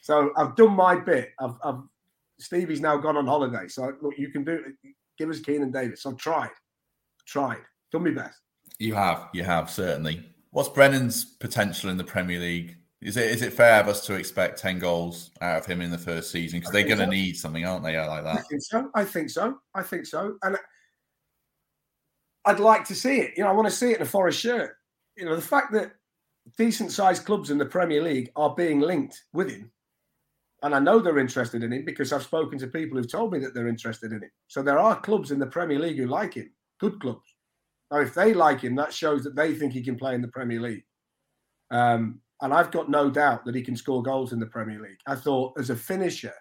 So 0.03 0.31
I've 0.37 0.57
done 0.57 0.73
my 0.73 0.97
bit. 0.97 1.31
I've, 1.41 1.55
I've 1.65 1.81
Stevie's 2.39 2.81
now 2.81 2.97
gone 2.99 3.17
on 3.17 3.27
holiday. 3.27 3.67
So 3.69 3.93
look, 4.01 4.17
you 4.19 4.29
can 4.29 4.45
do 4.45 4.63
give 5.19 5.31
us 5.31 5.41
Keinan 5.41 5.73
Davis. 5.73 6.07
I've 6.07 6.17
tried. 6.17 6.51
Tried. 7.27 7.63
Done 7.91 8.05
my 8.05 8.11
best. 8.11 8.39
You 8.79 8.95
have, 8.95 9.29
you 9.33 9.43
have, 9.43 9.71
certainly. 9.71 10.25
What's 10.51 10.69
Brennan's 10.69 11.25
potential 11.25 11.91
in 11.91 11.97
the 11.97 12.05
Premier 12.05 12.39
League? 12.39 12.77
Is 13.01 13.17
it 13.17 13.31
is 13.31 13.43
it 13.43 13.53
fair 13.53 13.81
of 13.81 13.89
us 13.89 14.05
to 14.07 14.15
expect 14.15 14.59
ten 14.59 14.79
goals 14.79 15.31
out 15.41 15.59
of 15.59 15.67
him 15.67 15.81
in 15.81 15.91
the 15.91 15.99
first 15.99 16.33
season? 16.33 16.59
Because 16.59 16.73
they're 16.73 16.83
going 16.83 16.99
to 16.99 17.05
so. 17.05 17.11
need 17.11 17.37
something, 17.37 17.65
aren't 17.65 17.85
they? 17.85 17.97
Like 17.97 18.25
that. 18.25 18.39
I 18.39 18.43
think 18.43 18.63
so. 18.63 18.91
I 18.95 19.05
think 19.05 19.31
so. 19.31 19.59
I 19.75 19.83
think 19.83 20.07
so. 20.07 20.37
And 20.43 20.57
I'd 22.45 22.61
like 22.61 22.85
to 22.87 22.95
see 22.95 23.19
it. 23.21 23.35
You 23.37 23.45
know, 23.45 23.51
I 23.51 23.53
want 23.53 23.69
to 23.69 23.75
see 23.75 23.91
it 23.91 23.97
in 23.97 24.03
a 24.03 24.07
Forest 24.07 24.41
shirt. 24.41 24.77
You 25.17 25.27
know, 25.27 25.37
the 25.37 25.43
fact 25.43 25.73
that 25.73 25.93
decent 26.57 26.91
sized 26.91 27.25
clubs 27.25 27.51
in 27.51 27.59
the 27.59 27.67
Premier 27.67 28.03
League 28.03 28.31
are 28.35 28.55
being 28.55 28.81
linked 28.81 29.23
with 29.33 29.51
him. 29.51 29.71
And 30.63 30.75
I 30.75 30.81
know 30.81 30.99
they're 30.99 31.19
interested 31.19 31.63
in 31.63 31.73
him 31.73 31.85
because 31.85 32.13
I've 32.13 32.23
spoken 32.25 32.59
to 32.59 32.67
people 32.67 32.99
who've 32.99 33.11
told 33.11 33.33
me 33.33 33.39
that 33.41 33.55
they're 33.55 33.69
interested 33.69 34.13
in 34.13 34.23
him. 34.23 34.31
So 34.49 34.63
there 34.63 34.79
are 34.79 35.01
clubs 35.01 35.31
in 35.31 35.39
the 35.39 35.47
Premier 35.47 35.79
League 35.79 35.99
who 35.99 36.07
like 36.07 36.35
him, 36.35 36.51
good 36.81 36.99
clubs. 37.01 37.37
Now, 37.93 38.01
if 38.01 38.15
they 38.15 38.35
like 38.35 38.61
him, 38.61 38.75
that 38.75 38.93
shows 38.93 39.23
that 39.25 39.37
they 39.37 39.55
think 39.55 39.73
he 39.73 39.85
can 39.85 39.97
play 39.97 40.15
in 40.15 40.23
the 40.23 40.29
Premier 40.29 40.61
League. 40.61 40.85
Um, 41.71 42.21
and 42.41 42.55
I've 42.55 42.71
got 42.71 42.89
no 42.89 43.11
doubt 43.11 43.45
that 43.45 43.55
he 43.55 43.63
can 43.63 43.77
score 43.77 44.03
goals 44.03 44.33
in 44.33 44.39
the 44.39 44.47
Premier 44.47 44.81
League. 44.81 45.01
I 45.07 45.17
thought 45.17 45.59
as 45.59 45.71
a 45.71 45.77
finisher 45.77 46.35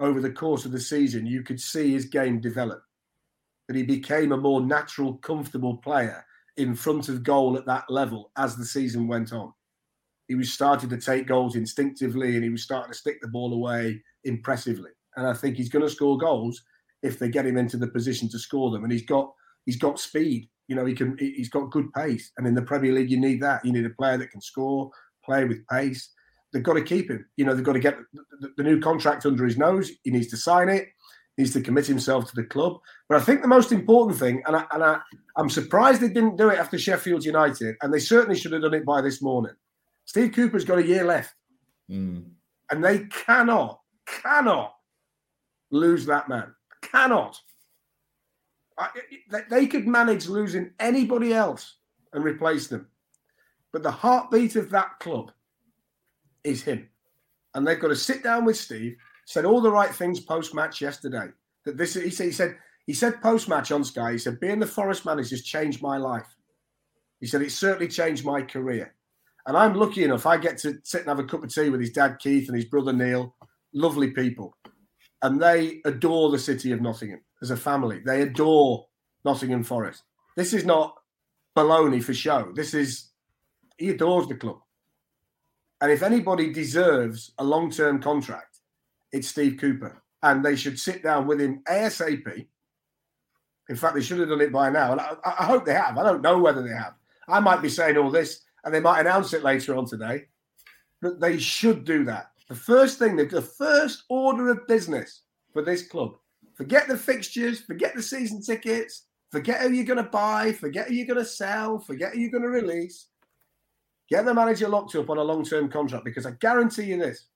over 0.00 0.20
the 0.20 0.30
course 0.30 0.64
of 0.64 0.72
the 0.72 0.80
season, 0.80 1.26
you 1.26 1.42
could 1.42 1.60
see 1.60 1.92
his 1.92 2.06
game 2.06 2.40
develop, 2.40 2.82
that 3.68 3.76
he 3.76 3.82
became 3.82 4.32
a 4.32 4.36
more 4.36 4.60
natural, 4.60 5.14
comfortable 5.18 5.78
player 5.78 6.24
in 6.56 6.74
front 6.74 7.08
of 7.08 7.22
goal 7.22 7.56
at 7.56 7.66
that 7.66 7.84
level 7.90 8.30
as 8.36 8.56
the 8.56 8.64
season 8.64 9.06
went 9.06 9.32
on. 9.32 9.52
He 10.28 10.34
was 10.34 10.52
starting 10.52 10.90
to 10.90 10.98
take 10.98 11.26
goals 11.26 11.56
instinctively 11.56 12.34
and 12.34 12.42
he 12.42 12.50
was 12.50 12.62
starting 12.62 12.92
to 12.92 12.98
stick 12.98 13.18
the 13.20 13.28
ball 13.28 13.52
away 13.52 14.02
impressively. 14.24 14.90
And 15.16 15.26
I 15.26 15.34
think 15.34 15.56
he's 15.56 15.68
going 15.68 15.84
to 15.84 15.90
score 15.90 16.18
goals 16.18 16.62
if 17.02 17.18
they 17.18 17.28
get 17.28 17.46
him 17.46 17.56
into 17.56 17.76
the 17.76 17.86
position 17.86 18.28
to 18.30 18.38
score 18.38 18.70
them. 18.70 18.82
And 18.82 18.92
he's 18.92 19.06
got 19.06 19.32
he's 19.64 19.78
got 19.78 20.00
speed. 20.00 20.48
You 20.68 20.76
know, 20.76 20.84
he 20.84 20.94
can. 20.94 21.16
He's 21.18 21.48
got 21.48 21.70
good 21.70 21.92
pace, 21.92 22.32
and 22.36 22.46
in 22.46 22.54
the 22.54 22.62
Premier 22.62 22.92
League, 22.92 23.10
you 23.10 23.20
need 23.20 23.40
that. 23.42 23.64
You 23.64 23.72
need 23.72 23.86
a 23.86 23.90
player 23.90 24.18
that 24.18 24.30
can 24.30 24.40
score, 24.40 24.90
play 25.24 25.44
with 25.44 25.66
pace. 25.68 26.12
They've 26.52 26.62
got 26.62 26.74
to 26.74 26.82
keep 26.82 27.10
him. 27.10 27.24
You 27.36 27.44
know, 27.44 27.54
they've 27.54 27.64
got 27.64 27.74
to 27.74 27.80
get 27.80 27.96
the, 28.40 28.50
the 28.56 28.62
new 28.62 28.80
contract 28.80 29.26
under 29.26 29.44
his 29.44 29.56
nose. 29.56 29.90
He 30.02 30.10
needs 30.10 30.28
to 30.28 30.36
sign 30.36 30.68
it. 30.68 30.88
He 31.36 31.42
needs 31.42 31.52
to 31.52 31.60
commit 31.60 31.86
himself 31.86 32.28
to 32.30 32.36
the 32.36 32.44
club. 32.44 32.78
But 33.08 33.20
I 33.20 33.24
think 33.24 33.42
the 33.42 33.48
most 33.48 33.70
important 33.70 34.18
thing, 34.18 34.42
and 34.46 34.56
I, 34.56 34.64
and 34.72 34.82
I, 34.82 34.98
I'm 35.36 35.50
surprised 35.50 36.00
they 36.00 36.08
didn't 36.08 36.36
do 36.36 36.48
it 36.48 36.58
after 36.58 36.78
Sheffield 36.78 37.24
United, 37.24 37.76
and 37.82 37.92
they 37.92 37.98
certainly 37.98 38.38
should 38.38 38.52
have 38.52 38.62
done 38.62 38.74
it 38.74 38.86
by 38.86 39.02
this 39.02 39.20
morning. 39.20 39.52
Steve 40.06 40.32
Cooper's 40.32 40.64
got 40.64 40.78
a 40.78 40.86
year 40.86 41.04
left, 41.04 41.34
mm. 41.90 42.24
and 42.70 42.84
they 42.84 43.00
cannot, 43.10 43.80
cannot 44.06 44.72
lose 45.70 46.06
that 46.06 46.28
man. 46.28 46.54
Cannot 46.82 47.38
they 49.50 49.66
could 49.66 49.86
manage 49.86 50.28
losing 50.28 50.70
anybody 50.80 51.32
else 51.32 51.76
and 52.12 52.24
replace 52.24 52.66
them. 52.66 52.86
But 53.72 53.82
the 53.82 53.90
heartbeat 53.90 54.56
of 54.56 54.70
that 54.70 54.98
club 55.00 55.32
is 56.44 56.62
him. 56.62 56.88
And 57.54 57.66
they've 57.66 57.80
got 57.80 57.88
to 57.88 57.96
sit 57.96 58.22
down 58.22 58.44
with 58.44 58.56
Steve, 58.56 58.96
said 59.24 59.44
all 59.44 59.60
the 59.60 59.70
right 59.70 59.94
things 59.94 60.20
post 60.20 60.54
match 60.54 60.80
yesterday. 60.80 61.28
That 61.64 61.76
this 61.76 61.94
he 61.94 62.10
said 62.10 62.26
he 62.26 62.32
said 62.32 62.56
he 62.86 62.92
said 62.92 63.20
post 63.20 63.48
match 63.48 63.72
on 63.72 63.84
Sky, 63.84 64.12
he 64.12 64.18
said, 64.18 64.38
being 64.38 64.60
the 64.60 64.66
Forest 64.66 65.04
manager 65.04 65.30
has 65.30 65.42
changed 65.42 65.82
my 65.82 65.96
life. 65.96 66.36
He 67.20 67.26
said, 67.26 67.42
it 67.42 67.50
certainly 67.50 67.88
changed 67.88 68.24
my 68.24 68.42
career. 68.42 68.94
And 69.46 69.56
I'm 69.56 69.74
lucky 69.74 70.04
enough, 70.04 70.26
I 70.26 70.36
get 70.36 70.58
to 70.58 70.78
sit 70.84 71.00
and 71.00 71.08
have 71.08 71.18
a 71.18 71.24
cup 71.24 71.42
of 71.42 71.52
tea 71.52 71.68
with 71.68 71.80
his 71.80 71.90
dad 71.90 72.18
Keith 72.18 72.48
and 72.48 72.56
his 72.56 72.66
brother 72.66 72.92
Neil, 72.92 73.34
lovely 73.72 74.10
people. 74.10 74.56
And 75.26 75.42
they 75.42 75.80
adore 75.84 76.30
the 76.30 76.38
city 76.38 76.70
of 76.70 76.80
Nottingham 76.80 77.20
as 77.42 77.50
a 77.50 77.56
family. 77.56 77.98
They 77.98 78.22
adore 78.22 78.86
Nottingham 79.24 79.64
Forest. 79.64 80.04
This 80.36 80.52
is 80.52 80.64
not 80.64 80.94
baloney 81.56 82.00
for 82.00 82.14
show. 82.14 82.52
This 82.54 82.74
is 82.74 83.08
he 83.76 83.90
adores 83.90 84.28
the 84.28 84.36
club. 84.36 84.58
And 85.80 85.90
if 85.90 86.04
anybody 86.04 86.52
deserves 86.52 87.32
a 87.38 87.42
long 87.44 87.72
term 87.72 88.00
contract, 88.00 88.60
it's 89.10 89.26
Steve 89.26 89.58
Cooper. 89.60 90.00
And 90.22 90.44
they 90.44 90.54
should 90.54 90.78
sit 90.78 91.02
down 91.02 91.26
with 91.26 91.40
him 91.40 91.60
ASAP. 91.68 92.46
In 93.68 93.74
fact, 93.74 93.96
they 93.96 94.02
should 94.02 94.20
have 94.20 94.28
done 94.28 94.40
it 94.40 94.52
by 94.52 94.70
now. 94.70 94.92
And 94.92 95.00
I, 95.00 95.16
I 95.24 95.44
hope 95.44 95.64
they 95.64 95.74
have. 95.74 95.98
I 95.98 96.04
don't 96.04 96.22
know 96.22 96.38
whether 96.38 96.62
they 96.62 96.72
have. 96.72 96.94
I 97.26 97.40
might 97.40 97.62
be 97.62 97.68
saying 97.68 97.96
all 97.96 98.12
this 98.12 98.42
and 98.64 98.72
they 98.72 98.78
might 98.78 99.00
announce 99.00 99.32
it 99.32 99.42
later 99.42 99.74
on 99.74 99.86
today. 99.86 100.26
But 101.02 101.18
they 101.18 101.36
should 101.38 101.84
do 101.84 102.04
that. 102.04 102.30
The 102.48 102.54
first 102.54 102.98
thing, 102.98 103.16
the 103.16 103.42
first 103.42 104.04
order 104.08 104.50
of 104.50 104.66
business 104.66 105.22
for 105.52 105.62
this 105.62 105.86
club 105.86 106.16
Forget 106.56 106.88
the 106.88 106.96
fixtures, 106.96 107.60
forget 107.60 107.94
the 107.94 108.02
season 108.02 108.40
tickets, 108.40 109.04
forget 109.30 109.60
who 109.60 109.72
you're 109.72 109.84
going 109.84 110.02
to 110.02 110.10
buy, 110.10 110.52
forget 110.52 110.88
who 110.88 110.94
you're 110.94 111.06
going 111.06 111.18
to 111.18 111.24
sell, 111.24 111.78
forget 111.78 112.14
who 112.14 112.20
you're 112.20 112.30
going 112.30 112.42
to 112.42 112.48
release. 112.48 113.08
Get 114.08 114.24
the 114.24 114.32
manager 114.32 114.66
locked 114.66 114.94
up 114.94 115.10
on 115.10 115.18
a 115.18 115.22
long 115.22 115.44
term 115.44 115.68
contract 115.68 116.04
because 116.06 116.24
I 116.24 116.30
guarantee 116.40 116.84
you 116.84 116.98
this 116.98 117.26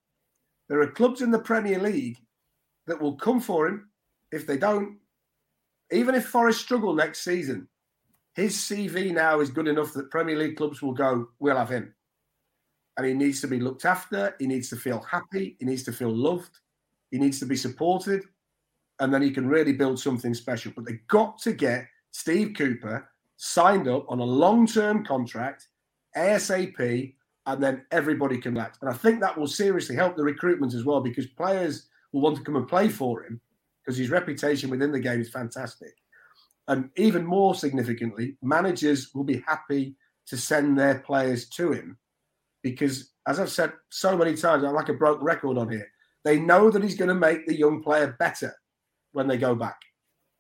there 0.68 0.81
are 0.81 0.90
clubs 0.90 1.20
in 1.20 1.31
the 1.31 1.38
Premier 1.38 1.79
League 1.79 2.16
that 2.87 3.01
will 3.01 3.16
come 3.16 3.40
for 3.40 3.66
him. 3.66 3.90
If 4.33 4.46
they 4.46 4.57
don't, 4.57 4.99
even 5.92 6.14
if 6.14 6.27
Forest 6.27 6.61
struggle 6.61 6.94
next 6.94 7.23
season, 7.23 7.68
his 8.35 8.57
CV 8.57 9.12
now 9.12 9.40
is 9.40 9.51
good 9.51 9.68
enough 9.68 9.92
that 9.92 10.11
Premier 10.11 10.37
League 10.37 10.57
clubs 10.57 10.81
will 10.81 10.94
go, 10.94 11.29
we'll 11.40 11.57
have 11.57 11.68
him. 11.68 11.92
And 13.00 13.08
he 13.08 13.14
needs 13.14 13.40
to 13.40 13.48
be 13.48 13.58
looked 13.58 13.86
after. 13.86 14.36
He 14.38 14.46
needs 14.46 14.68
to 14.68 14.76
feel 14.76 15.00
happy. 15.00 15.56
He 15.58 15.64
needs 15.64 15.82
to 15.84 15.92
feel 15.92 16.14
loved. 16.14 16.58
He 17.10 17.18
needs 17.18 17.40
to 17.40 17.46
be 17.46 17.56
supported 17.56 18.24
and 19.00 19.12
then 19.12 19.22
he 19.22 19.30
can 19.30 19.48
really 19.48 19.72
build 19.72 19.98
something 19.98 20.34
special. 20.34 20.72
But 20.76 20.86
they've 20.86 21.06
got 21.08 21.38
to 21.40 21.52
get 21.52 21.86
Steve 22.12 22.54
Cooper 22.56 23.08
signed 23.36 23.88
up 23.88 24.04
on 24.08 24.20
a 24.20 24.24
long 24.24 24.66
term 24.66 25.04
contract 25.04 25.68
ASAP, 26.16 27.14
and 27.46 27.62
then 27.62 27.84
everybody 27.90 28.38
can 28.38 28.56
act. 28.58 28.78
And 28.80 28.90
I 28.90 28.92
think 28.92 29.20
that 29.20 29.36
will 29.36 29.46
seriously 29.46 29.96
help 29.96 30.16
the 30.16 30.22
recruitment 30.22 30.74
as 30.74 30.84
well 30.84 31.00
because 31.00 31.26
players 31.26 31.88
will 32.12 32.20
want 32.20 32.36
to 32.36 32.44
come 32.44 32.56
and 32.56 32.68
play 32.68 32.88
for 32.88 33.24
him 33.24 33.40
because 33.82 33.96
his 33.96 34.10
reputation 34.10 34.70
within 34.70 34.92
the 34.92 35.00
game 35.00 35.20
is 35.20 35.30
fantastic. 35.30 35.94
And 36.68 36.90
even 36.96 37.24
more 37.24 37.54
significantly, 37.54 38.36
managers 38.42 39.14
will 39.14 39.24
be 39.24 39.42
happy 39.46 39.96
to 40.26 40.36
send 40.36 40.78
their 40.78 40.98
players 40.98 41.48
to 41.48 41.72
him 41.72 41.96
because, 42.62 43.12
as 43.27 43.40
I've 43.40 43.51
said 43.51 43.73
so 43.90 44.16
many 44.16 44.35
times, 44.35 44.64
I'm 44.64 44.75
like 44.75 44.88
a 44.88 44.94
broke 44.94 45.23
record 45.23 45.59
on 45.59 45.70
here. 45.70 45.88
They 46.25 46.38
know 46.38 46.71
that 46.71 46.83
he's 46.83 46.96
going 46.96 47.08
to 47.08 47.15
make 47.15 47.46
the 47.46 47.56
young 47.56 47.83
player 47.83 48.17
better 48.19 48.54
when 49.13 49.27
they 49.27 49.37
go 49.37 49.54
back. 49.54 49.79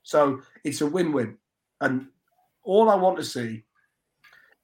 So 0.02 0.40
it's 0.64 0.80
a 0.80 0.86
win 0.86 1.12
win. 1.12 1.36
And 1.80 2.08
all 2.62 2.90
I 2.90 2.94
want 2.94 3.16
to 3.18 3.24
see 3.24 3.64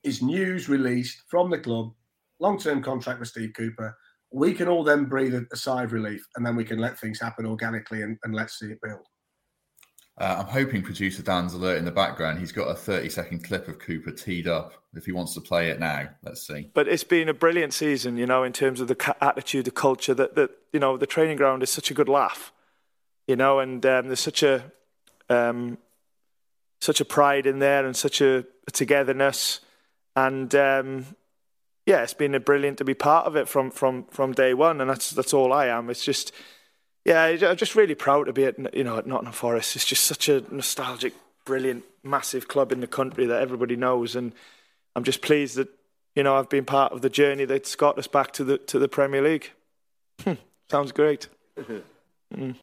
is 0.03 0.23
news 0.23 0.69
released 0.69 1.23
from 1.29 1.51
the 1.51 1.59
club, 1.59 1.93
long 2.41 2.59
term 2.59 2.83
contract 2.83 3.21
with 3.21 3.29
Steve 3.29 3.53
Cooper. 3.55 3.97
We 4.31 4.53
can 4.53 4.69
all 4.69 4.85
then 4.85 5.07
breathe 5.07 5.35
a, 5.35 5.57
sigh 5.57 5.85
of 5.85 5.93
relief 5.93 6.27
and 6.37 6.45
then 6.45 6.57
we 6.57 6.65
can 6.65 6.79
let 6.79 6.99
things 6.99 7.21
happen 7.21 7.47
organically 7.47 8.03
and, 8.03 8.19
and 8.25 8.35
let's 8.35 8.59
see 8.59 8.67
it 8.67 8.81
build. 8.83 9.07
Uh, 10.19 10.37
I'm 10.39 10.47
hoping 10.47 10.83
producer 10.83 11.23
Dan's 11.23 11.53
alert 11.53 11.77
in 11.77 11.85
the 11.85 11.91
background. 11.91 12.39
He's 12.39 12.53
got 12.53 12.69
a 12.69 12.75
30 12.75 13.11
second 13.11 13.45
clip 13.45 13.69
of 13.69 13.79
Cooper 13.79 14.13
teed 14.13 14.47
up 14.49 14.73
if 14.95 15.05
he 15.05 15.13
wants 15.13 15.35
to 15.35 15.41
play 15.43 15.69
it 15.69 15.79
now. 15.79 16.09
Let's 16.23 16.47
see. 16.47 16.71
But 16.73 16.89
it's 16.89 17.05
been 17.05 17.29
a 17.29 17.35
brilliant 17.35 17.75
season, 17.75 18.17
you 18.17 18.25
know, 18.25 18.43
in 18.43 18.55
terms 18.55 18.81
of 18.81 18.89
the 18.89 19.17
attitude, 19.21 19.67
the 19.67 19.71
culture. 19.71 20.15
That 20.15 20.35
that 20.37 20.51
you 20.73 20.81
know, 20.81 20.97
the 20.97 21.07
training 21.07 21.37
ground 21.37 21.63
is 21.63 21.71
such 21.71 21.91
a 21.91 21.95
good 21.95 22.09
laugh 22.09 22.53
you 23.27 23.37
know, 23.37 23.59
and 23.59 23.85
um, 23.85 24.07
there's 24.07 24.21
such 24.21 24.43
a 24.43 24.65
um, 25.29 25.79
such 26.81 27.01
a 27.01 27.05
pride 27.05 27.47
in 27.47 27.59
there 27.59 27.85
and 27.85 27.97
such 27.97 28.21
a, 28.21 28.45
a 28.67 28.71
togetherness, 28.71 29.61
and 30.15 30.55
um, 30.55 31.07
yeah, 31.85 32.03
it's 32.03 32.15
been 32.15 32.35
a 32.35 32.41
brilliant 32.41 32.79
to 32.79 32.85
be 32.85 32.95
part 32.95 33.27
of 33.27 33.37
it 33.37 33.49
from 33.49 33.71
from 33.71 34.05
from 34.05 34.33
day 34.33 34.55
one, 34.55 34.81
and 34.81 34.89
that's 34.89 35.11
that's 35.11 35.35
all 35.35 35.53
I 35.53 35.67
am. 35.67 35.91
It's 35.91 36.05
just 36.05 36.33
yeah, 37.07 37.23
I'm 37.49 37.57
just 37.57 37.77
really 37.77 37.95
proud 37.95 38.25
to 38.25 38.33
be 38.33 38.45
at 38.45 38.75
you 38.75 38.83
know 38.83 38.99
at 38.99 39.07
Nottingham 39.07 39.33
Forest. 39.33 39.77
It's 39.77 39.85
just 39.85 40.05
such 40.05 40.29
a 40.29 40.43
nostalgic 40.53 41.15
brilliant, 41.45 41.85
massive 42.03 42.49
club 42.49 42.73
in 42.73 42.81
the 42.81 42.89
country 42.89 43.27
that 43.27 43.41
everybody 43.41 43.77
knows, 43.77 44.17
and 44.17 44.33
I'm 44.97 45.05
just 45.05 45.23
pleased 45.23 45.57
that 45.57 45.69
you 46.17 46.25
know 46.25 46.37
I've 46.37 46.51
been 46.51 46.65
part 46.65 46.93
of 46.93 47.03
the 47.03 47.09
journey 47.09 47.45
that's 47.45 47.77
got 47.77 47.97
us 47.97 48.09
back 48.09 48.33
to 48.33 48.45
the 48.45 48.59
to 48.59 48.81
the 48.81 48.89
Premier 48.89 49.23
League. 49.23 49.53
Sounds 50.71 50.91
great. 50.91 51.29
Mm. 52.35 52.57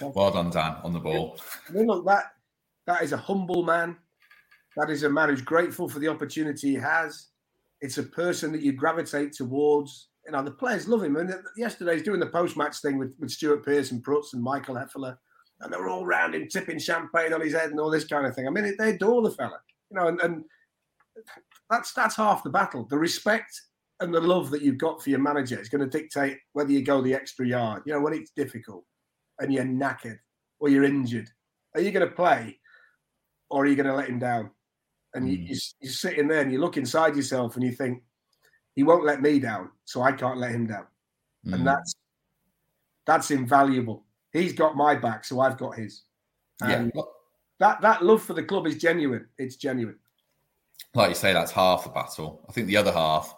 Well 0.00 0.30
done, 0.30 0.48
Dan, 0.48 0.76
on 0.82 0.94
the 0.94 0.98
ball. 0.98 1.38
I 1.68 1.72
mean, 1.72 1.86
look, 1.86 2.06
that 2.06 2.32
that 2.86 3.02
is 3.02 3.12
a 3.12 3.18
humble 3.18 3.62
man. 3.62 3.98
That 4.78 4.88
is 4.88 5.02
a 5.02 5.10
man 5.10 5.28
who's 5.28 5.42
grateful 5.42 5.86
for 5.86 5.98
the 5.98 6.08
opportunity 6.08 6.70
he 6.70 6.74
has. 6.76 7.26
It's 7.82 7.98
a 7.98 8.02
person 8.02 8.52
that 8.52 8.62
you 8.62 8.72
gravitate 8.72 9.34
towards. 9.34 10.08
You 10.26 10.32
know, 10.32 10.42
the 10.42 10.50
players 10.50 10.88
love 10.88 11.04
him. 11.04 11.16
And 11.16 11.32
yesterday 11.56 11.94
he's 11.94 12.02
doing 12.02 12.20
the 12.20 12.26
post-match 12.26 12.80
thing 12.80 12.98
with, 12.98 13.14
with 13.20 13.30
Stuart 13.30 13.64
Pearce 13.64 13.92
and 13.92 14.04
Prutz 14.04 14.32
and 14.32 14.42
Michael 14.42 14.74
Heffler. 14.74 15.18
And 15.60 15.72
they're 15.72 15.88
all 15.88 16.04
round 16.04 16.34
him, 16.34 16.48
tipping 16.48 16.78
champagne 16.78 17.32
on 17.32 17.40
his 17.40 17.54
head 17.54 17.70
and 17.70 17.80
all 17.80 17.90
this 17.90 18.06
kind 18.06 18.26
of 18.26 18.34
thing. 18.34 18.46
I 18.46 18.50
mean, 18.50 18.74
they 18.76 18.90
adore 18.90 19.22
the 19.22 19.30
fella. 19.30 19.58
You 19.90 19.98
know, 19.98 20.08
and, 20.08 20.20
and 20.20 20.44
that's 21.70 21.92
that's 21.92 22.16
half 22.16 22.42
the 22.42 22.50
battle. 22.50 22.86
The 22.90 22.98
respect 22.98 23.58
and 24.00 24.12
the 24.12 24.20
love 24.20 24.50
that 24.50 24.62
you've 24.62 24.78
got 24.78 25.02
for 25.02 25.10
your 25.10 25.20
manager 25.20 25.58
is 25.58 25.68
going 25.68 25.88
to 25.88 25.98
dictate 25.98 26.38
whether 26.52 26.70
you 26.72 26.82
go 26.82 27.00
the 27.00 27.14
extra 27.14 27.46
yard. 27.46 27.84
You 27.86 27.94
know, 27.94 28.00
when 28.00 28.12
it's 28.12 28.32
difficult 28.32 28.84
and 29.38 29.52
you're 29.52 29.64
knackered 29.64 30.18
or 30.58 30.68
you're 30.68 30.84
injured, 30.84 31.30
are 31.74 31.80
you 31.80 31.92
going 31.92 32.06
to 32.06 32.14
play 32.14 32.58
or 33.48 33.62
are 33.62 33.66
you 33.66 33.76
going 33.76 33.86
to 33.86 33.94
let 33.94 34.08
him 34.08 34.18
down? 34.18 34.50
And 35.14 35.26
mm. 35.26 35.30
you, 35.30 35.38
you, 35.38 35.56
you're 35.80 35.92
sitting 35.92 36.28
there 36.28 36.42
and 36.42 36.52
you 36.52 36.60
look 36.60 36.76
inside 36.76 37.16
yourself 37.16 37.54
and 37.54 37.64
you 37.64 37.72
think, 37.72 38.02
he 38.76 38.84
won't 38.84 39.04
let 39.04 39.22
me 39.22 39.40
down, 39.40 39.70
so 39.86 40.02
I 40.02 40.12
can't 40.12 40.38
let 40.38 40.52
him 40.52 40.66
down. 40.66 40.86
Mm. 41.46 41.54
And 41.54 41.66
that's 41.66 41.94
that's 43.06 43.30
invaluable. 43.30 44.04
He's 44.32 44.52
got 44.52 44.76
my 44.76 44.94
back, 44.94 45.24
so 45.24 45.40
I've 45.40 45.56
got 45.56 45.76
his. 45.76 46.02
And 46.60 46.92
yeah. 46.94 47.02
that 47.58 47.80
that 47.80 48.04
love 48.04 48.22
for 48.22 48.34
the 48.34 48.42
club 48.42 48.66
is 48.66 48.76
genuine. 48.76 49.26
It's 49.38 49.56
genuine. 49.56 49.98
Like 50.94 51.08
you 51.08 51.14
say, 51.14 51.32
that's 51.32 51.52
half 51.52 51.84
the 51.84 51.90
battle. 51.90 52.44
I 52.48 52.52
think 52.52 52.66
the 52.68 52.76
other 52.76 52.92
half 52.92 53.34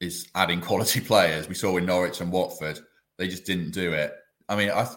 is 0.00 0.28
adding 0.34 0.60
quality 0.60 1.00
players. 1.12 1.48
We 1.48 1.54
saw 1.54 1.76
in 1.76 1.86
Norwich 1.86 2.20
and 2.20 2.30
Watford, 2.30 2.78
they 3.18 3.28
just 3.28 3.44
didn't 3.44 3.72
do 3.72 3.92
it. 3.92 4.14
I 4.48 4.56
mean, 4.56 4.70
I 4.70 4.88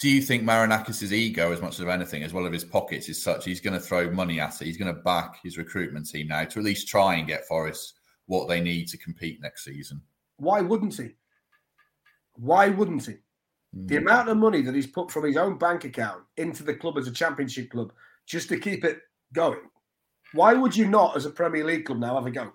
do 0.00 0.08
you 0.08 0.22
think 0.22 0.44
Marinakis' 0.44 1.10
ego, 1.12 1.52
as 1.52 1.60
much 1.60 1.78
as 1.78 1.86
anything, 1.86 2.22
as 2.22 2.32
well 2.32 2.46
as 2.46 2.52
his 2.52 2.64
pockets, 2.64 3.08
is 3.08 3.22
such 3.22 3.44
he's 3.44 3.60
going 3.60 3.74
to 3.74 3.80
throw 3.80 4.10
money 4.10 4.40
at 4.40 4.60
it? 4.60 4.64
He's 4.64 4.76
going 4.76 4.94
to 4.94 5.02
back 5.02 5.38
his 5.42 5.58
recruitment 5.58 6.08
team 6.08 6.28
now 6.28 6.44
to 6.44 6.58
at 6.58 6.64
least 6.64 6.88
try 6.88 7.14
and 7.14 7.26
get 7.26 7.46
Forest 7.46 7.97
what 8.28 8.48
they 8.48 8.60
need 8.60 8.86
to 8.88 8.96
compete 8.96 9.42
next 9.42 9.64
season. 9.64 10.00
Why 10.36 10.60
wouldn't 10.60 10.96
he? 10.96 11.16
Why 12.34 12.68
wouldn't 12.68 13.06
he? 13.06 13.14
Mm. 13.76 13.88
The 13.88 13.96
hmm. 13.96 14.06
amount 14.06 14.28
of 14.28 14.36
money 14.36 14.62
that 14.62 14.74
he's 14.74 14.86
put 14.86 15.10
from 15.10 15.24
his 15.24 15.36
own 15.36 15.58
bank 15.58 15.84
account 15.84 16.22
into 16.36 16.62
the 16.62 16.74
club 16.74 16.96
as 16.96 17.08
a 17.08 17.12
championship 17.12 17.70
club 17.70 17.92
just 18.26 18.48
to 18.50 18.58
keep 18.58 18.84
it 18.84 19.00
going. 19.32 19.60
Why 20.32 20.54
would 20.54 20.76
you 20.76 20.86
not, 20.86 21.16
as 21.16 21.26
a 21.26 21.30
Premier 21.30 21.64
League 21.64 21.86
club, 21.86 21.98
now 21.98 22.14
have 22.14 22.26
a 22.26 22.30
go? 22.30 22.52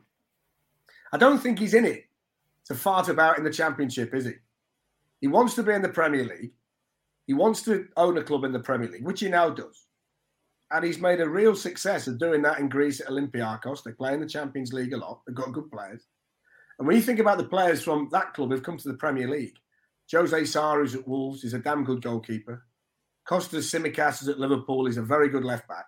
I 1.11 1.17
don't 1.17 1.39
think 1.39 1.59
he's 1.59 1.73
in 1.73 1.85
it 1.85 2.05
to 2.65 2.75
fart 2.75 3.09
about 3.09 3.37
in 3.37 3.43
the 3.43 3.51
championship, 3.51 4.13
is 4.13 4.25
he? 4.25 4.33
He 5.21 5.27
wants 5.27 5.55
to 5.55 5.63
be 5.63 5.73
in 5.73 5.81
the 5.81 5.89
Premier 5.89 6.23
League. 6.23 6.53
He 7.25 7.33
wants 7.33 7.63
to 7.63 7.87
own 7.97 8.17
a 8.17 8.23
club 8.23 8.43
in 8.43 8.51
the 8.51 8.59
Premier 8.59 8.89
League, 8.89 9.05
which 9.05 9.21
he 9.21 9.29
now 9.29 9.49
does. 9.49 9.87
And 10.73 10.83
he's 10.83 10.99
made 10.99 11.21
a 11.21 11.29
real 11.29 11.55
success 11.55 12.07
of 12.07 12.17
doing 12.17 12.41
that 12.41 12.59
in 12.59 12.67
Greece 12.67 12.99
at 12.99 13.07
Olympiacos. 13.07 13.83
They 13.83 13.91
play 13.91 14.13
in 14.13 14.19
the 14.19 14.27
Champions 14.27 14.73
League 14.73 14.93
a 14.93 14.97
lot. 14.97 15.21
They've 15.25 15.35
got 15.35 15.53
good 15.53 15.71
players. 15.71 16.07
And 16.79 16.87
when 16.87 16.97
you 16.97 17.01
think 17.01 17.19
about 17.19 17.37
the 17.37 17.43
players 17.43 17.83
from 17.83 18.09
that 18.11 18.33
club 18.33 18.49
who've 18.49 18.63
come 18.63 18.77
to 18.77 18.87
the 18.87 18.95
Premier 18.95 19.29
League, 19.29 19.55
Jose 20.11 20.45
Sá, 20.45 20.75
who's 20.75 20.95
at 20.95 21.07
Wolves, 21.07 21.43
is 21.43 21.53
a 21.53 21.59
damn 21.59 21.83
good 21.83 22.01
goalkeeper. 22.01 22.65
Costas 23.25 23.71
Tsimikas 23.71 24.23
is 24.23 24.29
at 24.29 24.39
Liverpool. 24.39 24.85
He's 24.85 24.97
a 24.97 25.03
very 25.03 25.29
good 25.29 25.45
left 25.45 25.67
back. 25.67 25.85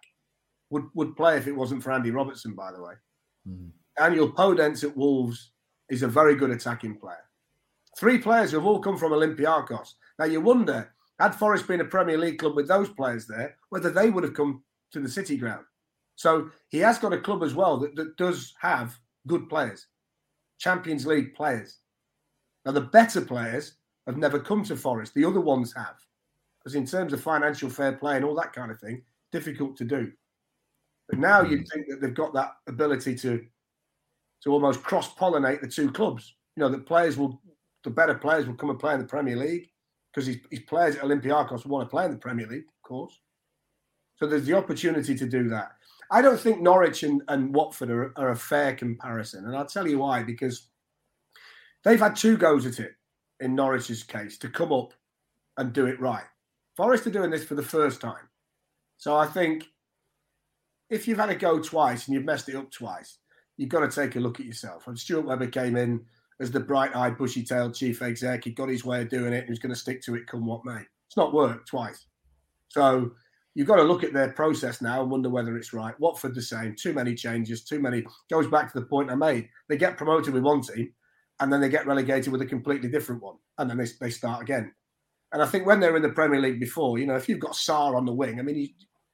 Would 0.70 0.86
would 0.94 1.16
play 1.16 1.38
if 1.38 1.48
it 1.48 1.56
wasn't 1.56 1.84
for 1.84 1.92
Andy 1.92 2.12
Robertson, 2.12 2.54
by 2.54 2.72
the 2.72 2.82
way. 2.82 2.94
Mm. 3.48 3.72
Daniel 3.98 4.32
Podence 4.32 4.84
at 4.84 4.96
Wolves 4.96 5.52
is 5.90 6.04
a 6.04 6.08
very 6.08 6.36
good 6.36 6.52
attacking 6.52 6.98
player. 6.98 7.18
Three 7.98 8.18
players 8.18 8.52
who 8.52 8.58
have 8.58 8.66
all 8.66 8.80
come 8.80 8.98
from 8.98 9.12
Olympiacos. 9.12 9.94
Now 10.20 10.26
you 10.26 10.42
wonder 10.42 10.92
had 11.20 11.36
Forest 11.36 11.68
been 11.68 11.82
a 11.82 11.86
Premier 11.86 12.18
League 12.18 12.40
club 12.40 12.56
with 12.56 12.68
those 12.68 12.90
players 12.90 13.26
there, 13.26 13.56
whether 13.70 13.90
they 13.90 14.10
would 14.10 14.24
have 14.24 14.34
come 14.34 14.64
to 14.96 15.02
the 15.02 15.10
City 15.10 15.38
Ground. 15.38 15.66
So 16.16 16.50
he 16.70 16.80
has 16.80 16.98
got 16.98 17.14
a 17.14 17.20
club 17.20 17.44
as 17.44 17.54
well 17.54 17.78
that, 17.80 17.96
that 17.96 18.16
does 18.16 18.54
have 18.62 18.98
good 19.28 19.50
players, 19.50 19.88
Champions 20.58 21.06
League 21.06 21.36
players. 21.36 21.80
Now, 22.66 22.72
the 22.72 22.82
better 22.82 23.22
players 23.22 23.74
have 24.08 24.18
never 24.18 24.40
come 24.40 24.64
to 24.64 24.78
Forest, 24.78 25.14
the 25.14 25.26
other 25.26 25.42
ones 25.42 25.74
have. 25.74 25.96
Because 26.60 26.76
in 26.76 26.86
terms 26.86 27.12
of 27.12 27.22
financial 27.22 27.70
fair 27.70 27.92
play 27.92 28.16
and 28.16 28.24
all 28.24 28.36
that 28.36 28.54
kind 28.54 28.72
of 28.72 28.80
thing, 28.80 29.04
difficult 29.32 29.76
to 29.78 29.84
do. 29.84 30.12
But 31.10 31.20
now 31.20 31.42
you'd 31.42 31.60
hmm. 31.60 31.66
think 31.66 31.88
that 31.90 32.02
they've 32.02 32.14
got 32.14 32.34
that 32.34 32.54
ability 32.68 33.16
to 33.18 33.46
to 34.44 34.52
almost 34.52 34.84
cross 34.84 35.14
pollinate 35.16 35.62
the 35.62 35.68
two 35.68 35.92
clubs. 35.92 36.36
You 36.56 36.62
know, 36.62 36.70
the 36.70 36.78
players 36.78 37.18
will, 37.18 37.42
the 37.84 37.90
better 37.90 38.14
players 38.14 38.46
will 38.46 38.54
come 38.54 38.70
and 38.70 38.80
play 38.80 38.94
in 38.94 39.00
the 39.00 39.08
Premier 39.08 39.36
League 39.36 39.70
because 40.14 40.28
his, 40.28 40.38
his 40.52 40.60
players 40.62 40.96
at 40.96 41.04
Olympiacos 41.04 41.66
want 41.66 41.86
to 41.86 41.90
play 41.90 42.06
in 42.06 42.12
the 42.12 42.18
Premier 42.18 42.46
League, 42.46 42.66
of 42.68 42.88
course. 42.88 43.20
So 44.16 44.28
there's 44.28 44.46
the 44.46 44.58
opportunity 44.58 45.16
to 45.16 45.26
do 45.26 45.50
that. 45.50 45.72
I 46.12 46.22
don't 46.22 46.40
think 46.40 46.62
Norwich 46.62 47.04
and, 47.04 47.22
and 47.28 47.54
Watford 47.54 47.90
are, 47.90 48.14
are 48.16 48.30
a 48.30 48.36
fair 48.36 48.76
comparison. 48.76 49.46
And 49.46 49.56
I'll 49.56 49.66
tell 49.66 49.88
you 49.88 50.00
why, 50.00 50.24
because 50.24 50.68
they've 51.84 52.00
had 52.00 52.16
two 52.16 52.38
goes 52.38 52.66
at 52.66 52.80
it 52.80 52.94
in 53.40 53.56
Norwich's 53.56 54.04
case 54.04 54.38
to 54.40 54.50
come 54.50 54.72
up 54.72 54.94
and 55.58 55.74
do 55.74 55.88
it 55.88 56.00
right. 56.00 56.24
Forest 56.76 57.08
are 57.08 57.12
doing 57.12 57.32
this 57.32 57.44
for 57.44 57.56
the 57.56 57.64
first 57.64 58.02
time. 58.02 58.30
So 58.98 59.16
I 59.16 59.26
think 59.26 59.66
if 60.90 61.08
you've 61.08 61.20
had 61.20 61.30
a 61.30 61.36
go 61.36 61.60
twice 61.60 62.06
and 62.06 62.14
you've 62.14 62.26
messed 62.26 62.50
it 62.50 62.56
up 62.56 62.72
twice, 62.72 63.18
you've 63.58 63.70
got 63.70 63.90
to 63.90 64.02
take 64.02 64.16
a 64.16 64.20
look 64.20 64.40
at 64.40 64.46
yourself. 64.46 64.88
And 64.88 64.98
Stuart 64.98 65.26
Webber 65.26 65.48
came 65.48 65.76
in 65.76 66.06
as 66.40 66.52
the 66.52 66.60
bright-eyed, 66.60 67.18
bushy-tailed 67.18 67.74
chief 67.74 68.02
exec. 68.02 68.44
He 68.44 68.52
got 68.52 68.70
his 68.70 68.86
way 68.86 69.02
of 69.02 69.10
doing 69.10 69.34
it 69.34 69.40
and 69.40 69.50
he's 69.50 69.60
going 69.60 69.74
to 69.74 69.80
stick 69.80 70.02
to 70.04 70.16
it 70.16 70.28
come 70.28 70.46
what 70.46 70.66
may. 70.66 70.82
It's 71.08 71.18
not 71.18 71.34
worked 71.34 71.68
twice. 71.68 72.06
So 72.70 73.12
you've 73.56 73.68
got 73.68 73.78
to 73.78 73.84
look 73.84 74.04
at 74.04 74.14
their 74.14 74.32
process 74.32 74.82
now 74.82 75.02
and 75.02 75.10
wonder 75.10 75.30
whether 75.30 75.58
it's 75.58 75.74
right. 75.74 76.00
Watford 76.00 76.36
the 76.36 76.42
same. 76.42 76.76
Too 76.76 76.94
many 76.94 77.16
changes, 77.16 77.64
too 77.64 77.80
many. 77.80 78.04
Goes 78.30 78.48
back 78.48 78.72
to 78.72 78.80
the 78.80 78.86
point 78.86 79.10
I 79.10 79.16
made. 79.16 79.50
They 79.68 79.78
get 79.78 79.98
promoted 79.98 80.34
with 80.34 80.44
one 80.44 80.62
team 80.62 80.94
and 81.40 81.52
then 81.52 81.62
they 81.62 81.70
get 81.70 81.88
relegated 81.88 82.32
with 82.32 82.42
a 82.42 82.46
completely 82.46 82.90
different 82.90 83.24
one. 83.24 83.38
And 83.58 83.70
then 83.70 83.78
they, 83.78 83.88
they 84.00 84.10
start 84.10 84.42
again. 84.42 84.72
And 85.32 85.42
I 85.42 85.48
think 85.48 85.66
when 85.66 85.80
they're 85.80 85.96
in 85.96 86.02
the 86.02 86.10
Premier 86.10 86.40
League 86.40 86.60
before, 86.60 87.00
you 87.00 87.08
know, 87.08 87.16
if 87.16 87.28
you've 87.28 87.40
got 87.40 87.54
Sarr 87.54 87.96
on 87.96 88.06
the 88.06 88.14
wing, 88.14 88.40
I 88.40 88.44
mean, 88.44 88.58
you, 88.58 88.68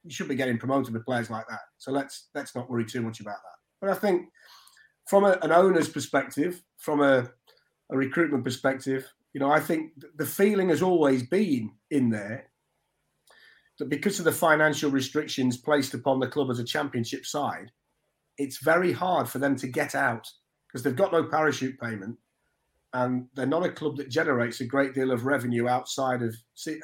you 0.04 0.10
should 0.10 0.28
be 0.28 0.34
getting 0.34 0.58
promoted 0.58 0.92
with 0.92 1.06
players 1.06 1.30
like 1.30 1.48
that. 1.48 1.60
So 1.78 1.90
let's 1.90 2.28
let's 2.34 2.54
not 2.54 2.68
worry 2.68 2.84
too 2.84 3.02
much 3.02 3.20
about 3.20 3.36
that. 3.36 3.58
But 3.80 3.90
I 3.90 3.94
think 3.94 4.28
from 5.08 5.24
a, 5.24 5.38
an 5.42 5.52
owner's 5.52 5.88
perspective, 5.88 6.62
from 6.78 7.00
a, 7.00 7.28
a 7.90 7.96
recruitment 7.96 8.44
perspective, 8.44 9.12
you 9.32 9.40
know, 9.40 9.50
I 9.50 9.60
think 9.60 9.92
the 10.16 10.26
feeling 10.26 10.68
has 10.68 10.82
always 10.82 11.22
been 11.24 11.72
in 11.90 12.10
there 12.10 12.51
that 13.82 13.88
because 13.88 14.20
of 14.20 14.24
the 14.24 14.30
financial 14.30 14.92
restrictions 14.92 15.56
placed 15.56 15.92
upon 15.92 16.20
the 16.20 16.28
club 16.28 16.48
as 16.52 16.60
a 16.60 16.64
championship 16.64 17.26
side, 17.26 17.72
it's 18.38 18.62
very 18.62 18.92
hard 18.92 19.28
for 19.28 19.40
them 19.40 19.56
to 19.56 19.66
get 19.66 19.96
out 19.96 20.24
because 20.68 20.84
they've 20.84 20.94
got 20.94 21.10
no 21.10 21.24
parachute 21.24 21.76
payment 21.80 22.16
and 22.92 23.26
they're 23.34 23.44
not 23.44 23.66
a 23.66 23.72
club 23.72 23.96
that 23.96 24.08
generates 24.08 24.60
a 24.60 24.64
great 24.64 24.94
deal 24.94 25.10
of 25.10 25.26
revenue 25.26 25.66
outside 25.66 26.22
of 26.22 26.32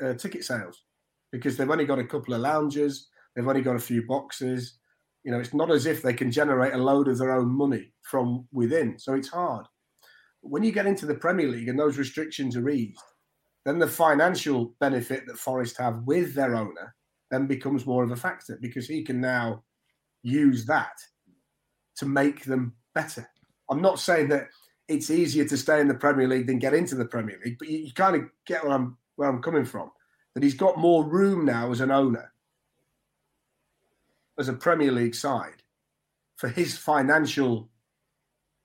uh, 0.02 0.14
ticket 0.14 0.44
sales 0.44 0.82
because 1.30 1.56
they've 1.56 1.70
only 1.70 1.86
got 1.86 2.00
a 2.00 2.04
couple 2.04 2.34
of 2.34 2.40
lounges, 2.40 3.06
they've 3.36 3.46
only 3.46 3.62
got 3.62 3.76
a 3.76 3.80
few 3.80 4.04
boxes. 4.04 4.78
You 5.22 5.30
know, 5.30 5.38
it's 5.38 5.54
not 5.54 5.70
as 5.70 5.86
if 5.86 6.02
they 6.02 6.14
can 6.14 6.32
generate 6.32 6.74
a 6.74 6.78
load 6.78 7.06
of 7.06 7.18
their 7.18 7.30
own 7.30 7.48
money 7.48 7.92
from 8.02 8.48
within. 8.50 8.98
So 8.98 9.14
it's 9.14 9.28
hard. 9.28 9.66
When 10.40 10.64
you 10.64 10.72
get 10.72 10.86
into 10.86 11.06
the 11.06 11.14
Premier 11.14 11.46
League 11.46 11.68
and 11.68 11.78
those 11.78 11.96
restrictions 11.96 12.56
are 12.56 12.68
eased, 12.68 12.98
then 13.68 13.78
the 13.78 13.86
financial 13.86 14.74
benefit 14.80 15.26
that 15.26 15.36
Forest 15.36 15.76
have 15.76 16.02
with 16.04 16.34
their 16.34 16.56
owner 16.56 16.94
then 17.30 17.46
becomes 17.46 17.84
more 17.84 18.02
of 18.02 18.10
a 18.10 18.16
factor 18.16 18.56
because 18.62 18.88
he 18.88 19.04
can 19.04 19.20
now 19.20 19.62
use 20.22 20.64
that 20.64 20.96
to 21.96 22.06
make 22.06 22.44
them 22.44 22.72
better. 22.94 23.28
I'm 23.70 23.82
not 23.82 24.00
saying 24.00 24.28
that 24.28 24.48
it's 24.88 25.10
easier 25.10 25.44
to 25.44 25.56
stay 25.58 25.80
in 25.80 25.88
the 25.88 25.94
Premier 25.94 26.26
League 26.26 26.46
than 26.46 26.58
get 26.58 26.72
into 26.72 26.94
the 26.94 27.04
Premier 27.04 27.38
League, 27.44 27.58
but 27.58 27.68
you, 27.68 27.78
you 27.80 27.92
kind 27.92 28.16
of 28.16 28.22
get 28.46 28.64
where 28.64 28.72
I'm 28.72 28.96
where 29.16 29.28
I'm 29.28 29.42
coming 29.42 29.66
from. 29.66 29.90
That 30.32 30.42
he's 30.42 30.54
got 30.54 30.78
more 30.78 31.04
room 31.04 31.44
now 31.44 31.70
as 31.70 31.80
an 31.80 31.90
owner, 31.90 32.32
as 34.38 34.48
a 34.48 34.54
Premier 34.54 34.92
League 34.92 35.14
side, 35.14 35.62
for 36.36 36.48
his 36.48 36.78
financial 36.78 37.68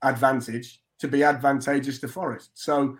advantage 0.00 0.80
to 1.00 1.08
be 1.08 1.22
advantageous 1.22 1.98
to 1.98 2.08
Forest. 2.08 2.52
So 2.54 2.96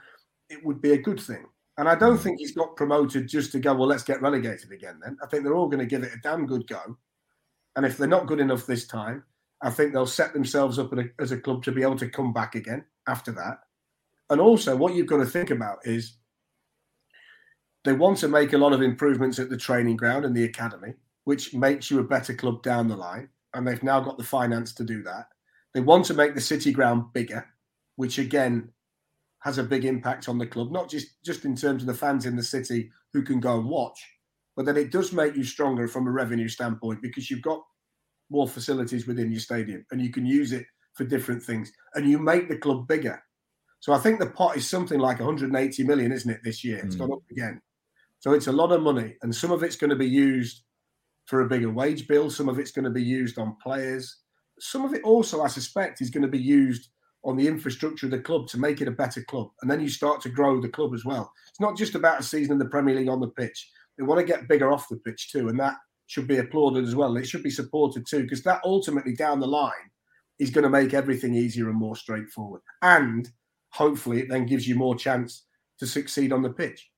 it 0.50 0.62
would 0.64 0.82
be 0.82 0.92
a 0.92 0.98
good 0.98 1.20
thing. 1.20 1.46
And 1.76 1.88
I 1.88 1.94
don't 1.94 2.16
hmm. 2.16 2.22
think 2.22 2.38
he's 2.38 2.54
got 2.54 2.76
promoted 2.76 3.28
just 3.28 3.52
to 3.52 3.58
go, 3.58 3.74
well, 3.74 3.88
let's 3.88 4.04
get 4.04 4.22
relegated 4.22 4.72
again 4.72 5.00
then. 5.02 5.16
I 5.22 5.26
think 5.26 5.42
they're 5.42 5.54
all 5.54 5.68
going 5.68 5.80
to 5.80 5.86
give 5.86 6.02
it 6.02 6.14
a 6.14 6.20
damn 6.22 6.46
good 6.46 6.66
go. 6.66 6.96
And 7.76 7.84
if 7.84 7.96
they're 7.96 8.06
not 8.06 8.26
good 8.26 8.40
enough 8.40 8.66
this 8.66 8.86
time, 8.86 9.24
I 9.62 9.70
think 9.70 9.92
they'll 9.92 10.06
set 10.06 10.32
themselves 10.32 10.78
up 10.78 10.92
as 11.18 11.32
a 11.32 11.40
club 11.40 11.64
to 11.64 11.72
be 11.72 11.82
able 11.82 11.96
to 11.96 12.08
come 12.08 12.32
back 12.32 12.54
again 12.54 12.84
after 13.08 13.32
that. 13.32 13.60
And 14.30 14.40
also, 14.40 14.76
what 14.76 14.94
you've 14.94 15.06
got 15.06 15.18
to 15.18 15.26
think 15.26 15.50
about 15.50 15.78
is 15.84 16.16
they 17.84 17.92
want 17.92 18.18
to 18.18 18.28
make 18.28 18.52
a 18.52 18.58
lot 18.58 18.72
of 18.72 18.82
improvements 18.82 19.38
at 19.38 19.50
the 19.50 19.56
training 19.56 19.96
ground 19.96 20.24
and 20.24 20.36
the 20.36 20.44
academy. 20.44 20.94
which 21.24 21.54
makes 21.54 21.90
you 21.90 22.00
a 22.00 22.04
better 22.04 22.34
club 22.34 22.62
down 22.62 22.86
the 22.86 22.96
line. 22.96 23.30
And 23.54 23.66
they've 23.66 23.82
now 23.82 24.00
got 24.00 24.18
the 24.18 24.24
finance 24.24 24.74
to 24.74 24.84
do 24.84 25.02
that. 25.04 25.28
They 25.72 25.80
want 25.80 26.04
to 26.06 26.14
make 26.14 26.34
the 26.34 26.40
city 26.40 26.70
ground 26.70 27.12
bigger, 27.14 27.46
which 27.96 28.18
again 28.18 28.70
has 29.44 29.58
a 29.58 29.62
big 29.62 29.84
impact 29.84 30.28
on 30.28 30.38
the 30.38 30.46
club, 30.46 30.72
not 30.72 30.88
just, 30.88 31.22
just 31.22 31.44
in 31.44 31.54
terms 31.54 31.82
of 31.82 31.86
the 31.86 31.94
fans 31.94 32.24
in 32.24 32.34
the 32.34 32.42
city 32.42 32.90
who 33.12 33.22
can 33.22 33.40
go 33.40 33.58
and 33.58 33.68
watch, 33.68 34.02
but 34.56 34.64
that 34.64 34.78
it 34.78 34.90
does 34.90 35.12
make 35.12 35.36
you 35.36 35.44
stronger 35.44 35.86
from 35.86 36.06
a 36.06 36.10
revenue 36.10 36.48
standpoint 36.48 37.02
because 37.02 37.30
you've 37.30 37.42
got 37.42 37.62
more 38.30 38.48
facilities 38.48 39.06
within 39.06 39.30
your 39.30 39.40
stadium 39.40 39.84
and 39.90 40.00
you 40.00 40.10
can 40.10 40.24
use 40.24 40.52
it 40.52 40.64
for 40.94 41.04
different 41.04 41.42
things 41.42 41.70
and 41.94 42.08
you 42.08 42.18
make 42.18 42.48
the 42.48 42.56
club 42.56 42.88
bigger. 42.88 43.22
So 43.80 43.92
I 43.92 43.98
think 43.98 44.18
the 44.18 44.30
pot 44.30 44.56
is 44.56 44.68
something 44.68 44.98
like 44.98 45.20
180 45.20 45.84
million, 45.84 46.10
isn't 46.10 46.30
it, 46.30 46.40
this 46.42 46.64
year? 46.64 46.78
It's 46.78 46.96
mm. 46.96 47.00
gone 47.00 47.12
up 47.12 47.22
again. 47.30 47.60
So 48.20 48.32
it's 48.32 48.46
a 48.46 48.52
lot 48.52 48.72
of 48.72 48.80
money, 48.80 49.16
and 49.20 49.36
some 49.36 49.50
of 49.50 49.62
it's 49.62 49.76
going 49.76 49.90
to 49.90 49.96
be 49.96 50.08
used 50.08 50.62
for 51.26 51.42
a 51.42 51.48
bigger 51.48 51.70
wage 51.70 52.08
bill. 52.08 52.30
Some 52.30 52.48
of 52.48 52.58
it's 52.58 52.70
going 52.70 52.86
to 52.86 52.90
be 52.90 53.02
used 53.02 53.38
on 53.38 53.58
players. 53.62 54.20
Some 54.58 54.86
of 54.86 54.94
it 54.94 55.02
also, 55.02 55.42
I 55.42 55.48
suspect, 55.48 56.00
is 56.00 56.08
going 56.08 56.22
to 56.22 56.28
be 56.28 56.38
used 56.38 56.88
on 57.24 57.36
the 57.36 57.48
infrastructure 57.48 58.06
of 58.06 58.12
the 58.12 58.18
club 58.18 58.46
to 58.48 58.58
make 58.58 58.80
it 58.80 58.88
a 58.88 58.92
better 58.92 59.22
club. 59.22 59.48
And 59.62 59.70
then 59.70 59.80
you 59.80 59.88
start 59.88 60.20
to 60.22 60.28
grow 60.28 60.60
the 60.60 60.68
club 60.68 60.94
as 60.94 61.04
well. 61.04 61.32
It's 61.48 61.60
not 61.60 61.76
just 61.76 61.94
about 61.94 62.20
a 62.20 62.22
season 62.22 62.52
in 62.52 62.58
the 62.58 62.66
Premier 62.66 62.94
League 62.94 63.08
on 63.08 63.20
the 63.20 63.28
pitch. 63.28 63.70
They 63.96 64.04
want 64.04 64.20
to 64.20 64.26
get 64.26 64.48
bigger 64.48 64.70
off 64.72 64.88
the 64.88 64.96
pitch 64.96 65.32
too. 65.32 65.48
And 65.48 65.58
that 65.58 65.76
should 66.06 66.28
be 66.28 66.38
applauded 66.38 66.84
as 66.84 66.94
well. 66.94 67.16
It 67.16 67.26
should 67.26 67.42
be 67.42 67.50
supported 67.50 68.06
too, 68.06 68.22
because 68.22 68.42
that 68.42 68.60
ultimately 68.64 69.14
down 69.14 69.40
the 69.40 69.46
line 69.46 69.72
is 70.38 70.50
going 70.50 70.64
to 70.64 70.70
make 70.70 70.92
everything 70.92 71.34
easier 71.34 71.68
and 71.68 71.78
more 71.78 71.96
straightforward. 71.96 72.60
And 72.82 73.28
hopefully 73.70 74.20
it 74.20 74.28
then 74.28 74.46
gives 74.46 74.68
you 74.68 74.74
more 74.74 74.94
chance 74.94 75.44
to 75.78 75.86
succeed 75.86 76.32
on 76.32 76.42
the 76.42 76.50
pitch. 76.50 76.90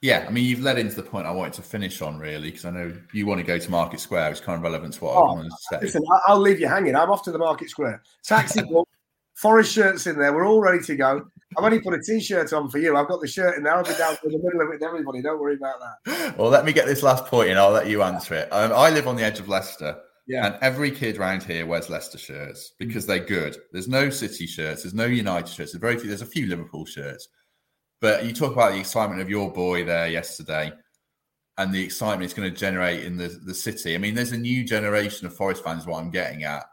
Yeah, 0.00 0.24
I 0.26 0.32
mean, 0.32 0.44
you've 0.44 0.60
led 0.60 0.78
into 0.78 0.96
the 0.96 1.02
point 1.02 1.26
I 1.26 1.30
wanted 1.30 1.52
to 1.54 1.62
finish 1.62 2.00
on, 2.00 2.18
really, 2.18 2.50
because 2.50 2.64
I 2.64 2.70
know 2.70 2.92
you 3.12 3.26
want 3.26 3.40
to 3.40 3.46
go 3.46 3.58
to 3.58 3.70
Market 3.70 4.00
Square. 4.00 4.30
It's 4.30 4.40
kind 4.40 4.56
of 4.56 4.62
relevant 4.62 4.94
to 4.94 5.04
what 5.04 5.14
oh, 5.14 5.24
I 5.24 5.34
wanted 5.34 5.50
to 5.50 5.56
say. 5.70 5.78
Listen, 5.82 6.02
I'll 6.26 6.38
leave 6.38 6.58
you 6.58 6.68
hanging. 6.68 6.96
I'm 6.96 7.10
off 7.10 7.22
to 7.24 7.32
the 7.32 7.38
Market 7.38 7.68
Square. 7.68 8.02
Taxi 8.22 8.62
book, 8.62 8.88
Forest 9.34 9.72
shirts 9.72 10.06
in 10.06 10.18
there. 10.18 10.32
We're 10.32 10.46
all 10.46 10.60
ready 10.60 10.82
to 10.84 10.96
go. 10.96 11.26
I've 11.56 11.64
only 11.64 11.80
put 11.80 11.94
a 11.94 12.02
t-shirt 12.02 12.52
on 12.52 12.68
for 12.68 12.78
you. 12.78 12.96
I've 12.96 13.08
got 13.08 13.20
the 13.20 13.28
shirt 13.28 13.56
in 13.56 13.62
there. 13.62 13.74
I'll 13.74 13.84
be 13.84 13.94
down 13.94 14.16
in 14.24 14.32
the 14.32 14.38
middle 14.38 14.60
of 14.60 14.68
it 14.68 14.70
with 14.70 14.82
everybody. 14.82 15.22
Don't 15.22 15.40
worry 15.40 15.54
about 15.54 15.76
that. 15.80 16.38
Well, 16.38 16.50
let 16.50 16.64
me 16.64 16.72
get 16.72 16.86
this 16.86 17.02
last 17.02 17.26
point 17.26 17.50
in. 17.50 17.58
I'll 17.58 17.70
let 17.70 17.88
you 17.88 18.02
answer 18.02 18.34
it. 18.34 18.48
Um, 18.52 18.72
I 18.72 18.90
live 18.90 19.06
on 19.06 19.16
the 19.16 19.22
edge 19.22 19.38
of 19.38 19.48
Leicester. 19.48 19.96
Yeah. 20.26 20.46
And 20.46 20.56
every 20.62 20.90
kid 20.90 21.18
around 21.18 21.42
here 21.42 21.66
wears 21.66 21.90
Leicester 21.90 22.18
shirts 22.18 22.72
because 22.78 23.06
they're 23.06 23.18
good. 23.18 23.56
There's 23.72 23.88
no 23.88 24.08
City 24.10 24.46
shirts. 24.46 24.82
There's 24.82 24.94
no 24.94 25.04
United 25.04 25.48
shirts. 25.48 25.72
There's 25.72 25.80
very 25.80 25.98
few. 25.98 26.08
There's 26.08 26.22
a 26.22 26.26
few 26.26 26.46
Liverpool 26.46 26.86
shirts. 26.86 27.28
But 28.00 28.24
you 28.24 28.32
talk 28.32 28.52
about 28.52 28.72
the 28.72 28.80
excitement 28.80 29.20
of 29.20 29.30
your 29.30 29.52
boy 29.52 29.84
there 29.84 30.08
yesterday 30.08 30.72
and 31.56 31.72
the 31.72 31.82
excitement 31.82 32.24
it's 32.24 32.34
going 32.34 32.50
to 32.50 32.58
generate 32.58 33.04
in 33.04 33.16
the, 33.16 33.28
the 33.28 33.54
city. 33.54 33.94
I 33.94 33.98
mean, 33.98 34.14
there's 34.14 34.32
a 34.32 34.38
new 34.38 34.64
generation 34.64 35.26
of 35.26 35.36
Forest 35.36 35.62
fans, 35.62 35.86
what 35.86 36.00
I'm 36.00 36.10
getting 36.10 36.44
at, 36.44 36.64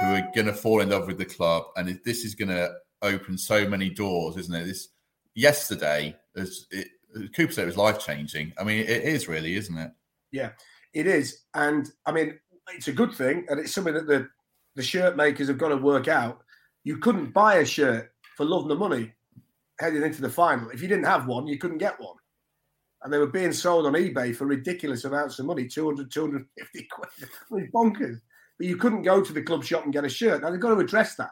who 0.00 0.06
are 0.06 0.28
going 0.34 0.46
to 0.46 0.52
fall 0.52 0.80
in 0.80 0.90
love 0.90 1.06
with 1.06 1.18
the 1.18 1.24
club. 1.24 1.64
And 1.76 2.00
this 2.04 2.24
is 2.24 2.34
going 2.34 2.48
to 2.48 2.74
open 3.02 3.38
so 3.38 3.68
many 3.68 3.90
doors, 3.90 4.36
isn't 4.36 4.54
it? 4.54 4.64
This 4.64 4.88
yesterday, 5.34 6.16
as 6.36 6.66
it, 6.70 6.88
Cooper 7.34 7.52
said, 7.52 7.64
it 7.64 7.66
was 7.66 7.76
life 7.76 7.98
changing. 7.98 8.52
I 8.58 8.64
mean, 8.64 8.80
it 8.80 9.04
is 9.04 9.28
really, 9.28 9.56
isn't 9.56 9.76
it? 9.76 9.90
Yeah, 10.32 10.50
it 10.92 11.06
is. 11.06 11.42
And 11.54 11.90
I 12.04 12.12
mean, 12.12 12.38
it's 12.74 12.88
a 12.88 12.92
good 12.92 13.14
thing. 13.14 13.46
And 13.48 13.60
it's 13.60 13.72
something 13.72 13.94
that 13.94 14.06
the, 14.06 14.28
the 14.74 14.82
shirt 14.82 15.16
makers 15.16 15.48
have 15.48 15.58
got 15.58 15.68
to 15.68 15.76
work 15.76 16.08
out. 16.08 16.40
You 16.84 16.98
couldn't 16.98 17.32
buy 17.32 17.56
a 17.56 17.64
shirt 17.64 18.12
for 18.36 18.44
love 18.44 18.66
nor 18.66 18.76
money 18.76 19.12
heading 19.78 20.02
into 20.02 20.22
the 20.22 20.30
final. 20.30 20.70
If 20.70 20.82
you 20.82 20.88
didn't 20.88 21.04
have 21.04 21.26
one, 21.26 21.46
you 21.46 21.58
couldn't 21.58 21.78
get 21.78 22.00
one. 22.00 22.16
And 23.02 23.12
they 23.12 23.18
were 23.18 23.26
being 23.26 23.52
sold 23.52 23.86
on 23.86 23.92
eBay 23.92 24.34
for 24.34 24.46
ridiculous 24.46 25.04
amounts 25.04 25.38
of 25.38 25.46
money 25.46 25.66
200, 25.66 26.10
250 26.10 26.88
quid. 26.90 27.08
It 27.62 27.72
bonkers. 27.72 28.20
But 28.58 28.66
you 28.66 28.76
couldn't 28.76 29.02
go 29.02 29.22
to 29.22 29.32
the 29.32 29.42
club 29.42 29.64
shop 29.64 29.84
and 29.84 29.92
get 29.92 30.04
a 30.04 30.08
shirt. 30.08 30.42
Now 30.42 30.50
they've 30.50 30.60
got 30.60 30.74
to 30.74 30.80
address 30.80 31.14
that. 31.16 31.30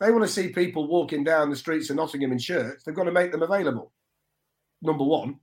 If 0.00 0.06
they 0.06 0.12
want 0.12 0.24
to 0.24 0.30
see 0.30 0.48
people 0.48 0.88
walking 0.88 1.24
down 1.24 1.50
the 1.50 1.56
streets 1.56 1.90
of 1.90 1.96
Nottingham 1.96 2.32
in 2.32 2.38
shirts, 2.38 2.84
they've 2.84 2.94
got 2.94 3.04
to 3.04 3.12
make 3.12 3.32
them 3.32 3.42
available. 3.42 3.92
Number 4.82 5.04
one, 5.04 5.38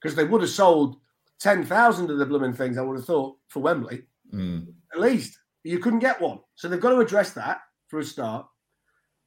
because 0.00 0.14
they 0.14 0.24
would 0.24 0.40
have 0.40 0.50
sold 0.50 0.96
10,000 1.40 2.10
of 2.10 2.18
the 2.18 2.26
blooming 2.26 2.52
things, 2.52 2.78
I 2.78 2.82
would 2.82 2.96
have 2.96 3.06
thought, 3.06 3.36
for 3.48 3.60
Wembley, 3.60 4.02
mm. 4.32 4.66
at 4.92 5.00
least. 5.00 5.38
You 5.64 5.78
couldn't 5.78 6.00
get 6.00 6.20
one. 6.20 6.40
So 6.56 6.68
they've 6.68 6.80
got 6.80 6.90
to 6.90 7.00
address 7.00 7.32
that 7.32 7.60
for 7.88 8.00
a 8.00 8.04
start. 8.04 8.46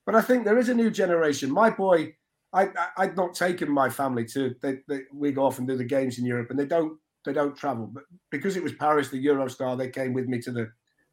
But 0.05 0.15
I 0.15 0.21
think 0.21 0.45
there 0.45 0.57
is 0.57 0.69
a 0.69 0.73
new 0.73 0.91
generation. 0.91 1.51
My 1.51 1.69
boy, 1.69 2.13
I, 2.53 2.69
I 2.97 3.07
would 3.07 3.17
not 3.17 3.33
taken 3.33 3.71
my 3.71 3.89
family 3.89 4.25
to 4.27 4.55
they, 4.61 4.79
they, 4.87 5.01
we 5.13 5.31
go 5.31 5.45
off 5.45 5.59
and 5.59 5.67
do 5.67 5.75
the 5.75 5.83
games 5.83 6.19
in 6.19 6.25
Europe, 6.25 6.49
and 6.51 6.59
they 6.59 6.65
don't 6.65 6.97
they 7.25 7.33
don't 7.33 7.57
travel. 7.57 7.87
But 7.91 8.03
because 8.31 8.55
it 8.55 8.63
was 8.63 8.73
Paris, 8.73 9.09
the 9.09 9.23
Eurostar, 9.25 9.77
they 9.77 9.89
came 9.89 10.13
with 10.13 10.27
me 10.27 10.39
to 10.41 10.51
the, 10.51 10.69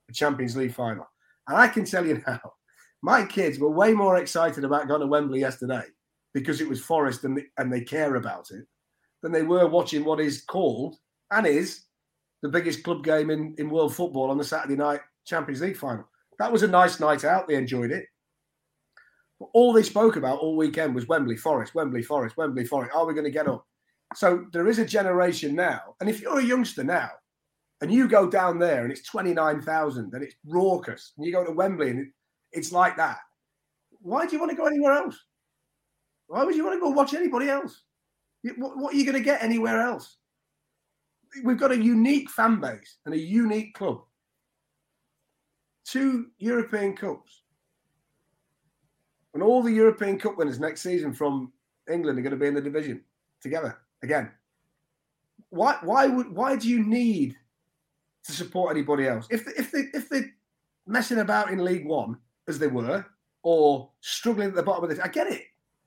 the 0.09 0.15
Champions 0.15 0.57
League 0.57 0.75
final. 0.75 1.09
And 1.49 1.57
I 1.57 1.69
can 1.69 1.85
tell 1.85 2.07
you 2.07 2.23
now, 2.27 2.41
my 3.03 3.25
kids 3.25 3.59
were 3.59 3.71
way 3.71 3.93
more 3.93 4.17
excited 4.19 4.65
about 4.65 4.89
going 4.89 5.01
to 5.01 5.07
Wembley 5.07 5.41
yesterday 5.41 5.85
because 6.35 6.61
it 6.61 6.69
was 6.69 6.81
Forest 6.81 7.25
and 7.25 7.41
and 7.59 7.73
they 7.73 7.81
care 7.81 8.17
about 8.17 8.51
it 8.51 8.65
than 9.23 9.33
they 9.33 9.43
were 9.43 9.67
watching 9.67 10.05
what 10.05 10.21
is 10.21 10.43
called 10.43 10.97
and 11.31 11.47
is 11.47 11.85
the 12.43 12.49
biggest 12.49 12.83
club 12.83 13.05
game 13.05 13.31
in, 13.31 13.55
in 13.59 13.71
world 13.71 13.95
football 13.95 14.31
on 14.31 14.39
the 14.39 14.45
Saturday 14.45 14.77
night 14.77 15.01
Champions 15.25 15.61
League 15.61 15.77
final. 15.77 16.09
That 16.39 16.51
was 16.51 16.63
a 16.63 16.69
nice 16.69 16.99
night 16.99 17.25
out. 17.25 17.47
They 17.47 17.55
enjoyed 17.55 17.91
it 17.91 18.07
all 19.53 19.73
they 19.73 19.83
spoke 19.83 20.17
about 20.17 20.39
all 20.39 20.57
weekend 20.57 20.95
was 20.95 21.09
Wembley 21.09 21.37
Forest, 21.37 21.75
Wembley 21.75 22.03
Forest, 22.03 22.37
Wembley 22.37 22.65
Forest. 22.65 22.95
Are 22.95 23.07
we 23.07 23.15
going 23.15 23.25
to 23.25 23.31
get 23.31 23.49
up? 23.49 23.67
So 24.15 24.47
there 24.53 24.69
is 24.69 24.79
a 24.79 24.85
generation 24.85 25.55
now. 25.55 25.97
And 26.01 26.09
if 26.09 26.21
you're 26.21 26.39
a 26.39 26.45
youngster 26.45 26.85
now 26.85 27.11
and 27.83 27.93
you 27.93 28.07
go 28.09 28.31
down 28.31 28.61
there 28.61 28.85
and 28.85 28.93
it's 28.93 29.03
29,000 29.03 30.15
and 30.15 30.23
it's 30.23 30.37
raucous 30.47 31.13
and 31.17 31.27
you 31.27 31.33
go 31.33 31.45
to 31.45 31.51
Wembley 31.51 31.91
and 31.91 32.13
it's 32.53 32.71
like 32.71 32.97
that, 32.97 33.19
why 34.01 34.25
do 34.25 34.33
you 34.33 34.39
want 34.39 34.53
to 34.53 34.57
go 34.57 34.67
anywhere 34.67 34.93
else? 34.93 35.19
Why 36.29 36.45
would 36.45 36.55
you 36.55 36.65
want 36.65 36.77
to 36.77 36.81
go 36.81 36.91
watch 36.91 37.13
anybody 37.13 37.49
else? 37.49 37.83
What 38.57 38.95
are 38.95 38.97
you 38.97 39.05
going 39.05 39.19
to 39.19 39.25
get 39.25 39.43
anywhere 39.43 39.83
else? 39.83 40.17
We've 41.43 41.59
got 41.59 41.73
a 41.73 41.77
unique 41.77 42.31
fan 42.31 42.61
base 42.61 42.99
and 43.05 43.15
a 43.15 43.19
unique 43.19 43.75
club. 43.75 44.03
Two 45.85 46.27
European 46.39 46.95
Cups 46.95 47.43
and 49.35 49.43
all 49.43 49.61
the 49.61 49.73
European 49.73 50.21
Cup 50.21 50.39
winners 50.39 50.61
next 50.61 50.83
season 50.83 51.13
from 51.13 51.53
England 51.91 52.17
are 52.17 52.23
going 52.23 52.31
to 52.31 52.37
be 52.37 52.47
in 52.47 52.55
the 52.55 52.61
division 52.61 53.03
together 53.41 53.77
again. 54.05 54.31
Why? 55.51 55.79
Why 55.83 56.07
would? 56.07 56.31
Why 56.31 56.57
do 56.57 56.69
you 56.69 56.85
need 56.85 57.37
to 58.25 58.33
support 58.33 58.75
anybody 58.75 59.07
else? 59.07 59.27
If 59.31 59.47
if 59.59 59.71
they 59.71 59.87
if 59.95 60.09
they're 60.09 60.33
messing 60.87 61.19
about 61.19 61.51
in 61.51 61.65
League 61.65 61.87
One 61.87 62.19
as 62.49 62.59
they 62.59 62.67
were, 62.67 63.05
or 63.43 63.91
struggling 64.01 64.49
at 64.49 64.55
the 64.55 64.63
bottom 64.63 64.85
of 64.85 64.91
this, 64.91 64.99
I 64.99 65.09
get 65.09 65.27
it. 65.27 65.43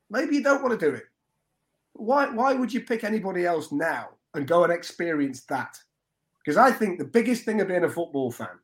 Maybe 0.10 0.36
you 0.36 0.44
don't 0.44 0.62
want 0.64 0.80
to 0.80 0.86
do 0.86 0.94
it. 0.94 1.04
Why? 1.94 2.30
Why 2.30 2.54
would 2.54 2.74
you 2.74 2.82
pick 2.82 3.04
anybody 3.04 3.46
else 3.46 3.72
now 3.72 4.10
and 4.34 4.48
go 4.48 4.64
and 4.64 4.74
experience 4.74 5.42
that? 5.46 5.78
Because 6.44 6.58
I 6.58 6.72
think 6.72 7.00
the 7.00 7.06
biggest 7.06 7.44
thing 7.44 7.62
of 7.62 7.68
being 7.68 7.84
a 7.84 7.90
football 7.90 8.32
fan 8.32 8.60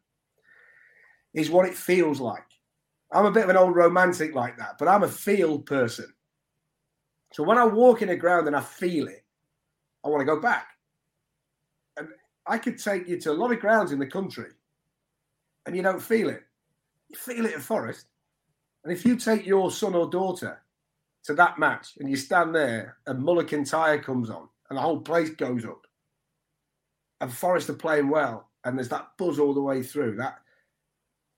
is 1.33 1.49
what 1.49 1.65
it 1.65 1.73
feels 1.73 2.19
like. 2.19 2.43
I'm 3.11 3.25
a 3.25 3.31
bit 3.31 3.43
of 3.43 3.49
an 3.49 3.57
old 3.57 3.75
romantic 3.75 4.35
like 4.35 4.57
that, 4.57 4.77
but 4.77 4.87
I'm 4.87 5.03
a 5.03 5.07
feel 5.07 5.59
person. 5.59 6.13
So 7.33 7.43
when 7.43 7.57
I 7.57 7.65
walk 7.65 8.01
in 8.01 8.09
a 8.09 8.15
ground 8.15 8.47
and 8.47 8.55
I 8.55 8.61
feel 8.61 9.07
it, 9.07 9.25
I 10.05 10.09
want 10.09 10.21
to 10.21 10.25
go 10.25 10.39
back. 10.39 10.67
I 12.47 12.57
could 12.57 12.77
take 12.77 13.07
you 13.07 13.19
to 13.21 13.31
a 13.31 13.33
lot 13.33 13.51
of 13.51 13.59
grounds 13.59 13.91
in 13.91 13.99
the 13.99 14.07
country 14.07 14.49
and 15.65 15.75
you 15.75 15.83
don't 15.83 16.01
feel 16.01 16.29
it. 16.29 16.43
You 17.09 17.17
feel 17.17 17.45
it 17.45 17.53
at 17.53 17.61
Forest. 17.61 18.07
And 18.83 18.91
if 18.91 19.05
you 19.05 19.15
take 19.15 19.45
your 19.45 19.71
son 19.71 19.93
or 19.93 20.09
daughter 20.09 20.61
to 21.25 21.33
that 21.35 21.59
match 21.59 21.97
and 21.99 22.09
you 22.09 22.15
stand 22.15 22.55
there 22.55 22.97
and 23.05 23.23
Mull 23.23 23.43
Tire 23.43 24.01
comes 24.01 24.29
on 24.29 24.47
and 24.69 24.77
the 24.77 24.81
whole 24.81 25.01
place 25.01 25.29
goes 25.29 25.65
up 25.65 25.85
and 27.19 27.31
Forest 27.31 27.69
are 27.69 27.73
playing 27.73 28.09
well 28.09 28.49
and 28.63 28.77
there's 28.77 28.89
that 28.89 29.09
buzz 29.17 29.39
all 29.39 29.53
the 29.53 29.61
way 29.61 29.83
through, 29.83 30.15
that 30.15 30.39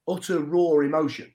utter 0.07 0.39
raw 0.39 0.79
emotion 0.79 1.31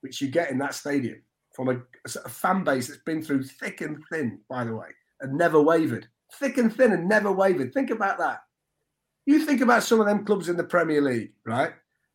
which 0.00 0.20
you 0.20 0.28
get 0.28 0.50
in 0.50 0.58
that 0.58 0.74
stadium 0.74 1.22
from 1.52 1.68
a, 1.68 1.80
a, 2.24 2.28
fan 2.28 2.64
base 2.64 2.88
that's 2.88 3.02
been 3.02 3.22
through 3.22 3.44
thick 3.44 3.80
and 3.80 4.02
thin, 4.10 4.40
by 4.48 4.64
the 4.64 4.74
way, 4.74 4.88
and 5.20 5.36
never 5.36 5.60
wavered. 5.60 6.08
Thick 6.34 6.58
and 6.58 6.74
thin 6.74 6.92
and 6.92 7.08
never 7.08 7.30
wavered. 7.30 7.72
Think 7.72 7.90
about 7.90 8.18
that. 8.18 8.40
You 9.26 9.44
think 9.44 9.60
about 9.60 9.84
some 9.84 10.00
of 10.00 10.06
them 10.06 10.24
clubs 10.24 10.48
in 10.48 10.56
the 10.56 10.64
Premier 10.64 11.00
League, 11.00 11.32
right, 11.44 11.72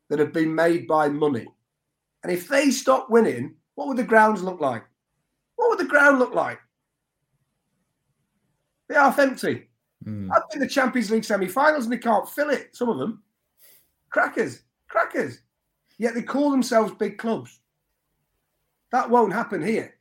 that 0.08 0.18
have 0.18 0.32
been 0.32 0.54
made 0.54 0.86
by 0.86 1.08
money. 1.08 1.46
And 2.22 2.32
if 2.32 2.48
they 2.48 2.70
stop 2.70 3.08
winning, 3.10 3.54
what 3.74 3.88
would 3.88 3.96
the 3.96 4.04
grounds 4.04 4.42
look 4.42 4.60
like? 4.60 4.84
What 5.56 5.70
would 5.70 5.78
the 5.78 5.90
ground 5.90 6.18
look 6.18 6.34
like? 6.34 6.58
They're 8.88 9.00
half 9.00 9.18
empty. 9.18 9.68
Mm. 10.04 10.30
I've 10.34 10.48
been 10.50 10.60
the 10.60 10.68
Champions 10.68 11.10
League 11.10 11.24
semi-finals 11.24 11.84
and 11.84 11.92
they 11.92 11.98
can't 11.98 12.28
fill 12.28 12.50
it. 12.50 12.74
Some 12.74 12.88
of 12.88 12.98
them, 12.98 13.22
crackers, 14.10 14.62
crackers. 14.88 15.40
Yet 15.98 16.14
they 16.14 16.22
call 16.22 16.50
themselves 16.50 16.92
big 16.92 17.18
clubs. 17.18 17.60
That 18.92 19.10
won't 19.10 19.32
happen 19.32 19.62
here. 19.62 19.94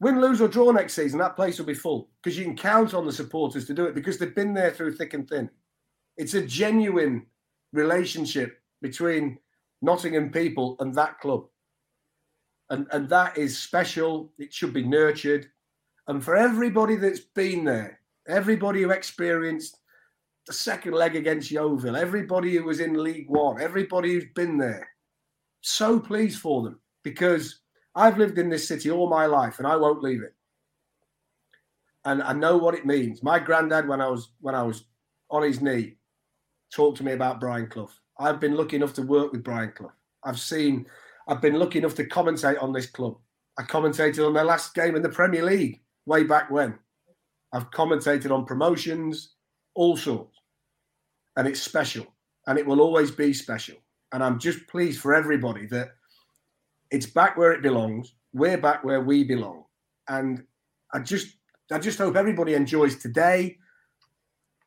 Win, 0.00 0.20
lose, 0.20 0.40
or 0.40 0.48
draw 0.48 0.70
next 0.70 0.94
season, 0.94 1.18
that 1.18 1.36
place 1.36 1.58
will 1.58 1.66
be 1.66 1.74
full 1.74 2.08
because 2.22 2.38
you 2.38 2.44
can 2.44 2.56
count 2.56 2.94
on 2.94 3.04
the 3.04 3.12
supporters 3.12 3.66
to 3.66 3.74
do 3.74 3.84
it 3.84 3.94
because 3.94 4.16
they've 4.16 4.34
been 4.34 4.54
there 4.54 4.70
through 4.70 4.96
thick 4.96 5.12
and 5.12 5.28
thin. 5.28 5.50
It's 6.16 6.34
a 6.34 6.46
genuine 6.46 7.26
relationship 7.72 8.58
between 8.82 9.38
Nottingham 9.82 10.30
people 10.30 10.76
and 10.80 10.94
that 10.94 11.20
club. 11.20 11.46
And, 12.70 12.86
and 12.92 13.08
that 13.08 13.36
is 13.36 13.58
special. 13.58 14.32
It 14.38 14.52
should 14.52 14.72
be 14.72 14.84
nurtured. 14.84 15.48
And 16.06 16.22
for 16.22 16.36
everybody 16.36 16.96
that's 16.96 17.20
been 17.20 17.64
there, 17.64 18.00
everybody 18.28 18.82
who 18.82 18.90
experienced 18.90 19.78
the 20.46 20.52
second 20.52 20.94
leg 20.94 21.16
against 21.16 21.50
Yeovil, 21.50 21.96
everybody 21.96 22.56
who 22.56 22.64
was 22.64 22.80
in 22.80 23.02
League 23.02 23.28
One, 23.28 23.60
everybody 23.60 24.14
who's 24.14 24.26
been 24.34 24.56
there, 24.56 24.88
so 25.60 26.00
pleased 26.00 26.40
for 26.40 26.62
them 26.62 26.80
because 27.02 27.60
I've 27.94 28.18
lived 28.18 28.38
in 28.38 28.48
this 28.48 28.66
city 28.66 28.90
all 28.90 29.08
my 29.08 29.26
life 29.26 29.58
and 29.58 29.66
I 29.66 29.76
won't 29.76 30.02
leave 30.02 30.22
it. 30.22 30.34
And 32.04 32.22
I 32.22 32.32
know 32.32 32.56
what 32.56 32.74
it 32.74 32.86
means. 32.86 33.22
My 33.22 33.38
granddad, 33.38 33.86
when 33.86 34.00
I 34.00 34.08
was 34.08 34.30
when 34.40 34.54
I 34.54 34.62
was 34.62 34.84
on 35.30 35.42
his 35.42 35.60
knee, 35.60 35.96
talked 36.72 36.98
to 36.98 37.04
me 37.04 37.12
about 37.12 37.40
Brian 37.40 37.66
Clough. 37.66 37.90
I've 38.18 38.40
been 38.40 38.54
lucky 38.54 38.76
enough 38.76 38.92
to 38.94 39.02
work 39.02 39.32
with 39.32 39.42
Brian 39.42 39.72
Clough. 39.72 39.92
I've 40.24 40.38
seen, 40.38 40.86
I've 41.28 41.40
been 41.40 41.58
lucky 41.58 41.78
enough 41.78 41.94
to 41.96 42.04
commentate 42.04 42.62
on 42.62 42.72
this 42.72 42.86
club. 42.86 43.16
I 43.58 43.62
commentated 43.62 44.26
on 44.26 44.34
their 44.34 44.44
last 44.44 44.74
game 44.74 44.96
in 44.96 45.02
the 45.02 45.08
Premier 45.08 45.44
League 45.44 45.80
way 46.06 46.24
back 46.24 46.50
when. 46.50 46.78
I've 47.52 47.70
commentated 47.70 48.30
on 48.30 48.44
promotions, 48.44 49.34
all 49.74 49.96
sorts. 49.96 50.36
And 51.36 51.48
it's 51.48 51.62
special. 51.62 52.06
And 52.46 52.58
it 52.58 52.66
will 52.66 52.80
always 52.80 53.10
be 53.10 53.32
special. 53.32 53.76
And 54.12 54.22
I'm 54.22 54.38
just 54.38 54.66
pleased 54.66 55.00
for 55.00 55.14
everybody 55.14 55.66
that 55.66 55.90
it's 56.90 57.06
back 57.06 57.36
where 57.36 57.52
it 57.52 57.62
belongs. 57.62 58.14
We're 58.32 58.58
back 58.58 58.84
where 58.84 59.00
we 59.00 59.24
belong. 59.24 59.64
And 60.08 60.44
I 60.92 61.00
just 61.00 61.36
I 61.72 61.78
just 61.78 61.98
hope 61.98 62.16
everybody 62.16 62.54
enjoys 62.54 62.96
today. 62.96 63.58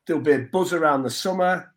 There'll 0.06 0.22
be 0.22 0.32
a 0.32 0.38
buzz 0.38 0.72
around 0.72 1.02
the 1.02 1.10
summer. 1.10 1.73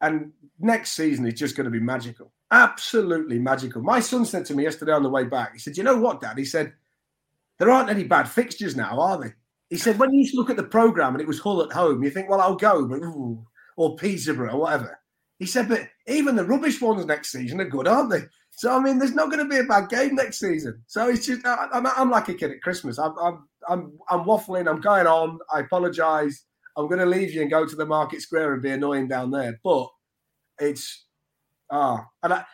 And 0.00 0.32
next 0.58 0.92
season 0.92 1.26
is 1.26 1.34
just 1.34 1.56
going 1.56 1.64
to 1.64 1.70
be 1.70 1.80
magical. 1.80 2.32
Absolutely 2.50 3.38
magical. 3.38 3.82
My 3.82 4.00
son 4.00 4.24
said 4.24 4.44
to 4.46 4.54
me 4.54 4.64
yesterday 4.64 4.92
on 4.92 5.02
the 5.02 5.10
way 5.10 5.24
back, 5.24 5.52
he 5.52 5.58
said, 5.58 5.76
You 5.76 5.82
know 5.82 5.96
what, 5.96 6.20
Dad? 6.20 6.38
He 6.38 6.44
said, 6.44 6.74
There 7.58 7.70
aren't 7.70 7.90
any 7.90 8.04
bad 8.04 8.28
fixtures 8.28 8.76
now, 8.76 9.00
are 9.00 9.20
they? 9.20 9.32
He 9.70 9.76
said, 9.76 9.98
When 9.98 10.12
you 10.12 10.28
look 10.34 10.50
at 10.50 10.56
the 10.56 10.62
programme 10.62 11.14
and 11.14 11.20
it 11.20 11.26
was 11.26 11.40
Hull 11.40 11.62
at 11.62 11.72
home, 11.72 12.02
you 12.02 12.10
think, 12.10 12.28
Well, 12.28 12.40
I'll 12.40 12.56
go, 12.56 12.86
but 12.86 13.02
ooh, 13.02 13.44
or 13.76 13.96
Peterborough 13.96 14.52
or 14.52 14.60
whatever. 14.60 14.98
He 15.38 15.46
said, 15.46 15.68
But 15.68 15.88
even 16.06 16.36
the 16.36 16.44
rubbish 16.44 16.80
ones 16.80 17.04
next 17.04 17.32
season 17.32 17.60
are 17.60 17.68
good, 17.68 17.88
aren't 17.88 18.10
they? 18.10 18.22
So, 18.56 18.74
I 18.74 18.80
mean, 18.80 18.98
there's 18.98 19.14
not 19.14 19.30
going 19.30 19.42
to 19.42 19.48
be 19.48 19.58
a 19.58 19.64
bad 19.64 19.90
game 19.90 20.14
next 20.14 20.38
season. 20.38 20.82
So 20.86 21.08
it's 21.08 21.26
just, 21.26 21.44
I, 21.44 21.68
am 21.74 21.86
I'm 21.86 22.10
like 22.10 22.28
a 22.30 22.34
kid 22.34 22.52
at 22.52 22.62
Christmas. 22.62 22.98
I'm, 22.98 23.14
I'm, 23.18 23.46
I'm, 23.68 23.98
I'm 24.08 24.24
waffling. 24.24 24.66
I'm 24.66 24.80
going 24.80 25.06
on. 25.06 25.38
I 25.52 25.60
apologise. 25.60 26.44
I'm 26.76 26.88
going 26.88 27.00
to 27.00 27.06
leave 27.06 27.32
you 27.32 27.42
and 27.42 27.50
go 27.50 27.66
to 27.66 27.76
the 27.76 27.86
market 27.86 28.20
square 28.20 28.52
and 28.52 28.62
be 28.62 28.70
annoying 28.70 29.08
down 29.08 29.30
there. 29.30 29.58
But 29.64 29.88
it's 30.60 31.06
ah, 31.70 32.04
and 32.22 32.34
I, 32.34 32.44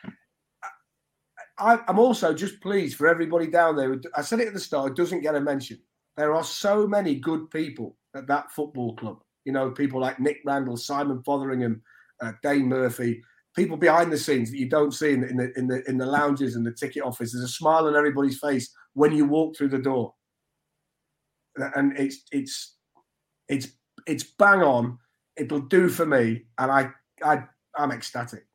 I, 1.59 1.81
I'm 1.89 1.99
also 1.99 2.33
just 2.33 2.61
pleased 2.61 2.97
for 2.97 3.09
everybody 3.09 3.47
down 3.47 3.77
there. 3.77 4.01
I 4.17 4.23
said 4.23 4.41
it 4.41 4.49
at 4.49 4.55
the 4.55 4.61
start; 4.61 4.93
it 4.93 4.97
doesn't 4.97 5.23
get 5.23 5.35
a 5.35 5.41
mention. 5.41 5.79
There 6.17 6.35
are 6.35 6.45
so 6.45 6.87
many 6.87 7.17
good 7.17 7.51
people 7.51 7.97
at 8.15 8.27
that 8.29 8.53
football 8.53 8.95
club. 8.97 9.19
You 9.45 9.53
know, 9.53 9.71
people 9.71 10.01
like 10.01 10.21
Nick 10.21 10.39
Randall, 10.45 10.77
Simon 10.77 11.23
Fotheringham, 11.25 11.83
uh, 12.23 12.33
Dane 12.43 12.69
Murphy, 12.69 13.23
people 13.57 13.77
behind 13.77 14.13
the 14.13 14.19
scenes 14.19 14.51
that 14.51 14.59
you 14.59 14.69
don't 14.69 14.93
see 14.93 15.13
in 15.13 15.21
the, 15.23 15.29
in 15.29 15.37
the 15.37 15.53
in 15.59 15.69
the 15.69 15.91
in 15.91 15.99
the 15.99 16.07
lounges 16.07 16.57
and 16.57 16.65
the 16.65 16.73
ticket 16.73 17.03
office. 17.03 17.33
There's 17.33 17.45
a 17.45 17.49
smile 17.49 17.87
on 17.87 17.97
everybody's 17.97 18.39
face 18.39 18.73
when 18.95 19.13
you 19.13 19.25
walk 19.25 19.57
through 19.57 19.71
the 19.71 19.79
door, 19.79 20.15
and 21.57 21.99
it's 21.99 22.23
it's 22.31 22.77
it's 23.49 23.69
it's 24.07 24.25
bang 24.25 24.63
on. 24.63 24.99
It'll 25.37 25.61
do 25.61 25.89
for 25.89 26.07
me, 26.07 26.45
and 26.59 26.71
I 26.71 26.91
I 27.25 27.45
I'm 27.77 27.93
ecstatic. 27.93 28.47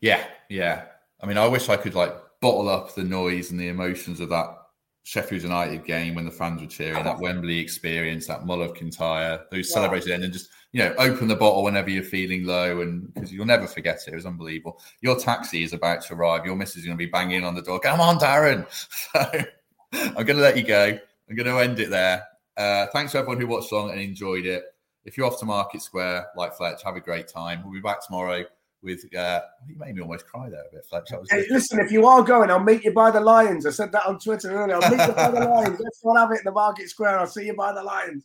Yeah, 0.00 0.24
yeah. 0.48 0.84
I 1.20 1.26
mean, 1.26 1.38
I 1.38 1.46
wish 1.46 1.68
I 1.68 1.76
could 1.76 1.94
like 1.94 2.14
bottle 2.40 2.68
up 2.68 2.94
the 2.94 3.04
noise 3.04 3.50
and 3.50 3.60
the 3.60 3.68
emotions 3.68 4.18
of 4.20 4.28
that 4.30 4.56
Sheffield 5.04 5.42
United 5.42 5.84
game 5.84 6.14
when 6.14 6.24
the 6.24 6.30
fans 6.30 6.60
were 6.60 6.66
cheering, 6.66 7.04
that 7.04 7.18
Wembley 7.18 7.58
experience, 7.58 8.26
that 8.26 8.46
Mull 8.46 8.62
of 8.62 8.74
Kintyre, 8.74 9.44
those 9.50 9.68
yeah. 9.68 9.74
celebrated 9.74 10.12
and 10.12 10.22
then 10.22 10.32
just 10.32 10.50
you 10.72 10.82
know 10.82 10.94
open 10.98 11.28
the 11.28 11.36
bottle 11.36 11.64
whenever 11.64 11.90
you're 11.90 12.02
feeling 12.04 12.44
low, 12.44 12.80
and 12.80 13.12
because 13.14 13.32
you'll 13.32 13.46
never 13.46 13.66
forget 13.66 14.00
it. 14.06 14.12
It 14.12 14.16
was 14.16 14.26
unbelievable. 14.26 14.80
Your 15.00 15.18
taxi 15.18 15.62
is 15.62 15.72
about 15.72 16.02
to 16.02 16.14
arrive. 16.14 16.46
Your 16.46 16.56
missus 16.56 16.78
is 16.78 16.84
going 16.84 16.96
to 16.96 17.04
be 17.04 17.10
banging 17.10 17.44
on 17.44 17.54
the 17.54 17.62
door. 17.62 17.80
Come 17.80 18.00
on, 18.00 18.18
Darren. 18.18 18.66
So 19.94 20.04
I'm 20.16 20.24
going 20.24 20.38
to 20.38 20.42
let 20.42 20.56
you 20.56 20.62
go. 20.62 20.98
I'm 21.28 21.36
going 21.36 21.46
to 21.46 21.58
end 21.58 21.78
it 21.78 21.90
there. 21.90 22.24
Uh, 22.56 22.86
thanks 22.92 23.12
to 23.12 23.18
everyone 23.18 23.40
who 23.40 23.46
watched 23.46 23.72
along 23.72 23.90
and 23.90 24.00
enjoyed 24.00 24.46
it 24.46 24.64
if 25.04 25.16
you're 25.16 25.26
off 25.26 25.38
to 25.40 25.44
Market 25.44 25.82
Square, 25.82 26.28
like 26.36 26.54
Fletch, 26.54 26.82
have 26.84 26.96
a 26.96 27.00
great 27.00 27.28
time. 27.28 27.62
We'll 27.62 27.72
be 27.72 27.80
back 27.80 28.04
tomorrow 28.04 28.44
with. 28.82 29.04
Uh, 29.14 29.40
you 29.66 29.76
made 29.76 29.94
me 29.94 30.02
almost 30.02 30.26
cry 30.26 30.48
there 30.48 30.60
a 30.60 30.74
bit, 30.74 30.86
Fletch. 30.86 31.10
Hey, 31.30 31.46
listen, 31.50 31.80
if 31.80 31.90
you 31.90 32.06
are 32.06 32.22
going, 32.22 32.50
I'll 32.50 32.60
meet 32.60 32.84
you 32.84 32.92
by 32.92 33.10
the 33.10 33.20
Lions. 33.20 33.66
I 33.66 33.70
said 33.70 33.92
that 33.92 34.06
on 34.06 34.18
Twitter 34.18 34.50
earlier. 34.50 34.76
I'll 34.76 34.90
meet 34.90 35.06
you 35.06 35.12
by 35.12 35.30
the 35.30 35.40
Lions. 35.48 35.80
Let's 35.80 36.00
all 36.04 36.16
have 36.16 36.30
it 36.30 36.38
in 36.38 36.44
the 36.44 36.52
Market 36.52 36.88
Square. 36.88 37.18
I'll 37.18 37.26
see 37.26 37.46
you 37.46 37.54
by 37.54 37.72
the 37.72 37.82
Lions. 37.82 38.24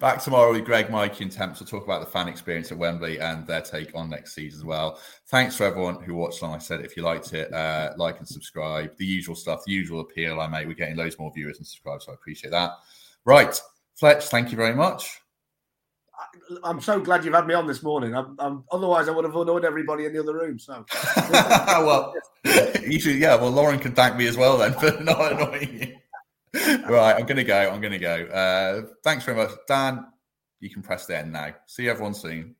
Back 0.00 0.20
tomorrow 0.20 0.52
with 0.52 0.64
Greg, 0.64 0.90
Mikey, 0.90 1.24
and 1.24 1.32
Temps 1.32 1.60
to 1.60 1.64
talk 1.64 1.84
about 1.84 2.00
the 2.04 2.10
fan 2.10 2.26
experience 2.26 2.72
at 2.72 2.76
Wembley 2.76 3.20
and 3.20 3.46
their 3.46 3.62
take 3.62 3.94
on 3.94 4.10
next 4.10 4.34
season 4.34 4.60
as 4.60 4.64
well. 4.64 5.00
Thanks 5.28 5.56
for 5.56 5.64
everyone 5.64 6.02
who 6.02 6.14
watched 6.16 6.42
Like 6.42 6.56
I 6.56 6.58
said, 6.58 6.84
if 6.84 6.96
you 6.96 7.04
liked 7.04 7.32
it, 7.32 7.52
uh, 7.52 7.92
like 7.96 8.18
and 8.18 8.26
subscribe. 8.26 8.96
The 8.98 9.06
usual 9.06 9.36
stuff, 9.36 9.64
the 9.64 9.72
usual 9.72 10.00
appeal 10.00 10.40
I 10.40 10.48
make. 10.48 10.66
We're 10.66 10.74
getting 10.74 10.96
loads 10.96 11.18
more 11.20 11.32
viewers 11.32 11.58
and 11.58 11.66
subscribers, 11.66 12.04
so 12.04 12.12
I 12.12 12.14
appreciate 12.16 12.50
that. 12.50 12.72
Right, 13.24 13.58
Fletch, 13.94 14.26
thank 14.26 14.50
you 14.50 14.56
very 14.56 14.74
much. 14.74 15.20
I'm 16.62 16.80
so 16.80 17.00
glad 17.00 17.24
you've 17.24 17.34
had 17.34 17.46
me 17.46 17.54
on 17.54 17.66
this 17.66 17.82
morning. 17.82 18.14
I'm, 18.14 18.36
I'm, 18.38 18.64
otherwise, 18.70 19.08
I 19.08 19.12
would 19.12 19.24
have 19.24 19.34
annoyed 19.34 19.64
everybody 19.64 20.04
in 20.04 20.12
the 20.12 20.20
other 20.20 20.34
room. 20.34 20.58
So, 20.58 20.84
well, 21.30 22.14
you 22.86 23.00
should, 23.00 23.16
yeah. 23.16 23.34
Well, 23.36 23.50
Lauren 23.50 23.78
can 23.78 23.94
thank 23.94 24.16
me 24.16 24.26
as 24.26 24.36
well 24.36 24.58
then 24.58 24.74
for 24.74 24.90
not 25.02 25.32
annoying 25.32 25.78
you. 26.52 26.78
right, 26.88 27.16
I'm 27.18 27.26
gonna 27.26 27.44
go. 27.44 27.70
I'm 27.70 27.80
gonna 27.80 27.98
go. 27.98 28.26
Uh, 28.26 28.82
thanks 29.02 29.24
very 29.24 29.36
much, 29.36 29.50
Dan. 29.66 30.06
You 30.60 30.70
can 30.70 30.82
press 30.82 31.06
the 31.06 31.18
end 31.18 31.32
now. 31.32 31.54
See 31.66 31.88
everyone 31.88 32.14
soon. 32.14 32.54